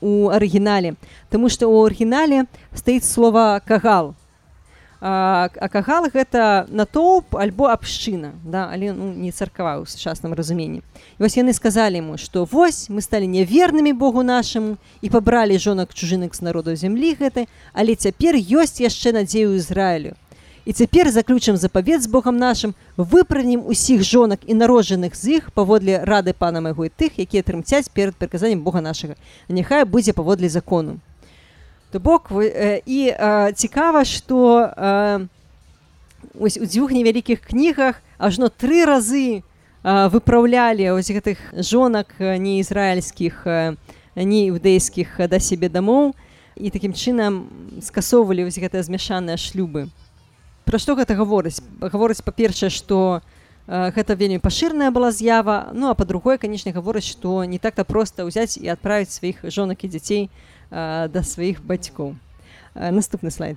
у 0.00 0.28
арыгінале. 0.28 0.94
Таму 1.30 1.48
што 1.48 1.66
ў 1.66 1.88
арыгінале 1.88 2.44
стаіць 2.74 3.08
слова 3.08 3.60
кагал 3.60 4.14
а, 5.00 5.48
а 5.60 5.68
кагал 5.68 6.08
гэта 6.08 6.66
натоўп 6.72 7.36
альбо 7.36 7.68
абшчына 7.70 8.32
да 8.44 8.68
але 8.72 8.92
ну, 8.92 9.12
не 9.12 9.30
царкава 9.30 9.78
ў 9.78 9.86
сучасным 9.86 10.32
разуменні. 10.32 10.82
Вось 11.18 11.36
яны 11.36 11.52
сказалі 11.52 12.00
ему 12.00 12.16
што 12.16 12.48
вось 12.48 12.88
мы 12.88 13.04
сталі 13.04 13.28
нявернымі 13.28 13.92
Богу 13.92 14.24
нашаму 14.24 14.76
і 15.02 15.10
пабралі 15.12 15.58
жонак 15.60 15.92
чужынак 15.92 16.34
з 16.34 16.40
народу 16.40 16.74
зямлі 16.74 17.12
гэтай 17.20 17.48
але 17.72 17.94
цяпер 17.94 18.40
ёсць 18.40 18.80
яшчэ 18.80 19.12
надзею 19.12 19.54
Ізраілю 19.56 20.16
І 20.66 20.72
цяпер 20.72 21.10
заключым 21.14 21.56
запавет 21.56 22.02
з 22.02 22.10
Богом 22.10 22.36
нашым, 22.42 22.74
выпранем 22.96 23.62
усіх 23.66 24.02
жонак 24.02 24.42
і 24.50 24.54
народжаных 24.54 25.14
з 25.14 25.38
іх 25.38 25.54
паводле 25.54 26.02
рады 26.02 26.34
пана 26.34 26.58
майго 26.60 26.86
і 26.86 26.90
тых, 26.90 27.22
якія 27.22 27.46
трымцяць 27.46 27.86
перад 27.86 28.18
прыказаннем 28.18 28.66
Бога 28.66 28.82
нашага. 28.82 29.14
Няхай 29.48 29.86
будзе 29.86 30.12
паводле 30.12 30.48
закону. 30.50 30.98
То 31.92 32.00
бок 32.00 32.34
э, 32.34 32.82
і 32.82 33.14
э, 33.14 33.52
цікава, 33.54 34.04
што 34.04 34.58
э, 34.66 35.28
ось 36.34 36.58
у 36.58 36.66
дзвюх 36.66 36.90
невялікіх 36.90 37.46
кнігах 37.46 38.02
ажно 38.18 38.50
тры 38.50 38.82
разы 38.90 39.38
э, 39.38 40.08
выпраўлялі 40.10 40.98
ось 40.98 41.14
гэтых 41.14 41.38
жонак 41.62 42.18
неізраільскіх 42.18 43.46
не 44.18 44.50
іўдэйскіх 44.50 45.30
да 45.30 45.38
сябе 45.38 45.70
дамоў 45.70 46.18
і 46.58 46.74
такім 46.74 46.90
чынам 46.90 47.46
скасоўвалі 47.78 48.50
вось 48.50 48.58
гэтыя 48.58 48.82
змяшаныя 48.82 49.38
шлюбы. 49.38 49.86
Пра 50.66 50.82
што 50.82 50.98
гэта 50.98 51.14
гаворыць 51.14 51.62
гаворыць 51.78 52.26
па-першае 52.26 52.68
што 52.74 53.22
э, 53.70 53.90
гэта 53.94 54.18
вельмі 54.18 54.42
пашырная 54.42 54.90
была 54.90 55.14
з'ява 55.14 55.70
ну 55.72 55.88
а 55.88 55.94
па-другое 55.94 56.36
канечне 56.42 56.74
гаворыць 56.74 57.06
што 57.06 57.46
не 57.46 57.62
так-то 57.62 57.86
проста 57.86 58.26
ўзяць 58.26 58.58
і 58.58 58.74
адправіць 58.74 59.14
сваіх 59.14 59.46
жонак 59.46 59.86
і 59.86 59.92
дзяцей 59.94 60.22
э, 60.26 61.06
да 61.06 61.22
сваіх 61.22 61.62
бацькоў. 61.62 62.18
Э, 62.74 62.90
наступны 62.90 63.30
слайд. 63.30 63.56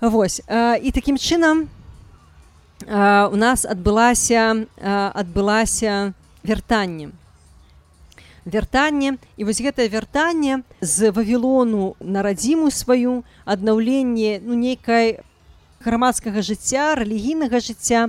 Вось 0.00 0.40
э, 0.48 0.80
і 0.80 0.90
такім 0.90 1.20
чынам 1.20 1.68
э, 2.88 3.28
у 3.28 3.36
нас 3.36 3.68
адбылася 3.68 4.64
э, 4.64 5.10
адбылася 5.12 6.16
вяртанне. 6.42 7.12
Вяртанне 8.44 9.16
і 9.36 9.44
вось 9.44 9.60
гэтае 9.60 9.88
вяртанне 9.88 10.64
з 10.80 11.12
вавілону 11.12 11.96
на 12.00 12.24
радзіму 12.24 12.70
сваю 12.70 13.24
аднаўленне 13.44 14.40
ну 14.40 14.56
нейкай 14.56 15.20
грамадскага 15.84 16.40
жыцця 16.40 16.96
рэлігійнага 16.96 17.60
жыцця. 17.60 18.08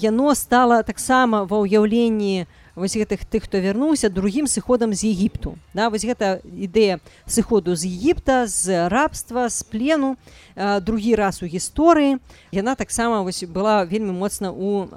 Яно 0.00 0.34
стала 0.34 0.82
таксама 0.82 1.44
ва 1.44 1.60
ўяўленні 1.62 2.48
вось 2.74 2.96
гэтых 2.98 3.22
тых 3.30 3.46
хто 3.46 3.62
вярнуўся 3.62 4.10
другім 4.10 4.50
сыходам 4.50 4.94
з 4.94 5.06
егіпту. 5.12 5.54
Да 5.74 5.90
вось 5.90 6.02
гэта 6.02 6.42
ідэя 6.42 6.98
сыходу 7.26 7.76
з 7.78 7.86
егіпта 7.86 8.46
з 8.50 8.88
рабства 8.90 9.48
з 9.48 9.62
плену 9.62 10.16
другі 10.56 11.14
раз 11.14 11.42
у 11.42 11.46
гісторыі. 11.46 12.18
Яна 12.50 12.74
таксама 12.74 13.22
вось 13.22 13.44
была 13.44 13.84
вельмі 13.84 14.10
моцна 14.10 14.50
у 14.50 14.88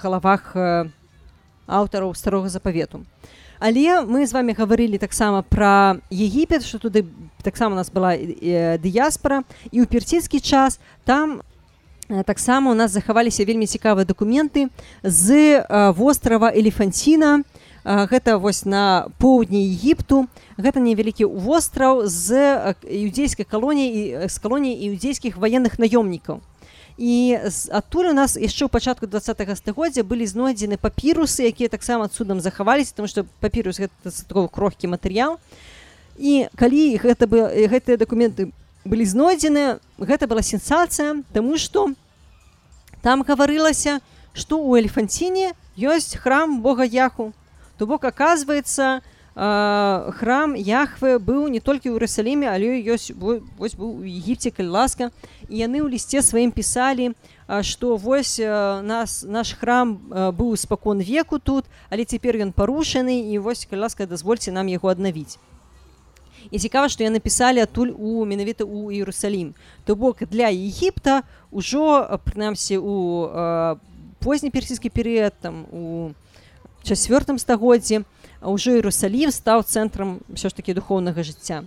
галавах 0.00 0.56
аўтараў 1.66 2.14
старога 2.16 2.48
запавету 2.48 3.04
але 3.64 4.04
мы 4.04 4.26
з 4.28 4.36
вами 4.36 4.52
гаварылі 4.52 5.00
таксама 5.00 5.40
пра 5.40 5.96
егіпет 6.12 6.68
что 6.68 6.76
туды 6.76 7.08
таксама 7.40 7.72
у 7.72 7.78
нас 7.80 7.88
была 7.88 8.12
дыяспора 8.76 9.40
і 9.72 9.80
ў 9.80 9.88
персідскі 9.88 10.36
час 10.44 10.76
там 11.08 11.40
таксама 12.28 12.70
у 12.70 12.76
нас 12.76 12.92
захаваліся 12.92 13.48
вельмі 13.48 13.64
цікавыя 13.64 14.04
дакументы 14.04 14.68
з 15.00 15.64
вострава 15.96 16.52
элефанціна 16.52 17.40
гэта 17.84 18.36
вось 18.38 18.64
на 18.64 19.08
поўдні 19.20 19.60
егіпту. 19.60 20.26
Гэта 20.56 20.80
невялікі 20.80 21.24
востраў 21.28 22.08
з 22.08 22.72
іудзейскай 22.84 23.44
калоніі 23.44 24.28
з 24.28 24.36
калоніі 24.40 24.88
іудзейскіх 24.88 25.36
ваенных 25.36 25.76
наёмнікаў 25.76 26.40
і 26.98 27.38
адтуль 27.70 28.10
у 28.10 28.14
нас 28.14 28.36
яшчэ 28.38 28.66
ў 28.66 28.70
пачатку 28.70 29.06
два 29.06 29.20
стагоддзя 29.20 30.02
былі 30.06 30.26
знойдзены 30.26 30.78
папірусы 30.78 31.50
якія 31.50 31.68
таксама 31.68 32.08
цудам 32.08 32.40
захаваліся 32.40 32.94
тому 32.94 33.08
что 33.08 33.26
папірус 33.40 33.80
гэта 33.80 34.48
крохкі 34.48 34.86
матэрыял 34.92 35.38
і 36.18 36.46
калі 36.54 36.96
гэта 36.98 37.26
бы 37.26 37.50
гэтыя 37.66 37.98
дакументы 37.98 38.54
былі 38.84 39.04
знойдзены 39.04 39.82
гэта 39.98 40.26
была 40.26 40.42
сенсацыя 40.42 41.22
тому 41.32 41.58
что 41.58 41.90
там 43.02 43.22
гаварылася 43.22 44.00
што 44.34 44.58
у 44.58 44.74
элефанціне 44.76 45.54
ёсць 45.78 46.18
храм 46.18 46.60
бога 46.62 46.84
яху. 46.84 47.32
То 47.78 47.86
бок 47.86 48.04
оказывается 49.34 50.12
храм 50.14 50.54
яхвы 50.54 51.18
быў 51.18 51.50
не 51.50 51.58
толькі 51.58 51.90
ў 51.90 51.98
Русаліме 51.98 52.46
але 52.46 52.78
ёсць 52.86 53.10
вось 53.18 53.74
быў 53.74 53.98
у 53.98 54.06
егіпце 54.06 54.54
калі 54.54 54.70
ласка 54.70 55.10
і 55.50 55.58
яны 55.58 55.82
ў 55.82 55.90
лісце 55.90 56.22
сваім 56.22 56.54
пісалі 56.54 57.18
што 57.66 57.98
вось 57.98 58.38
нас 58.38 59.26
наш 59.26 59.58
храм 59.58 59.98
быў 60.38 60.54
спакон 60.54 61.02
веку 61.02 61.42
тут 61.42 61.66
але 61.90 62.06
цяпер 62.06 62.38
ён 62.46 62.54
парушаны 62.54 63.26
і 63.34 63.42
вось 63.42 63.66
калі 63.66 63.90
ласка 63.90 64.06
дазвольце 64.06 64.54
нам 64.54 64.70
яго 64.70 64.94
аднавіць 64.94 65.42
і 66.54 66.56
цікава 66.62 66.86
што 66.86 67.02
я 67.02 67.10
напісалі 67.10 67.58
адтуль 67.66 67.90
у 67.90 68.22
менавіта 68.22 68.62
у 68.62 68.94
Іерусалім 68.94 69.58
то 69.82 69.98
бок 69.98 70.22
для 70.30 70.54
егіпта 70.54 71.26
ўжо 71.50 72.06
прынамсі 72.22 72.78
у 72.78 72.94
позні 74.22 74.54
персійскі 74.54 74.94
перыяд 74.94 75.34
там 75.42 75.66
у 75.74 76.14
чацвёртым 76.86 77.42
стагоддзі 77.42 78.06
ўжо 78.44 78.76
Іерусалім 78.76 79.32
стаў 79.32 79.64
цэнтрам 79.64 80.20
ўсё 80.28 80.48
ж 80.48 80.54
такі 80.54 80.76
духоўнага 80.76 81.24
жыцця. 81.24 81.64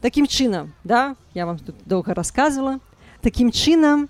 Такім 0.00 0.26
чынам 0.26 0.72
да 0.84 1.14
я 1.34 1.46
вам 1.46 1.58
тут 1.58 1.76
доўга 1.84 2.14
рассказывала 2.14 2.80
такім 3.20 3.52
чынам 3.52 4.08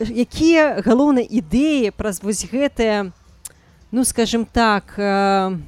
якія 0.00 0.80
галоўныя 0.82 1.28
ідэі 1.28 1.92
праз 1.94 2.22
вось 2.24 2.48
гэтыя 2.48 3.12
ну 3.92 4.04
скажем 4.04 4.46
так 4.48 4.96
э, 4.96 5.58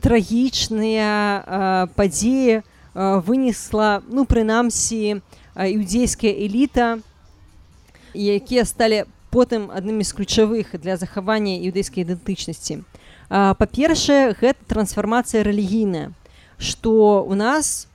трагічныя 0.00 1.12
э, 1.12 1.86
падзеі 1.94 2.60
э, 2.60 2.62
вынесла 3.20 4.02
ну 4.08 4.24
прынамсі 4.24 5.20
іудзейская 5.54 6.32
эліта 6.32 6.98
якія 8.14 8.64
сталі 8.64 9.04
потым 9.30 9.70
аднымі 9.70 10.02
з 10.02 10.16
ключавых 10.16 10.74
для 10.80 10.96
захавання 10.96 11.60
іўдейскай 11.60 12.02
ідэнтычнасці 12.02 12.82
па-першае 13.30 14.34
гэта 14.34 14.58
трансфармацыя 14.66 15.46
рэлігійная 15.46 16.10
што 16.60 17.24
у 17.24 17.34
нас 17.34 17.88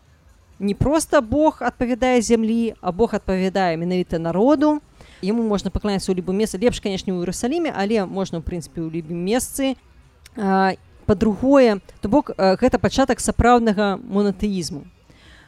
не 0.59 0.73
просто 0.73 1.21
Бог 1.21 1.61
адпавядае 1.61 2.21
зямлі 2.21 2.73
а 2.81 2.91
Бог 2.91 3.13
адпавядае 3.13 3.77
менавіта 3.77 4.19
народу. 4.19 4.81
Яму 5.21 5.43
можна 5.43 5.69
пакланяцца 5.69 6.11
ў 6.11 6.17
любым 6.17 6.39
месцы 6.39 6.57
лепш 6.57 6.79
канешне 6.81 7.13
ў 7.13 7.21
Іерусаліме 7.21 7.69
але 7.75 8.07
можна 8.07 8.39
ў 8.39 8.43
прынцыпе 8.47 8.81
ў 8.81 8.89
любым 8.89 9.19
месцы. 9.21 9.75
Па-другое 11.05 11.77
то 12.01 12.09
бок 12.09 12.31
гэта 12.33 12.79
пачатак 12.79 13.19
сапраўднага 13.19 14.01
монатэізму 14.01 14.88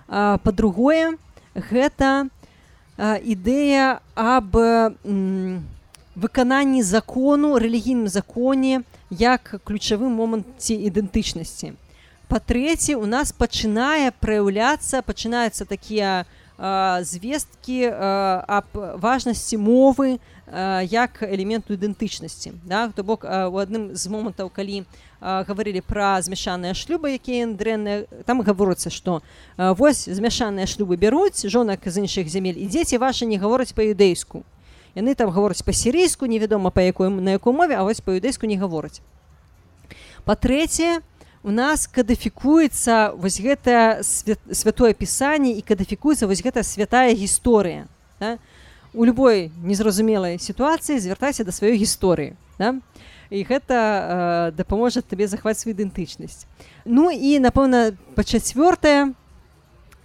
па-другое 0.07 1.17
гэта 1.55 2.29
ідэя 3.01 4.03
аб 4.13 4.53
выкананні 6.17 6.81
закону 6.83 7.57
рэлігійным 7.57 8.07
законе 8.07 8.85
як 9.09 9.61
ключавы 9.63 10.09
момант 10.09 10.47
ці 10.57 10.75
ідэнтычнасці. 10.75 11.73
Па-трэцяе, 12.27 12.99
у 12.99 13.05
нас 13.07 13.31
пачынае 13.31 14.11
праяўляцца, 14.19 14.99
пачынаюцца 15.01 15.63
такія 15.63 16.25
звесткі 16.57 17.85
аб 17.87 18.65
важнасці 18.73 19.61
мовы 19.61 20.17
як 20.89 21.21
элементу 21.21 21.77
ідэнтычнасці. 21.77 22.51
Да? 22.65 22.89
То 22.89 23.03
бок 23.03 23.23
у 23.23 23.55
адным 23.61 23.93
з 23.93 24.09
момантаў, 24.09 24.49
калі 24.49 24.83
гаварылі 25.21 25.85
пра 25.85 26.17
змяшаныя 26.21 26.73
шлюбы, 26.73 27.13
якія 27.13 27.45
дрэнныя, 27.47 28.09
там 28.25 28.41
гаворыцца, 28.41 28.89
што 28.89 29.21
вось 29.55 30.09
змяшаныя 30.09 30.65
шлюбы 30.65 30.97
бяруць 30.97 31.45
жонак 31.45 31.85
з 31.85 32.03
іншых 32.03 32.27
зямель 32.27 32.57
і 32.57 32.65
дзеці 32.65 32.97
вашы 32.97 33.29
не 33.29 33.37
гавораць 33.37 33.77
па-юдэйску 33.77 34.43
яны 34.97 35.13
там 35.13 35.29
гавораць 35.29 35.61
па-сірійску 35.61 36.25
невядома 36.25 36.73
па 36.73 36.81
якой 36.81 37.13
на 37.13 37.37
якой 37.37 37.53
мове 37.53 37.77
а 37.77 37.85
вось 37.85 38.01
па-юдэйску 38.01 38.49
не 38.49 38.57
гавораць 38.57 39.01
па-трэцяе 40.25 41.05
у 41.45 41.53
нас 41.53 41.85
кадыфікуецца 41.85 43.13
вось 43.13 43.37
гэта 43.37 44.01
свят, 44.01 44.41
святое 44.49 44.97
пісанне 44.97 45.53
і 45.53 45.61
кадыфікуецца 45.61 46.25
вось 46.25 46.41
гэта 46.41 46.65
святая 46.65 47.13
гісторыя 47.13 47.85
да? 48.19 48.41
у 48.93 49.05
любой 49.05 49.53
незразумелай 49.61 50.41
сітуацыі 50.41 50.97
звяртайся 50.97 51.45
да 51.45 51.53
сваёй 51.53 51.77
гісторыі 51.77 52.33
да? 52.57 52.73
і 53.29 53.43
гэта 53.45 53.77
э, 53.77 54.51
дапаможа 54.57 55.05
табе 55.05 55.29
захваць 55.29 55.61
сваю 55.61 55.77
ідэнтычнасць 55.77 56.49
ну 56.89 57.13
і 57.13 57.37
напэўна 57.37 57.93
па-чацвёртае 58.17 59.13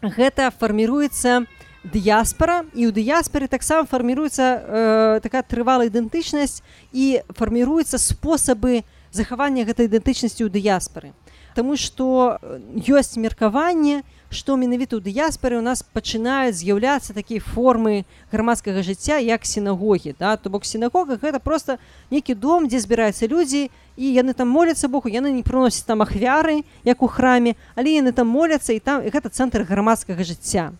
гэта 0.05 0.53
фарміруецца 0.53 1.49
у 1.49 1.72
дыяспара 1.85 2.62
і 2.74 2.87
ў 2.87 2.91
дыяспары 2.95 3.51
таксама 3.51 3.87
фарміруецца 3.91 4.45
э, 4.47 5.20
такая 5.22 5.43
трывалая 5.43 5.91
ідэнтычнасць 5.91 6.62
і 6.95 7.26
фарміруюцца 7.35 7.99
спосабы 7.99 8.87
захавання 9.11 9.66
гэтай 9.66 9.91
ідэнтычнасці 9.91 10.47
ў 10.47 10.51
дыяспары 10.51 11.11
Таму 11.53 11.76
што 11.76 12.41
ёсць 12.80 13.20
меркаванне 13.20 14.07
што 14.33 14.57
менавіта 14.57 14.97
ў 14.97 15.05
дыяспары 15.05 15.59
у 15.59 15.64
нас 15.66 15.83
пачынаюць 15.83 16.57
з'яўляцца 16.62 17.12
такія 17.12 17.43
формы 17.43 18.07
грамадскага 18.30 18.80
жыцця 18.87 19.18
як 19.18 19.43
сінагогі 19.45 20.14
да? 20.16 20.39
то 20.39 20.55
бок 20.55 20.64
сінагога 20.64 21.18
гэта 21.18 21.43
просто 21.43 21.76
нейкі 22.14 22.39
дом 22.39 22.70
дзе 22.70 22.78
збіраюцца 22.78 23.26
людзі 23.26 23.68
і 23.99 24.07
яны 24.07 24.33
там 24.39 24.49
моляцца 24.49 24.89
Богу 24.89 25.11
яны 25.11 25.35
не 25.35 25.43
прыносяць 25.43 25.85
там 25.85 26.01
ахвяры 26.01 26.62
як 26.87 27.03
у 27.03 27.11
храме 27.11 27.59
але 27.74 27.99
яны 27.99 28.14
там 28.14 28.30
моляцца 28.30 28.72
і 28.72 28.80
там 28.80 29.03
і 29.03 29.11
гэта 29.11 29.28
цэнтр 29.28 29.66
грамадскага 29.68 30.24
жыцця 30.24 30.72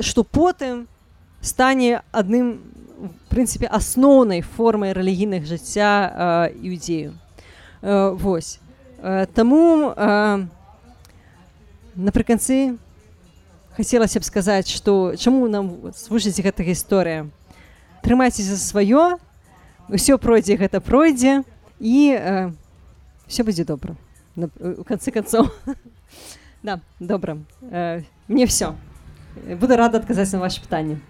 што 0.00 0.24
потым 0.24 0.86
стане 1.40 2.02
адным 2.12 2.60
прынцыпе 3.28 3.68
асноўнай 3.68 4.40
формай 4.40 4.92
рэлігійных 4.96 5.44
жыцця 5.46 6.52
іудзею. 6.56 7.14
Восьось 7.82 8.60
таму 9.34 9.92
напрыканцы 11.96 12.76
хацелася 13.76 14.20
б 14.20 14.24
сказаць 14.24 14.72
што 14.72 15.14
чаму 15.16 15.48
нам 15.48 15.92
служыць 15.92 16.40
гэта 16.40 16.64
гісторыя? 16.64 17.28
Трымайце 18.02 18.42
за 18.42 18.56
сваё 18.56 19.20
ўсё 19.92 20.18
пройдзе 20.18 20.56
гэта 20.56 20.80
пройдзе 20.80 21.44
і 21.78 21.96
все 23.28 23.42
будзе 23.44 23.64
добра. 23.64 23.94
У 24.36 24.84
канцы 24.84 25.12
канцоў 25.12 25.52
да 26.62 26.80
добра. 26.98 27.38
Мне 28.28 28.46
все 28.46 28.74
Буду 29.60 29.76
рада 29.76 29.98
адказаць 29.98 30.32
на 30.32 30.40
ваше 30.40 30.60
пытанне. 30.60 31.00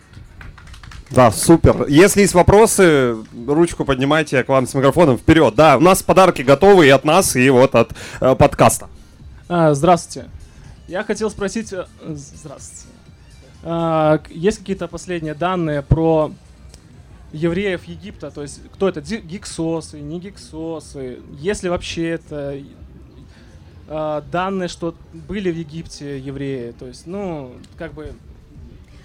Да, 1.11 1.31
супер. 1.31 1.87
Если 1.89 2.23
есть 2.23 2.35
вопросы, 2.35 3.17
ручку 3.47 3.85
поднимайте 3.85 4.43
к 4.43 4.49
вам 4.49 4.67
с 4.67 4.75
микрофоном 4.75 5.19
вперед. 5.19 5.55
Да, 5.55 5.77
у 5.77 5.81
нас 5.81 6.03
подарки 6.03 6.43
готовы 6.43 6.87
и 6.87 6.91
от 6.91 7.05
нас, 7.05 7.37
и 7.37 7.49
вот 7.49 7.75
от 7.75 7.93
э, 8.21 8.35
подкаста. 8.35 8.89
А, 9.49 9.73
здравствуйте. 9.75 10.29
Я 10.89 11.05
хотел 11.05 11.31
спросить... 11.31 11.73
Э, 11.73 11.87
здравствуйте. 12.09 12.89
А, 13.63 14.21
есть 14.31 14.59
какие-то 14.59 14.89
последние 14.89 15.35
данные 15.35 15.83
про 15.83 16.33
евреев 17.33 17.85
Египта? 17.85 18.33
То 18.33 18.43
есть 18.43 18.61
кто 18.73 18.89
это? 18.89 19.01
Гиксосы, 19.01 20.01
не 20.01 20.19
гиксосы? 20.19 21.21
Есть 21.39 21.63
ли 21.63 21.69
вообще 21.69 22.11
это 22.11 22.61
а, 23.89 24.23
данные, 24.33 24.69
что 24.69 24.95
были 25.13 25.51
в 25.51 25.57
Египте 25.57 26.19
евреи? 26.19 26.75
То 26.79 26.87
есть, 26.87 27.07
ну, 27.07 27.53
как 27.79 27.95
бы 27.95 28.13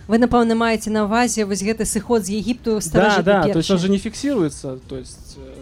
вы 0.07 0.17
напэўна 0.17 0.55
маеце 0.59 0.91
на 0.91 1.05
ўвазе 1.05 1.45
вось 1.45 1.63
гэты 1.63 1.85
сыход 1.85 2.25
з 2.25 2.35
егіпту 2.35 2.79
да, 2.91 3.21
да, 3.21 3.43
то 3.47 3.59
есть 3.59 3.71
он 3.71 3.77
же 3.77 3.87
не 3.87 3.97
фіксируется 3.97 4.79
то 4.89 4.97
есть 4.97 5.37
э, 5.37 5.55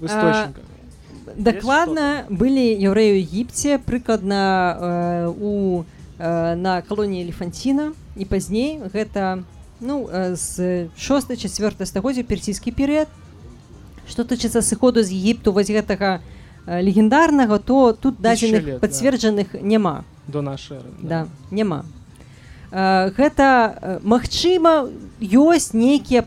в 0.00 0.06
источниках 0.06 0.64
дакладна 1.36 2.26
былі 2.30 2.64
яўрэі 2.74 3.14
ў 3.14 3.22
егіпце 3.22 3.78
прыкладна 3.78 4.42
э, 4.74 5.28
у 5.30 5.84
э, 6.18 6.54
на 6.56 6.82
калоніі 6.82 7.22
элефанціна 7.22 7.92
і 8.16 8.24
пазней 8.24 8.80
гэта 8.90 9.44
ну 9.78 10.08
э, 10.10 10.34
з 10.34 10.90
6 10.96 11.38
4 11.38 11.86
стагоддзя 11.86 12.26
персійскі 12.26 12.74
перыяд 12.74 13.06
што 14.08 14.26
тычыцца 14.26 14.66
сыходу 14.66 15.04
з 15.06 15.14
егіпту 15.14 15.52
вось 15.52 15.70
гэтага 15.70 16.18
э, 16.18 16.33
легендарнага 16.66 17.58
то 17.58 17.92
тут 17.92 18.20
дадзеных 18.20 18.80
пацверджаных 18.80 19.52
да. 19.52 19.60
няма 19.60 20.04
до 20.26 20.42
нашай 20.42 20.78
да. 21.02 21.08
да 21.08 21.28
няма 21.50 21.84
гэта 22.74 24.00
магчыма 24.02 24.88
ёсць 25.20 25.74
нейкія 25.74 26.24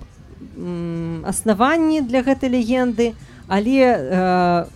аснаванні 1.25 2.01
для 2.01 2.21
гэтай 2.21 2.49
легенды 2.49 3.13
але 3.47 4.67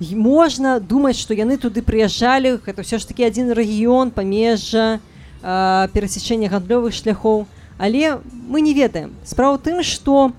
можна 0.00 0.80
думаць 0.80 1.16
што 1.16 1.34
яны 1.38 1.56
туды 1.56 1.80
прыязджалі 1.82 2.58
гэта 2.66 2.82
ўсё 2.82 2.98
ж 2.98 3.06
такі 3.06 3.30
адзін 3.30 3.54
рэгіён 3.54 4.10
памежжа 4.10 4.98
перасячэння 5.40 6.50
гандлёвых 6.50 6.90
шляхоў 6.90 7.46
але 7.78 8.18
мы 8.50 8.60
не 8.60 8.74
ведаем 8.74 9.14
справа 9.22 9.58
тым 9.58 9.82
што 9.86 10.34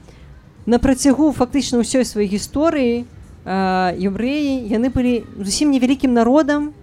на 0.65 0.77
працягу 0.79 1.31
фактычна 1.31 1.79
ўсёй 1.79 2.03
сваёй 2.03 2.27
гісторыі 2.27 3.07
еўрэі 3.45 4.65
яны 4.73 4.89
былі 4.89 5.23
зусім 5.37 5.69
невялікім 5.69 6.13
народам 6.13 6.73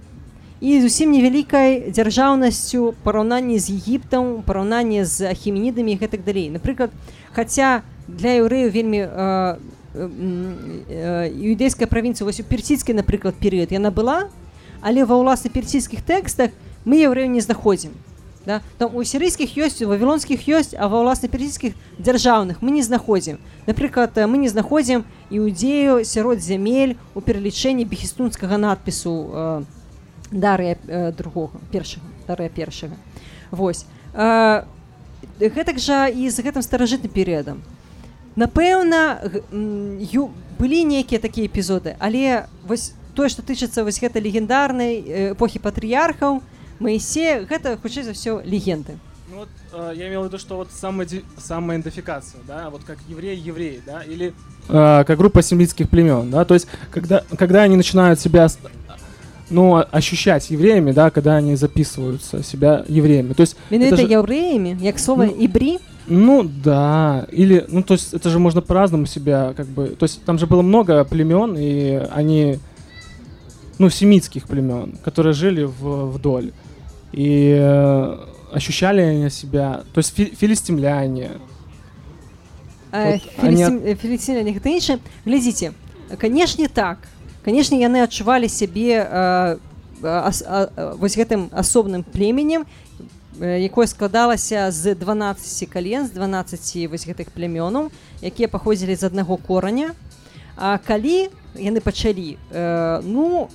і 0.62 0.78
зусім 0.78 1.10
невялікай 1.10 1.90
дзяржаўнасцю 1.90 2.94
параўнанні 3.02 3.58
з 3.58 3.74
егіптам 3.74 4.46
параўнанні 4.46 5.02
з 5.02 5.34
ахіменідамі 5.34 5.98
гэтак 5.98 6.22
далей 6.22 6.54
напрыклад 6.54 6.94
хаця 7.34 7.82
для 8.06 8.38
еўрэю 8.38 8.70
вельмі 8.70 9.02
юдэйская 11.50 11.90
правінцыя 11.90 12.22
вось 12.22 12.38
у 12.38 12.46
персійскай 12.46 12.94
напрыклад 12.94 13.34
перыяд 13.42 13.74
яна 13.74 13.90
была 13.90 14.30
але 14.86 15.02
ва 15.02 15.18
ўласна 15.18 15.50
персійскіх 15.50 16.06
тэкстах 16.06 16.54
мы 16.86 17.02
еўрэю 17.02 17.26
не 17.26 17.42
знаходзім 17.42 17.90
да? 18.46 18.62
там 18.78 18.94
у 18.96 19.04
сірыйскіх 19.04 19.56
ёсць 19.58 19.82
у 19.82 19.88
вавілонскіх 19.88 20.48
ёсць 20.48 20.74
а 20.78 20.88
ва 20.88 21.02
ўласна 21.02 21.28
персійскіх 21.28 21.74
дзяржаўных 21.98 22.62
мы 22.62 22.70
не 22.70 22.82
знаходзім 22.82 23.38
напрыклад 23.66 24.16
мы 24.26 24.38
не 24.38 24.48
знаходзім 24.48 25.04
іудзею 25.30 26.04
сярод 26.04 26.40
зямель 26.40 26.96
у 27.14 27.20
пералічэнні 27.20 27.84
бехістунскага 27.84 28.58
надпісу 28.58 29.12
у 29.12 29.62
дарыя 30.32 30.78
э, 30.88 31.12
другога 31.12 31.60
першага 31.70 32.06
дарыя 32.26 32.48
першага 32.48 32.96
восьось 33.50 33.86
э, 34.14 34.64
гэтак 35.38 35.78
жа 35.78 36.08
і 36.08 36.28
з 36.30 36.40
гэтым 36.40 36.62
старажытным 36.64 37.12
перыядам 37.12 37.62
напэўна 38.36 39.20
былі 40.58 40.80
нейкія 40.88 41.20
такія 41.20 41.46
эпізоды 41.46 41.96
але 42.00 42.48
вось 42.64 42.94
тое 43.14 43.28
што 43.28 43.44
тычыцца 43.44 43.84
вось 43.84 44.00
гэта 44.00 44.20
легендарнай 44.24 45.36
эпохі 45.36 45.60
патрыярхаў 45.60 46.40
Моисея 46.82 47.44
гэта 47.44 47.78
хутчэй 47.80 48.02
за 48.02 48.12
все 48.12 48.40
легенды 48.44 48.98
ну, 49.30 49.38
вот, 49.38 49.48
э, 49.72 49.94
я 49.96 50.08
имел 50.08 50.22
в 50.22 50.26
виду 50.26 50.38
что 50.38 50.56
вот 50.56 50.68
самая 50.70 51.08
самая 51.38 51.78
идентификация 51.78 52.40
да 52.46 52.70
вот 52.70 52.82
как 52.84 52.98
еврей 53.08 53.36
еврей 53.36 53.80
да 53.86 54.02
или 54.02 54.34
э, 54.68 55.04
как 55.06 55.16
группа 55.16 55.42
семитских 55.42 55.88
племен 55.88 56.30
да 56.30 56.44
то 56.44 56.54
есть 56.54 56.66
когда 56.90 57.24
когда 57.38 57.62
они 57.62 57.76
начинают 57.76 58.20
себя 58.20 58.48
ну, 59.52 59.84
ощущать 59.90 60.50
евреями, 60.50 60.92
да, 60.92 61.10
когда 61.10 61.36
они 61.36 61.56
записываются 61.56 62.42
себя 62.42 62.84
евреями. 62.88 63.34
То 63.34 63.42
есть 63.42 63.56
это 63.70 63.96
же... 63.96 64.02
евреями, 64.02 64.78
як 64.80 64.98
слово 64.98 65.24
ну, 65.24 65.36
ибри? 65.38 65.78
Ну 66.06 66.42
да, 66.42 67.26
или, 67.30 67.64
ну 67.68 67.82
то 67.82 67.94
есть 67.94 68.12
это 68.12 68.28
же 68.28 68.38
можно 68.38 68.60
по-разному 68.60 69.06
себя 69.06 69.54
как 69.56 69.66
бы, 69.66 69.88
то 69.88 70.04
есть 70.04 70.24
там 70.24 70.38
же 70.38 70.46
было 70.46 70.62
много 70.62 71.04
племен, 71.04 71.54
и 71.56 72.02
они, 72.10 72.58
ну, 73.78 73.88
семитских 73.88 74.46
племен, 74.46 74.98
которые 75.04 75.32
жили 75.32 75.62
в, 75.62 76.10
вдоль. 76.10 76.52
И 77.12 77.56
э, 77.58 78.16
ощущали 78.52 79.00
они 79.00 79.30
себя, 79.30 79.84
то 79.92 79.98
есть 79.98 80.14
фи 80.14 80.34
филистимляне. 80.34 81.32
Э, 82.90 83.12
вот 83.12 83.22
филистим, 83.22 83.76
они... 83.76 83.94
Филистимляне, 83.94 84.56
это 84.56 84.68
іншее. 84.68 84.98
Глядите, 85.24 85.72
конечно 86.18 86.68
так, 86.68 86.98
канешне 87.44 87.82
яны 87.82 88.02
адчувалі 88.02 88.48
сябе 88.48 89.58
вось 90.02 91.16
гэтым 91.18 91.50
асобным 91.52 92.02
племенем 92.02 92.66
якое 93.38 93.86
складалася 93.86 94.70
з 94.70 94.94
12 94.94 95.70
кален 95.70 96.06
з 96.06 96.10
12 96.10 96.90
вось 96.90 97.06
гэтых 97.06 97.30
плямёнаў 97.34 97.90
якія 98.22 98.48
паходзілі 98.48 98.94
з 98.96 99.04
аднаго 99.04 99.36
кораня 99.36 99.94
А 100.56 100.78
калі 100.78 101.30
яны 101.56 101.80
пачалі 101.80 102.36
ну 102.52 103.48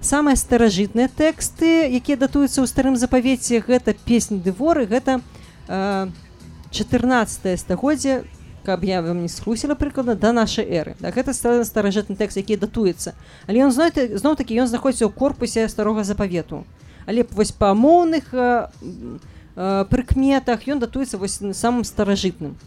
самыя 0.00 0.36
старажытныя 0.36 1.08
тэксты 1.08 1.90
якія 1.90 2.16
датуюцца 2.16 2.62
ў 2.62 2.66
старым 2.66 2.96
запавеце. 2.96 3.60
Гэта 3.60 3.94
песні 3.94 4.38
дыворы 4.40 4.86
гэта 4.86 5.20
14 5.68 7.60
стагоддзя 7.60 8.24
каб 8.66 8.82
я 8.82 9.00
вам 9.00 9.22
не 9.22 9.28
схлусіла 9.28 9.78
прыкладна 9.78 10.14
да 10.18 10.32
нашай 10.32 10.66
эры. 10.66 10.96
Да 10.98 11.14
гэта 11.14 11.32
старажытны 11.32 12.18
тэкст 12.18 12.36
які 12.36 12.58
датуецца. 12.58 13.14
Але 13.46 13.62
ён 13.62 13.70
знаете 13.70 14.18
зноў 14.18 14.34
такі 14.34 14.58
ён 14.58 14.66
знаходіцца 14.66 15.06
ў 15.06 15.14
корпусе 15.14 15.68
старога 15.70 16.02
запавету. 16.02 16.66
Але 17.06 17.22
вось 17.30 17.54
па 17.54 17.70
моўных 17.78 18.34
э, 18.34 18.66
э, 19.54 19.84
прыкметах 19.86 20.66
ён 20.66 20.82
датуецца 20.82 21.14
вось 21.14 21.38
самым 21.38 21.86
старажытным 21.86 22.58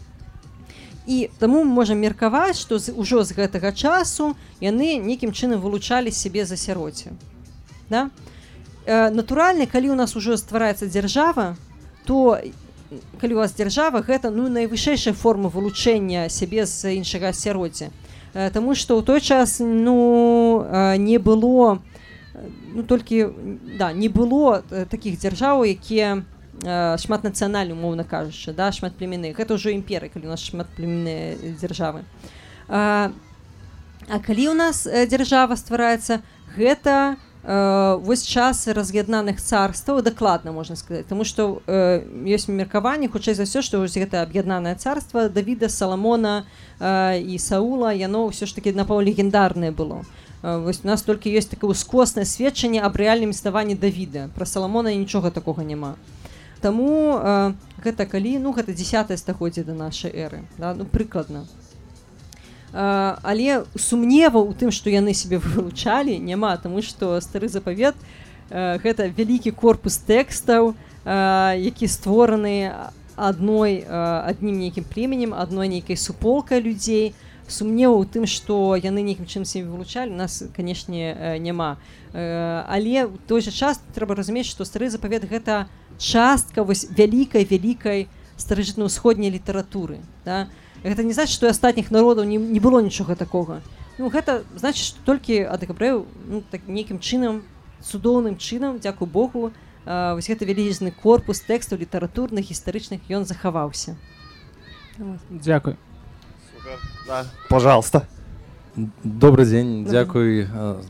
і 1.10 1.28
таму 1.42 1.64
можам 1.66 1.98
меркаваць 1.98 2.58
што 2.60 2.78
з, 2.78 2.94
ужо 2.94 3.24
з 3.26 3.34
гэтага 3.34 3.74
часу 3.74 4.34
яны 4.62 4.94
нейкім 5.02 5.34
чынам 5.34 5.58
вылучалі 5.58 6.14
сябе 6.14 6.46
за 6.46 6.54
сяроце 6.56 7.10
да? 7.90 8.10
э, 8.86 9.10
натуральна 9.10 9.66
калі 9.66 9.90
у 9.90 9.98
нас 9.98 10.14
ужо 10.14 10.38
ствараецца 10.38 10.86
дзяржава 10.86 11.56
то 12.06 12.38
калі 13.18 13.34
у 13.34 13.42
вас 13.42 13.58
дзяржава 13.58 14.06
гэта 14.06 14.30
ну 14.30 14.46
найвышэйшая 14.46 15.14
форма 15.14 15.50
вылучэння 15.50 16.30
сябе 16.30 16.66
з 16.66 16.94
іншага 16.94 17.34
асяроддзя 17.34 17.90
э, 18.34 18.50
Таму 18.54 18.78
што 18.78 18.94
ў 18.94 19.02
той 19.02 19.20
час 19.20 19.58
ну 19.58 20.62
э, 20.62 20.94
не 20.94 21.18
было 21.18 21.82
ну 22.70 22.86
толькі 22.86 23.34
да 23.82 23.90
не 23.90 24.06
было 24.06 24.62
такіх 24.86 25.18
дзяржаў 25.18 25.66
якія 25.66 26.22
шмат 26.22 26.39
нацыянальны 26.62 27.72
умоўна 27.74 28.04
кажучы 28.04 28.52
да 28.52 28.72
шмат 28.72 28.94
племены 28.96 29.32
гэта 29.32 29.54
ўжо 29.54 29.70
імперы 29.70 30.08
калі 30.08 30.26
у 30.26 30.32
нас 30.34 30.44
шмат 30.44 30.68
племенныя 30.76 31.56
дзяржавы 31.60 32.04
а, 32.68 33.12
а 34.08 34.18
калі 34.20 34.48
у 34.48 34.54
нас 34.54 34.84
дзяржава 34.84 35.56
ствараецца 35.56 36.20
гэта 36.56 37.16
Э, 37.42 37.96
вось 38.02 38.22
час 38.22 38.66
раз'яднаных 38.68 39.40
царстваў 39.40 40.02
дакладна 40.02 40.52
можна 40.52 40.76
сказаць. 40.76 41.06
Тому 41.08 41.24
что 41.24 41.62
э, 41.66 42.04
ёсць 42.28 42.52
меркаванне 42.52 43.08
хутчэй 43.08 43.32
за 43.32 43.48
ўсё 43.48 43.64
што 43.64 43.80
вось 43.80 43.96
гэта 43.96 44.20
аб'яднанае 44.20 44.76
царства 44.76 45.28
давіда 45.32 45.72
саламона 45.72 46.44
э, 46.80 47.16
і 47.24 47.40
саула 47.40 47.96
яно 47.96 48.28
ўсё 48.28 48.44
ж 48.44 48.52
таки 48.52 48.76
напаў 48.76 49.00
легендарнае 49.00 49.72
было. 49.72 50.04
Э, 50.44 50.60
вось 50.60 50.84
у 50.84 50.92
нас 50.92 51.00
толькі 51.00 51.32
ёсць 51.32 51.48
такое 51.48 51.72
ускоснае 51.72 52.28
сведчанне 52.28 52.84
аб 52.84 52.92
рэальным 53.00 53.32
існаванні 53.32 53.72
давіда. 53.72 54.28
Про 54.36 54.44
саламона 54.44 54.92
нічога 54.92 55.32
такога 55.32 55.64
няма 55.64 55.96
Таму 56.60 57.16
э, 57.16 57.52
гэта 57.84 58.06
калі 58.06 58.38
ну 58.38 58.52
гэта 58.52 58.72
10 58.72 59.18
стагоддзя 59.18 59.64
да 59.64 59.74
нашай 59.74 60.12
эры 60.12 60.44
да? 60.58 60.74
ну 60.74 60.84
прыкладна 60.84 61.46
але 62.72 63.64
сумнева 63.74 64.38
у 64.38 64.52
тым 64.54 64.70
што 64.70 64.90
яны 64.90 65.14
себе 65.14 65.38
вылучалі 65.42 66.18
няма 66.18 66.56
таму 66.56 66.82
што 66.82 67.18
стары 67.20 67.48
запавет 67.48 67.96
гэта 68.50 69.08
вялікі 69.08 69.50
корпус 69.50 69.98
тэкстаў 70.06 70.74
які 71.04 71.86
створаны 71.88 72.72
адной 73.16 73.82
адным 73.88 74.60
нейкім 74.60 74.84
племенем 74.84 75.34
адной 75.34 75.68
нейкай 75.68 75.96
суполкай 75.96 76.60
людзей 76.60 77.14
сумнеў 77.48 77.98
у 77.98 78.04
тым 78.04 78.26
што 78.30 78.76
яны 78.78 79.02
нейкім 79.02 79.26
чым 79.26 79.44
себе 79.44 79.66
вылучалі 79.66 80.14
нас 80.14 80.44
канешне 80.54 81.38
няма 81.40 81.78
але 82.12 83.08
той 83.26 83.40
жа 83.40 83.50
час 83.50 83.82
трэба 83.94 84.14
разумець 84.14 84.46
што 84.46 84.64
стары 84.64 84.90
запавет 84.90 85.26
гэта 85.26 85.66
частка 86.00 86.64
вось 86.64 86.88
вялікай 86.88 87.44
вялікай 87.44 88.08
старажытна-ўсходняй 88.40 89.30
літаратуры 89.30 90.00
да? 90.24 90.48
гэта 90.82 91.04
не 91.04 91.12
значит 91.12 91.34
что 91.36 91.48
астатніх 91.48 91.90
народаў 91.92 92.24
не, 92.24 92.36
не 92.36 92.60
было 92.60 92.80
нічога 92.80 93.14
такога. 93.14 93.60
Ну 93.98 94.08
гэта 94.08 94.44
значит 94.56 94.84
что 94.86 94.98
толькі 95.04 95.44
адкабрэў 95.44 96.06
ну, 96.26 96.42
так 96.50 96.64
нейкім 96.66 96.98
чынам 96.98 97.44
цудоўным 97.84 98.40
чынам 98.40 98.80
дзякую 98.80 99.08
Богу 99.08 99.52
вось 99.84 100.28
гэты 100.28 100.48
вялізны 100.48 100.90
корпус 100.90 101.44
тэкстаў 101.44 101.84
літаратурных 101.84 102.48
гістарычных 102.48 103.04
ён 103.12 103.24
захаваўся. 103.24 103.96
Дзякуй. 105.30 105.76
Да. 107.06 107.26
пожалуйста 107.48 108.06
добрый 108.76 109.46
дзень 109.46 109.84
дзякуй 109.84 110.46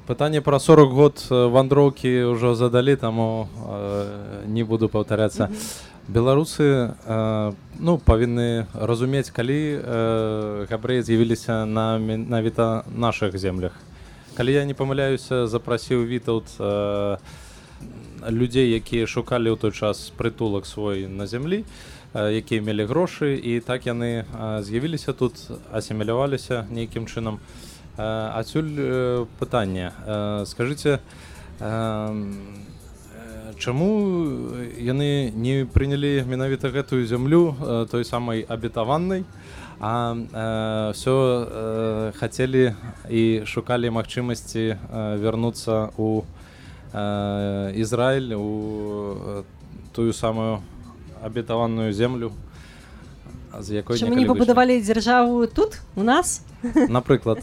пытанне 0.06 0.40
про 0.40 0.58
40 0.60 0.90
год 0.92 1.24
вандроўкі 1.30 2.28
ўжо 2.36 2.54
задалі 2.54 2.96
таму 2.96 3.48
не 4.44 4.64
буду 4.64 4.88
паўтарацца 4.92 5.48
беларусы 6.08 6.92
ну 7.80 7.96
павінны 8.04 8.66
разумець 8.74 9.32
калі 9.32 9.80
габрэі 10.68 11.02
з'явіліся 11.02 11.64
на 11.64 11.96
менавіта 11.98 12.84
наших 12.92 13.38
землях. 13.38 13.72
Калі 14.36 14.52
я 14.52 14.64
не 14.64 14.74
памыляюся 14.74 15.46
запрасіў 15.46 16.04
вітаут 16.04 16.52
людзей 18.28 18.76
якія 18.76 19.08
шукалі 19.08 19.56
ў 19.56 19.56
той 19.56 19.72
час 19.72 20.12
прытулак 20.20 20.68
свой 20.68 21.08
на 21.08 21.24
зямлі 21.24 21.64
якія 22.14 22.62
мелі 22.62 22.84
грошы 22.90 23.38
і 23.38 23.60
так 23.60 23.86
яны 23.86 24.24
з'явіліся 24.62 25.12
тут 25.12 25.34
асіміляваліся 25.72 26.66
нейкім 26.70 27.06
чынам. 27.06 27.38
Адсюль 27.96 29.26
пытанне. 29.38 29.92
Скажитеце 30.46 30.98
чаму 33.60 33.88
яны 34.80 35.30
не 35.36 35.66
прынялі 35.68 36.24
менавіта 36.24 36.70
гэтую 36.72 37.06
зямлю 37.06 37.54
той 37.90 38.04
самай 38.04 38.42
абітаваннай 38.48 39.24
а 39.80 40.92
все 40.92 42.12
хацелі 42.16 42.74
і 43.08 43.44
шукалі 43.44 43.90
магчымасці 43.90 44.76
вярнуцца 45.20 45.90
у 45.96 46.24
Ізраіль 46.92 48.34
у 48.34 49.44
тую 49.92 50.12
самую 50.12 50.60
абітаваную 51.22 51.92
землю 51.92 52.32
з 53.58 53.70
якой 53.82 53.98
мы 54.04 54.14
не 54.14 54.26
пабудавалі 54.26 54.80
дзяржаву 54.80 55.46
тут 55.46 55.80
у 55.96 56.02
нас? 56.02 56.42
Напрыклад 56.88 57.42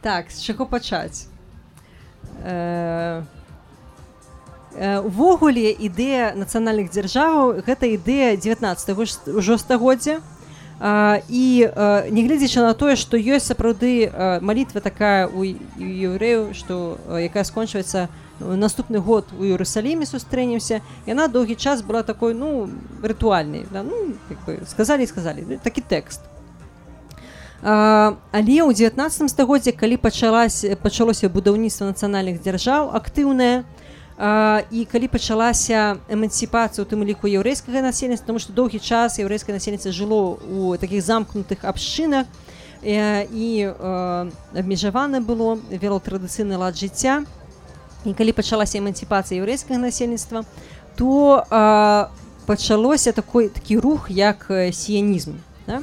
так 0.00 0.30
з 0.30 0.38
чаго 0.42 0.66
пачаць 0.66 1.26
увогуле 4.78 5.74
ідэя 5.74 6.32
нацыянальных 6.38 6.90
дзяржаваў 6.94 7.58
гэта 7.66 7.90
ідэя 7.90 8.38
19 8.38 9.34
ўжо 9.34 9.58
стагоддзя 9.58 10.22
і 10.80 11.68
нягледзячы 12.08 12.64
на 12.64 12.72
тое 12.72 12.96
што 12.96 13.20
ёсць 13.20 13.52
сапраўды 13.52 14.08
малітва 14.40 14.80
такая 14.80 15.28
у 15.28 15.44
еўрэю 15.44 16.56
што 16.56 16.96
якая 17.20 17.44
скончваецца 17.44 18.08
наступны 18.40 18.96
год 18.96 19.28
у 19.36 19.44
Іерусаліме 19.44 20.08
сустрэнемся 20.08 20.80
яна 21.04 21.28
доўгі 21.28 21.60
час 21.60 21.84
была 21.84 22.02
такой 22.02 22.32
ну 22.32 22.70
рытуальнай 23.04 23.68
да? 23.70 23.84
ну, 23.84 24.16
сказалі 24.64 25.04
сказалі 25.04 25.60
такі 25.60 25.84
тэкст 25.84 26.24
але 27.60 28.56
ў 28.64 28.72
19 28.72 29.28
стагоддзе 29.28 29.76
калі 29.76 30.00
пачалась 30.00 30.64
пачалося 30.80 31.28
будаўніцтва 31.28 31.92
нацыянальных 31.92 32.40
дзяржаў 32.40 32.96
актыўнае 32.96 33.68
то 33.68 33.89
і 34.20 34.84
калі 34.84 35.08
пачалася 35.08 35.96
эмансіпацыя 36.04 36.84
у 36.84 36.88
тым 36.88 37.00
ліку 37.08 37.24
яўрэйскага 37.24 37.80
насельніцтва 37.80 38.28
тому 38.28 38.42
што 38.44 38.52
доўгі 38.52 38.76
час 38.76 39.16
яўрэйскае 39.16 39.56
насельніцтва 39.56 39.96
жыло 39.96 40.36
у 40.44 40.76
такіх 40.76 41.00
замкнутых 41.00 41.64
абшчынах 41.64 42.28
і 42.84 43.48
абмежавана 44.52 45.24
было 45.24 45.56
вяло 45.72 46.04
традыцыйны 46.04 46.60
лад 46.60 46.76
жыцця 46.76 47.24
і 48.04 48.12
калі 48.12 48.36
пачалася 48.36 48.76
эмансіпацыя 48.84 49.40
яўрэйскага 49.40 49.80
насельніцтва 49.80 50.44
то 51.00 51.48
пачалося 52.44 53.16
такой 53.16 53.48
такі 53.48 53.80
рух 53.80 54.12
як 54.12 54.52
сіянізм 54.52 55.40
да? 55.64 55.80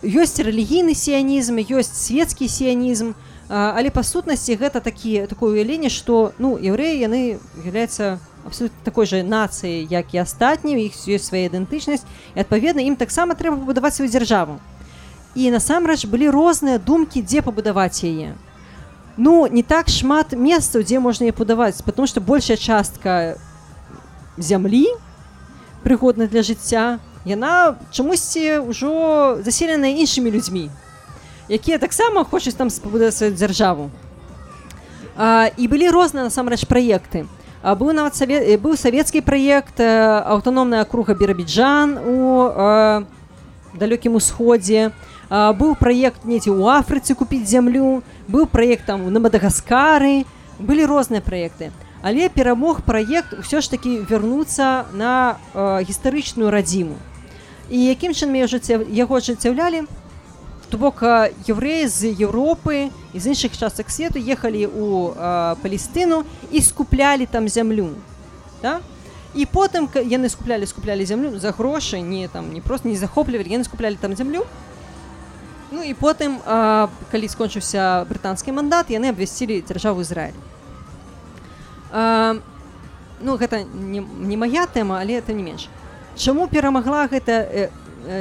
ёсць 0.00 0.40
рэлігійны 0.40 0.96
сіянізм 0.96 1.60
ёсць 1.68 1.92
светецкі 2.00 2.48
сіянізм 2.48 3.12
то 3.12 3.29
але 3.50 3.90
па 3.90 4.02
сутнасці 4.06 4.54
гэта 4.54 4.78
такі 4.78 5.26
такое 5.26 5.58
уяўленне 5.58 5.90
што 5.90 6.30
ну 6.38 6.54
яўрэі 6.54 7.02
яны 7.02 7.42
являются 7.66 8.22
абсолютно 8.46 8.78
такой 8.84 9.06
же 9.06 9.22
нацыі 9.26 9.90
як 9.90 10.14
і 10.14 10.22
астатнім 10.22 10.78
іх 10.78 10.94
ёсць 10.94 11.26
свая 11.26 11.50
ідэнтычнасць 11.50 12.06
і 12.34 12.46
адпаведна 12.46 12.86
ім 12.86 12.94
таксама 12.94 13.34
трэба 13.34 13.58
пабудаваць 13.58 13.98
сваю 13.98 14.06
дзяржаву. 14.06 14.62
І 15.34 15.50
насамрэч 15.50 16.06
былі 16.06 16.30
розныя 16.30 16.78
думкі 16.78 17.26
дзе 17.26 17.42
пабудаваць 17.42 18.06
яе. 18.06 18.38
Ну 19.18 19.50
не 19.50 19.66
так 19.66 19.90
шмат 19.90 20.32
месцаў 20.38 20.86
дзе 20.86 21.02
можна 21.02 21.26
і 21.26 21.34
будаваць 21.34 21.82
потому 21.82 22.06
что 22.06 22.20
большая 22.22 22.56
частка 22.56 23.34
зямлі 24.38 24.86
прыгодна 25.82 26.30
для 26.30 26.46
жыцця 26.46 27.02
яна 27.26 27.74
чамусьці 27.90 28.62
ўжо 28.62 29.42
заселена 29.42 29.90
іншымі 29.90 30.30
людзьмі 30.30 30.70
якія 31.50 31.78
таксама 31.82 32.24
хочуць 32.24 32.54
там 32.54 32.70
спабудаваць 32.70 33.18
сваю 33.18 33.34
дзяржаву. 33.34 33.90
І 35.58 35.64
былі 35.66 35.90
розныя 35.90 36.30
насамрэч 36.30 36.64
праекты. 36.70 37.26
Быў 37.60 37.92
нават 37.92 38.16
савет 38.16 38.46
быў 38.62 38.78
савецкі 38.78 39.20
праект 39.20 39.82
аўтаномная 39.82 40.86
акруга 40.86 41.12
берабіджан 41.12 41.98
у 41.98 42.16
далёкім 43.74 44.14
усходзе. 44.16 44.94
Быў 45.28 45.76
праект 45.76 46.24
недзе 46.24 46.54
ў 46.54 46.80
афрыцы 46.80 47.18
купіць 47.18 47.50
зямлю 47.50 48.00
быў 48.30 48.46
праектам 48.46 49.12
на 49.12 49.20
мадагаскары. 49.20 50.24
Былі 50.56 50.86
розныя 50.86 51.20
праекты. 51.20 51.74
Але 52.00 52.32
перамог 52.32 52.80
праект 52.80 53.36
ўсё 53.36 53.60
ж 53.60 53.68
такі 53.68 54.00
вярнуцца 54.08 54.88
на 54.96 55.36
гістарычную 55.84 56.48
радзіму. 56.48 56.96
І 57.68 57.92
якім 57.92 58.16
чынам 58.16 58.40
яго 58.88 59.20
ажыццяўлялі 59.20 59.84
То 60.70 60.78
бок 60.78 61.02
евреі 61.48 61.88
з 61.88 62.04
Європи 62.04 62.88
і 63.12 63.20
з 63.20 63.26
інших 63.26 63.58
часток 63.58 63.90
світу 63.90 64.18
їхали 64.18 64.66
у 64.66 65.10
а, 65.20 65.54
Палістину 65.62 66.24
і 66.50 66.62
скуплялі 66.62 67.26
там 67.26 67.48
землю. 67.48 67.88
Да? 68.62 68.78
І 69.34 69.46
потім 69.46 69.88
яны 69.94 70.28
скуплялі 70.28 70.66
скуплялі 70.66 71.06
землю 71.06 71.38
за 71.38 71.50
гроші, 71.50 72.02
не 72.02 72.28
там 72.28 72.52
не 72.52 72.60
просто 72.60 72.88
не 72.88 72.96
захоплювали, 72.96 73.48
яны 73.50 73.64
скуплялі 73.64 73.96
там 74.00 74.16
землю. 74.16 74.46
Ну 75.70 75.82
і 75.82 75.94
потім, 75.94 76.38
а, 76.46 76.86
коли 77.10 77.28
скончився 77.28 78.04
британський 78.04 78.52
мандат, 78.52 78.90
яны 78.90 79.10
обвестили 79.10 79.62
державу 79.68 80.00
Ізраїль. 80.00 80.34
А, 81.92 82.34
ну, 83.20 83.36
гэта 83.36 83.64
не, 83.74 84.00
не 84.00 84.36
моя 84.36 84.66
тема, 84.66 84.98
але 85.00 85.20
тым 85.20 85.34
не 85.34 85.42
менш. 85.42 85.68
Чаму 86.16 86.48
перамагла 86.48 87.06
гэта 87.06 87.70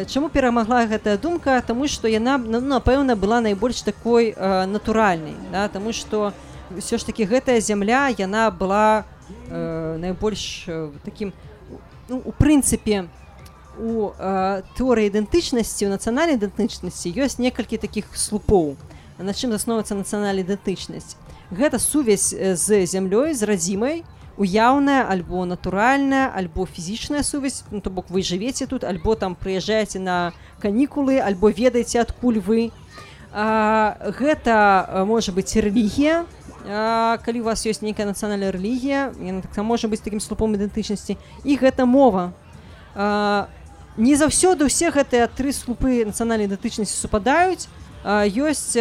чаму 0.07 0.29
перамагла 0.29 0.85
гэтая 0.85 1.17
думка? 1.17 1.63
Тому 1.65 1.87
что 1.87 2.07
яна 2.07 2.37
ну, 2.37 2.59
напэўна 2.59 3.15
была 3.15 3.41
найбольш 3.41 3.81
такой 3.81 4.33
э, 4.35 4.65
натуральнай 4.65 5.35
да? 5.51 5.67
Тому 5.69 5.93
что 5.93 6.33
все 6.77 6.97
ж 6.97 7.03
таки 7.03 7.25
гэтая 7.25 7.61
зямля 7.61 8.07
яна 8.07 8.51
была 8.51 9.05
э, 9.49 9.97
найбольш 9.99 10.65
э, 10.67 10.91
таким 11.03 11.33
ну, 12.07 12.21
у 12.25 12.31
прынцыпе 12.31 13.07
у 13.79 14.11
э, 14.17 14.61
тэорыі 14.75 15.09
ідэнтычнасці 15.09 15.87
у 15.87 15.93
нацыянальнай 15.95 16.35
ідэнтычнасці 16.35 17.15
ёсць 17.15 17.39
некалькі 17.39 17.77
таких 17.77 18.11
слупоў 18.13 18.75
на 19.17 19.33
чым 19.33 19.51
засновацца 19.51 19.95
нацыянальная 19.95 20.43
ідэнтычнасць. 20.43 21.15
Гэта 21.51 21.79
сувязь 21.79 22.31
з 22.31 22.85
зямлёй 22.85 23.33
з 23.33 23.43
радзімай 23.43 24.03
і 24.03 24.18
уяўная 24.39 25.03
альбо 25.03 25.43
натуральная 25.43 26.31
альбо 26.31 26.65
фізічная 26.65 27.23
сувязь 27.23 27.63
ну, 27.71 27.81
то 27.81 27.89
бок 27.89 28.09
вы 28.09 28.23
жывеце 28.23 28.65
тут 28.65 28.83
альбо 28.83 29.15
там 29.15 29.35
прыязджаеце 29.35 29.99
на 29.99 30.31
канікулы 30.63 31.19
альбо 31.19 31.51
ведаеце 31.51 31.99
адкуль 31.99 32.39
вы. 32.39 32.71
А, 33.31 33.99
гэта 34.17 35.03
можа 35.05 35.35
быць 35.35 35.53
рэлігія 35.59 36.25
калі 36.65 37.41
у 37.41 37.43
вас 37.43 37.65
ёсць 37.67 37.83
нейкая 37.83 38.07
нацыянальная 38.07 38.51
рэлігія 38.55 39.11
так 39.43 39.59
можа 39.63 39.91
быць 39.91 40.01
такім 40.01 40.23
слупом 40.23 40.55
ідэнтычнасці. 40.55 41.19
І 41.43 41.55
гэта 41.59 41.85
мова. 41.85 42.31
А, 42.95 43.47
не 43.99 44.15
заўсёды 44.15 44.71
ўсе 44.71 44.87
гэтыя 44.95 45.27
тры 45.27 45.51
слупы 45.51 46.07
нацыянальнай 46.07 46.47
ідэнтычнасці 46.47 46.95
супадаюць. 46.95 47.67
Ёсць 48.07 48.79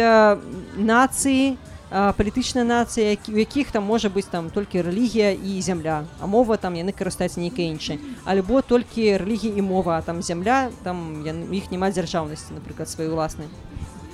нацыі 0.79 1.59
палітычная 1.89 2.63
нацыя 2.63 3.17
у 3.17 3.37
якіх 3.37 3.71
там 3.71 3.83
можа 3.83 4.09
быць 4.09 4.29
там 4.29 4.49
толькі 4.49 4.85
рэлігія 4.85 5.33
і 5.33 5.61
зямля. 5.61 6.05
А 6.21 6.27
мова 6.27 6.57
там 6.57 6.77
яны 6.77 6.93
карыстаюцца 6.93 7.39
нейкай 7.41 7.69
іншай. 7.73 7.99
Альбо 8.25 8.61
толькі 8.61 9.17
рэлігія 9.17 9.57
і 9.57 9.61
мова 9.61 10.01
там 10.05 10.21
зямля 10.21 10.69
там 10.83 11.25
іх 11.49 11.71
няма 11.71 11.89
дзяржаўнасці 11.89 12.53
напрыклад 12.53 12.89
свае 12.89 13.09
ўласнай 13.09 13.49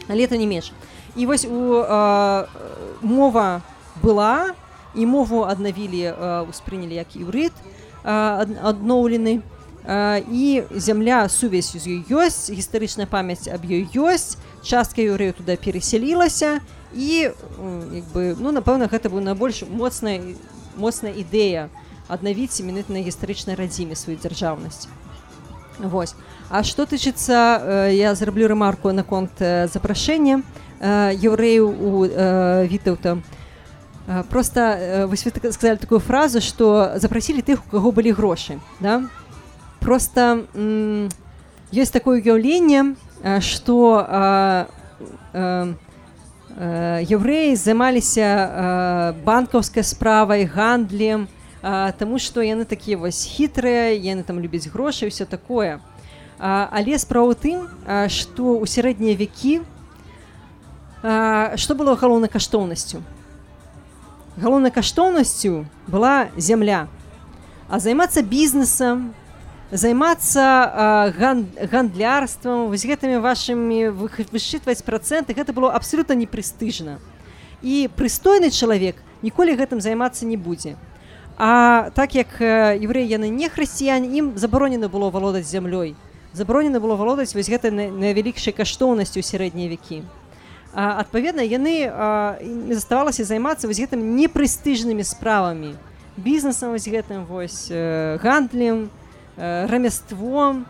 але 0.08 0.24
это 0.24 0.38
не 0.38 0.48
менш. 0.48 0.72
І 1.16 1.26
вось 1.26 1.46
у 1.46 1.84
а, 1.88 2.48
мова 3.02 3.62
была 4.04 4.54
і 4.96 5.06
мову 5.06 5.44
аднавілі 5.44 6.14
успрынялі 6.50 6.96
як 6.96 7.16
іўрыт 7.16 7.52
адноўлены. 8.04 9.42
І 10.32 10.64
зямля 10.72 11.30
сувязь 11.30 11.78
з 11.78 11.86
ёй 11.86 12.02
ёсць 12.10 12.50
гістарычная 12.50 13.06
памяць 13.06 13.46
аб 13.46 13.70
ёй 13.70 13.86
ёсць 13.94 14.38
частка 14.66 15.02
юрэю 15.06 15.38
туда 15.38 15.56
пересялілася 15.62 16.58
і 16.58 16.85
як 16.96 18.06
бы 18.16 18.36
ну 18.40 18.56
напэўна 18.56 18.88
гэта 18.88 19.12
быў 19.12 19.20
найбольш 19.20 19.64
моцная 19.68 20.22
моцная 20.80 21.12
ідэя 21.12 21.70
аднавіць 22.08 22.60
іменыт 22.62 22.90
на 22.90 23.04
гістарычнай 23.04 23.56
радзіме 23.60 23.96
сваю 23.96 24.18
дзяржаўнасць. 24.18 24.88
Вось. 25.80 26.16
А 26.50 26.64
што 26.64 26.86
тычыцца 26.86 27.92
я 27.92 28.16
зраблю 28.16 28.48
рамарку 28.48 28.92
наконт 28.96 29.36
запрашэння 29.42 30.44
еўрэю 30.80 31.68
у 31.68 32.06
вітаўта. 32.70 33.20
Просто 34.30 35.08
вы 35.10 35.18
сказали 35.18 35.76
такую 35.76 36.00
фразу 36.00 36.40
што 36.40 36.94
запрасілі 36.96 37.42
тых 37.42 37.66
у 37.66 37.70
каго 37.72 37.92
былі 37.92 38.14
грошы 38.14 38.62
да? 38.80 39.02
Просто 39.82 40.46
ёсць 41.74 41.90
такое 41.90 42.22
уяўленне 42.22 42.96
што 43.42 44.06
еўрэі 46.56 47.56
займаліся 47.60 49.14
банкаўскай 49.26 49.84
справай 49.84 50.46
гандлем 50.46 51.28
Таму 52.00 52.20
што 52.22 52.46
яны 52.46 52.64
такія 52.64 52.96
вось 52.96 53.26
хітрыя 53.26 53.92
яны 53.98 54.24
там 54.24 54.40
любяць 54.40 54.70
грошы 54.72 55.10
все 55.10 55.26
такое 55.26 55.82
але 56.40 56.96
справа 57.00 57.36
тым 57.36 57.68
што 58.08 58.56
ў 58.62 58.66
сярэднія 58.72 59.20
вякі 59.20 59.68
што 61.60 61.76
было 61.76 62.00
галоўнай 62.00 62.32
каштоўнасцю 62.32 63.04
галоўнай 64.40 64.72
каштоўнасцю 64.72 65.66
была 65.92 66.32
зямля 66.38 66.88
а 67.68 67.80
займацца 67.84 68.24
бізнесам 68.24 69.12
займацца 69.72 71.14
ган, 71.18 71.48
гандлярствам 71.58 72.68
вось 72.70 72.86
гэтымі 72.86 73.18
вашымі 73.20 73.90
высчытваць 74.30 74.84
працэнты. 74.86 75.34
Гэта 75.34 75.54
было 75.54 75.74
абсолютно 75.74 76.14
непрэстыжна. 76.14 77.00
І 77.62 77.90
прыстойны 77.96 78.52
чалавек 78.54 79.02
ніколі 79.22 79.58
гэтым 79.58 79.82
займацца 79.82 80.26
не 80.26 80.38
будзе. 80.38 80.76
А 81.38 81.90
так 81.96 82.16
як 82.16 82.40
евреі 82.40 83.10
яны 83.10 83.28
не 83.28 83.50
хрысціяне 83.50 84.08
ім 84.18 84.38
забаронена 84.38 84.88
было 84.88 85.10
валодаць 85.10 85.50
зямлёй. 85.50 85.96
Забаронена 86.32 86.80
было 86.80 86.96
валодаць 86.96 87.34
вось 87.36 87.50
гэта 87.50 87.72
найвялікшай 87.72 88.54
каштоўнасцю 88.54 89.24
сярэднія 89.24 89.72
вякі. 89.72 90.04
Адпаведна 90.76 91.42
яны 91.42 91.88
заставалася 92.76 93.24
займацца 93.24 93.68
вось 93.68 93.80
гэтым 93.80 94.16
непрэстыжнымі 94.16 95.04
справамі. 95.04 95.76
Бізнесам 96.16 96.72
вось 96.72 96.88
гэтым 96.88 97.26
вось 97.26 97.72
гандлем 97.72 98.92
рамяством 99.38 100.66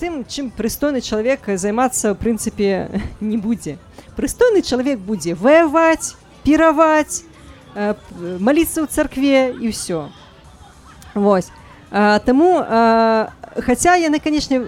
тым 0.00 0.24
чым 0.28 0.50
прыстойны 0.50 1.00
чалавек 1.00 1.48
займацца 1.56 2.12
ў 2.12 2.16
прынцыпе 2.18 2.70
не 3.20 3.38
будзе 3.38 3.78
прыстойны 4.16 4.62
чалавек 4.62 4.98
будзе 5.00 5.34
ваяваць 5.34 6.14
піраваць 6.44 7.24
маліцца 7.74 8.84
ў 8.84 8.86
царкве 8.90 9.54
і 9.56 9.72
ўсё 9.72 10.10
Вось 11.14 11.50
Таму 11.90 12.58
хаця 13.62 13.94
яны 13.94 14.18
канешне 14.18 14.58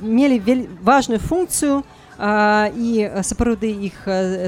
мелі 0.00 0.38
важную 0.86 1.18
функцыю, 1.18 1.82
і 2.18 3.10
сапраўды 3.22 3.70
іх 3.86 3.94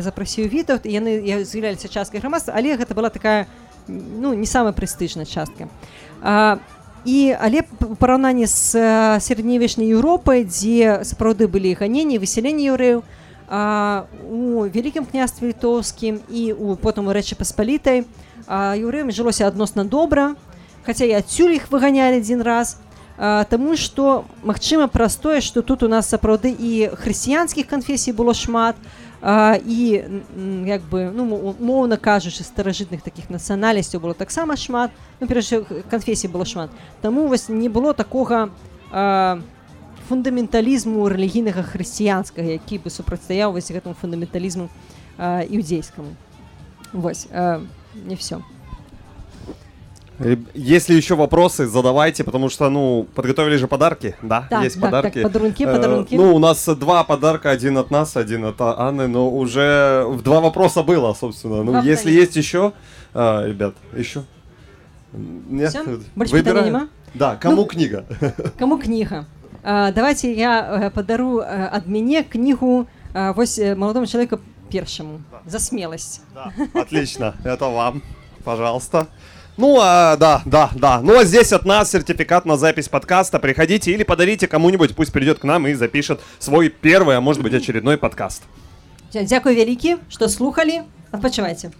запрасіў 0.02 0.50
вітаў 0.50 0.82
яны 0.90 1.22
з'яўляліся 1.46 1.86
часткай 1.86 2.18
грамадства 2.18 2.54
але 2.58 2.74
гэта 2.74 2.98
была 2.98 3.10
такая 3.14 3.46
ну 3.86 4.34
не 4.34 4.46
самая 4.46 4.74
прэстыжная 4.74 5.24
частка 5.24 5.70
а, 6.18 6.58
і 7.04 7.36
але 7.40 7.62
параўнанні 7.98 8.46
з 8.46 8.76
сярэднявечнай 9.20 9.88
Еўропай 9.88 10.44
дзе 10.44 11.00
сапраўды 11.04 11.48
былі 11.48 11.74
ганенні 11.78 12.20
высяленне 12.20 12.68
еўрэяў 12.68 13.02
у 13.50 14.66
вялікім 14.70 15.08
княстве 15.08 15.50
літоўскім 15.50 16.20
і 16.28 16.42
у 16.52 16.76
потым 16.76 17.08
у 17.08 17.16
рэчы 17.16 17.34
паспалітай 17.34 18.04
еўрэям 18.46 19.10
жылося 19.10 19.48
адносна 19.48 19.84
добра 19.84 20.36
хаця 20.86 21.08
і 21.08 21.18
адсюль 21.18 21.56
іх 21.56 21.72
выганялі 21.72 22.20
адзін 22.20 22.44
раз 22.46 22.78
Таму 23.20 23.76
што 23.76 24.24
магчыма 24.48 24.86
праз 24.88 25.16
тое, 25.20 25.42
што 25.44 25.60
тут 25.60 25.82
у 25.84 25.88
нас 25.92 26.08
сапраўды 26.08 26.56
і 26.56 26.88
хрысціянскіх 26.96 27.68
канфесій 27.68 28.16
было 28.16 28.32
шмат 28.32 28.80
і 29.22 30.04
як 30.66 30.82
бы 30.88 31.10
ну, 31.12 31.54
моўна 31.60 31.96
кажучы 31.96 32.42
старажытных 32.42 33.02
такіх 33.04 33.28
нацыянальнасцяў 33.28 34.00
было 34.00 34.14
таксама 34.14 34.56
шмат 34.56 34.90
ну, 35.20 35.28
канфесій 35.28 36.28
было 36.28 36.44
шмат. 36.44 36.70
Таму 37.02 37.28
вось 37.28 37.48
не 37.48 37.68
было 37.68 37.92
такога 37.92 38.48
фундаменталізму 40.08 41.08
рэлігійнага 41.08 41.62
хрысціянскага, 41.62 42.56
які 42.58 42.78
бы 42.80 42.90
супрацьстаяў 42.90 43.52
вось 43.52 43.70
гэтаму 43.70 43.94
фундаменталізму 43.94 44.68
іудзейскаму. 45.20 46.16
Вось 46.92 47.28
не 47.30 48.16
все. 48.16 48.40
Если 50.54 50.94
еще 50.94 51.14
вопросы, 51.14 51.66
задавайте, 51.66 52.24
потому 52.24 52.50
что, 52.50 52.68
ну, 52.68 53.06
подготовили 53.14 53.56
же 53.56 53.66
подарки, 53.66 54.16
да? 54.22 54.46
да 54.50 54.62
Есть 54.62 54.78
да, 54.78 54.86
подарки. 54.86 55.22
Так, 55.22 55.22
подарунки, 55.22 55.64
подарунки. 55.64 56.14
Э, 56.14 56.16
ну, 56.16 56.34
у 56.34 56.38
нас 56.38 56.66
два 56.66 57.04
подарка, 57.04 57.50
один 57.50 57.78
от 57.78 57.90
нас, 57.90 58.16
один 58.16 58.44
от 58.44 58.60
Анны, 58.60 59.08
но 59.08 59.30
уже 59.30 60.04
в 60.06 60.22
два 60.22 60.40
вопроса 60.40 60.82
было, 60.82 61.14
собственно. 61.14 61.62
Ну, 61.62 61.72
два 61.72 61.80
если 61.82 62.10
есть 62.10 62.36
еще, 62.36 62.72
а, 63.14 63.46
ребят, 63.46 63.74
еще. 63.96 64.24
Нет? 65.12 65.70
Все? 65.70 66.00
Больше 66.14 66.32
Выбираем. 66.34 66.90
Да, 67.14 67.36
кому 67.36 67.56
ну, 67.56 67.64
книга? 67.64 68.04
Кому 68.58 68.78
книга? 68.78 69.26
А, 69.62 69.90
давайте 69.90 70.32
я 70.32 70.84
э, 70.84 70.90
подару 70.90 71.40
э, 71.40 71.66
от 71.66 71.86
меня 71.86 72.22
книгу 72.22 72.86
а, 73.14 73.32
вось 73.32 73.58
молодому 73.58 74.06
человеку 74.06 74.38
першему 74.70 75.20
да. 75.32 75.40
за 75.46 75.58
смелость. 75.58 76.22
Да, 76.34 76.52
отлично, 76.74 77.34
это 77.42 77.66
вам, 77.66 78.02
пожалуйста. 78.44 79.08
Ну, 79.60 79.76
а, 79.78 80.16
да, 80.16 80.40
да, 80.46 80.70
да. 80.74 81.02
Ну, 81.02 81.18
а 81.18 81.24
здесь 81.24 81.52
от 81.52 81.66
нас 81.66 81.90
сертификат 81.90 82.46
на 82.46 82.56
запись 82.56 82.88
подкаста. 82.88 83.38
Приходите 83.38 83.90
или 83.92 84.04
подарите 84.04 84.48
кому-нибудь, 84.48 84.96
пусть 84.96 85.12
придет 85.12 85.38
к 85.38 85.44
нам 85.44 85.66
и 85.66 85.74
запишет 85.74 86.20
свой 86.38 86.70
первый, 86.70 87.18
а 87.18 87.20
может 87.20 87.42
быть 87.42 87.52
очередной 87.52 87.98
подкаст. 87.98 88.42
Дякую 89.12 89.54
великий, 89.54 89.98
что 90.08 90.28
слухали. 90.28 90.84
Отпочивайте. 91.12 91.72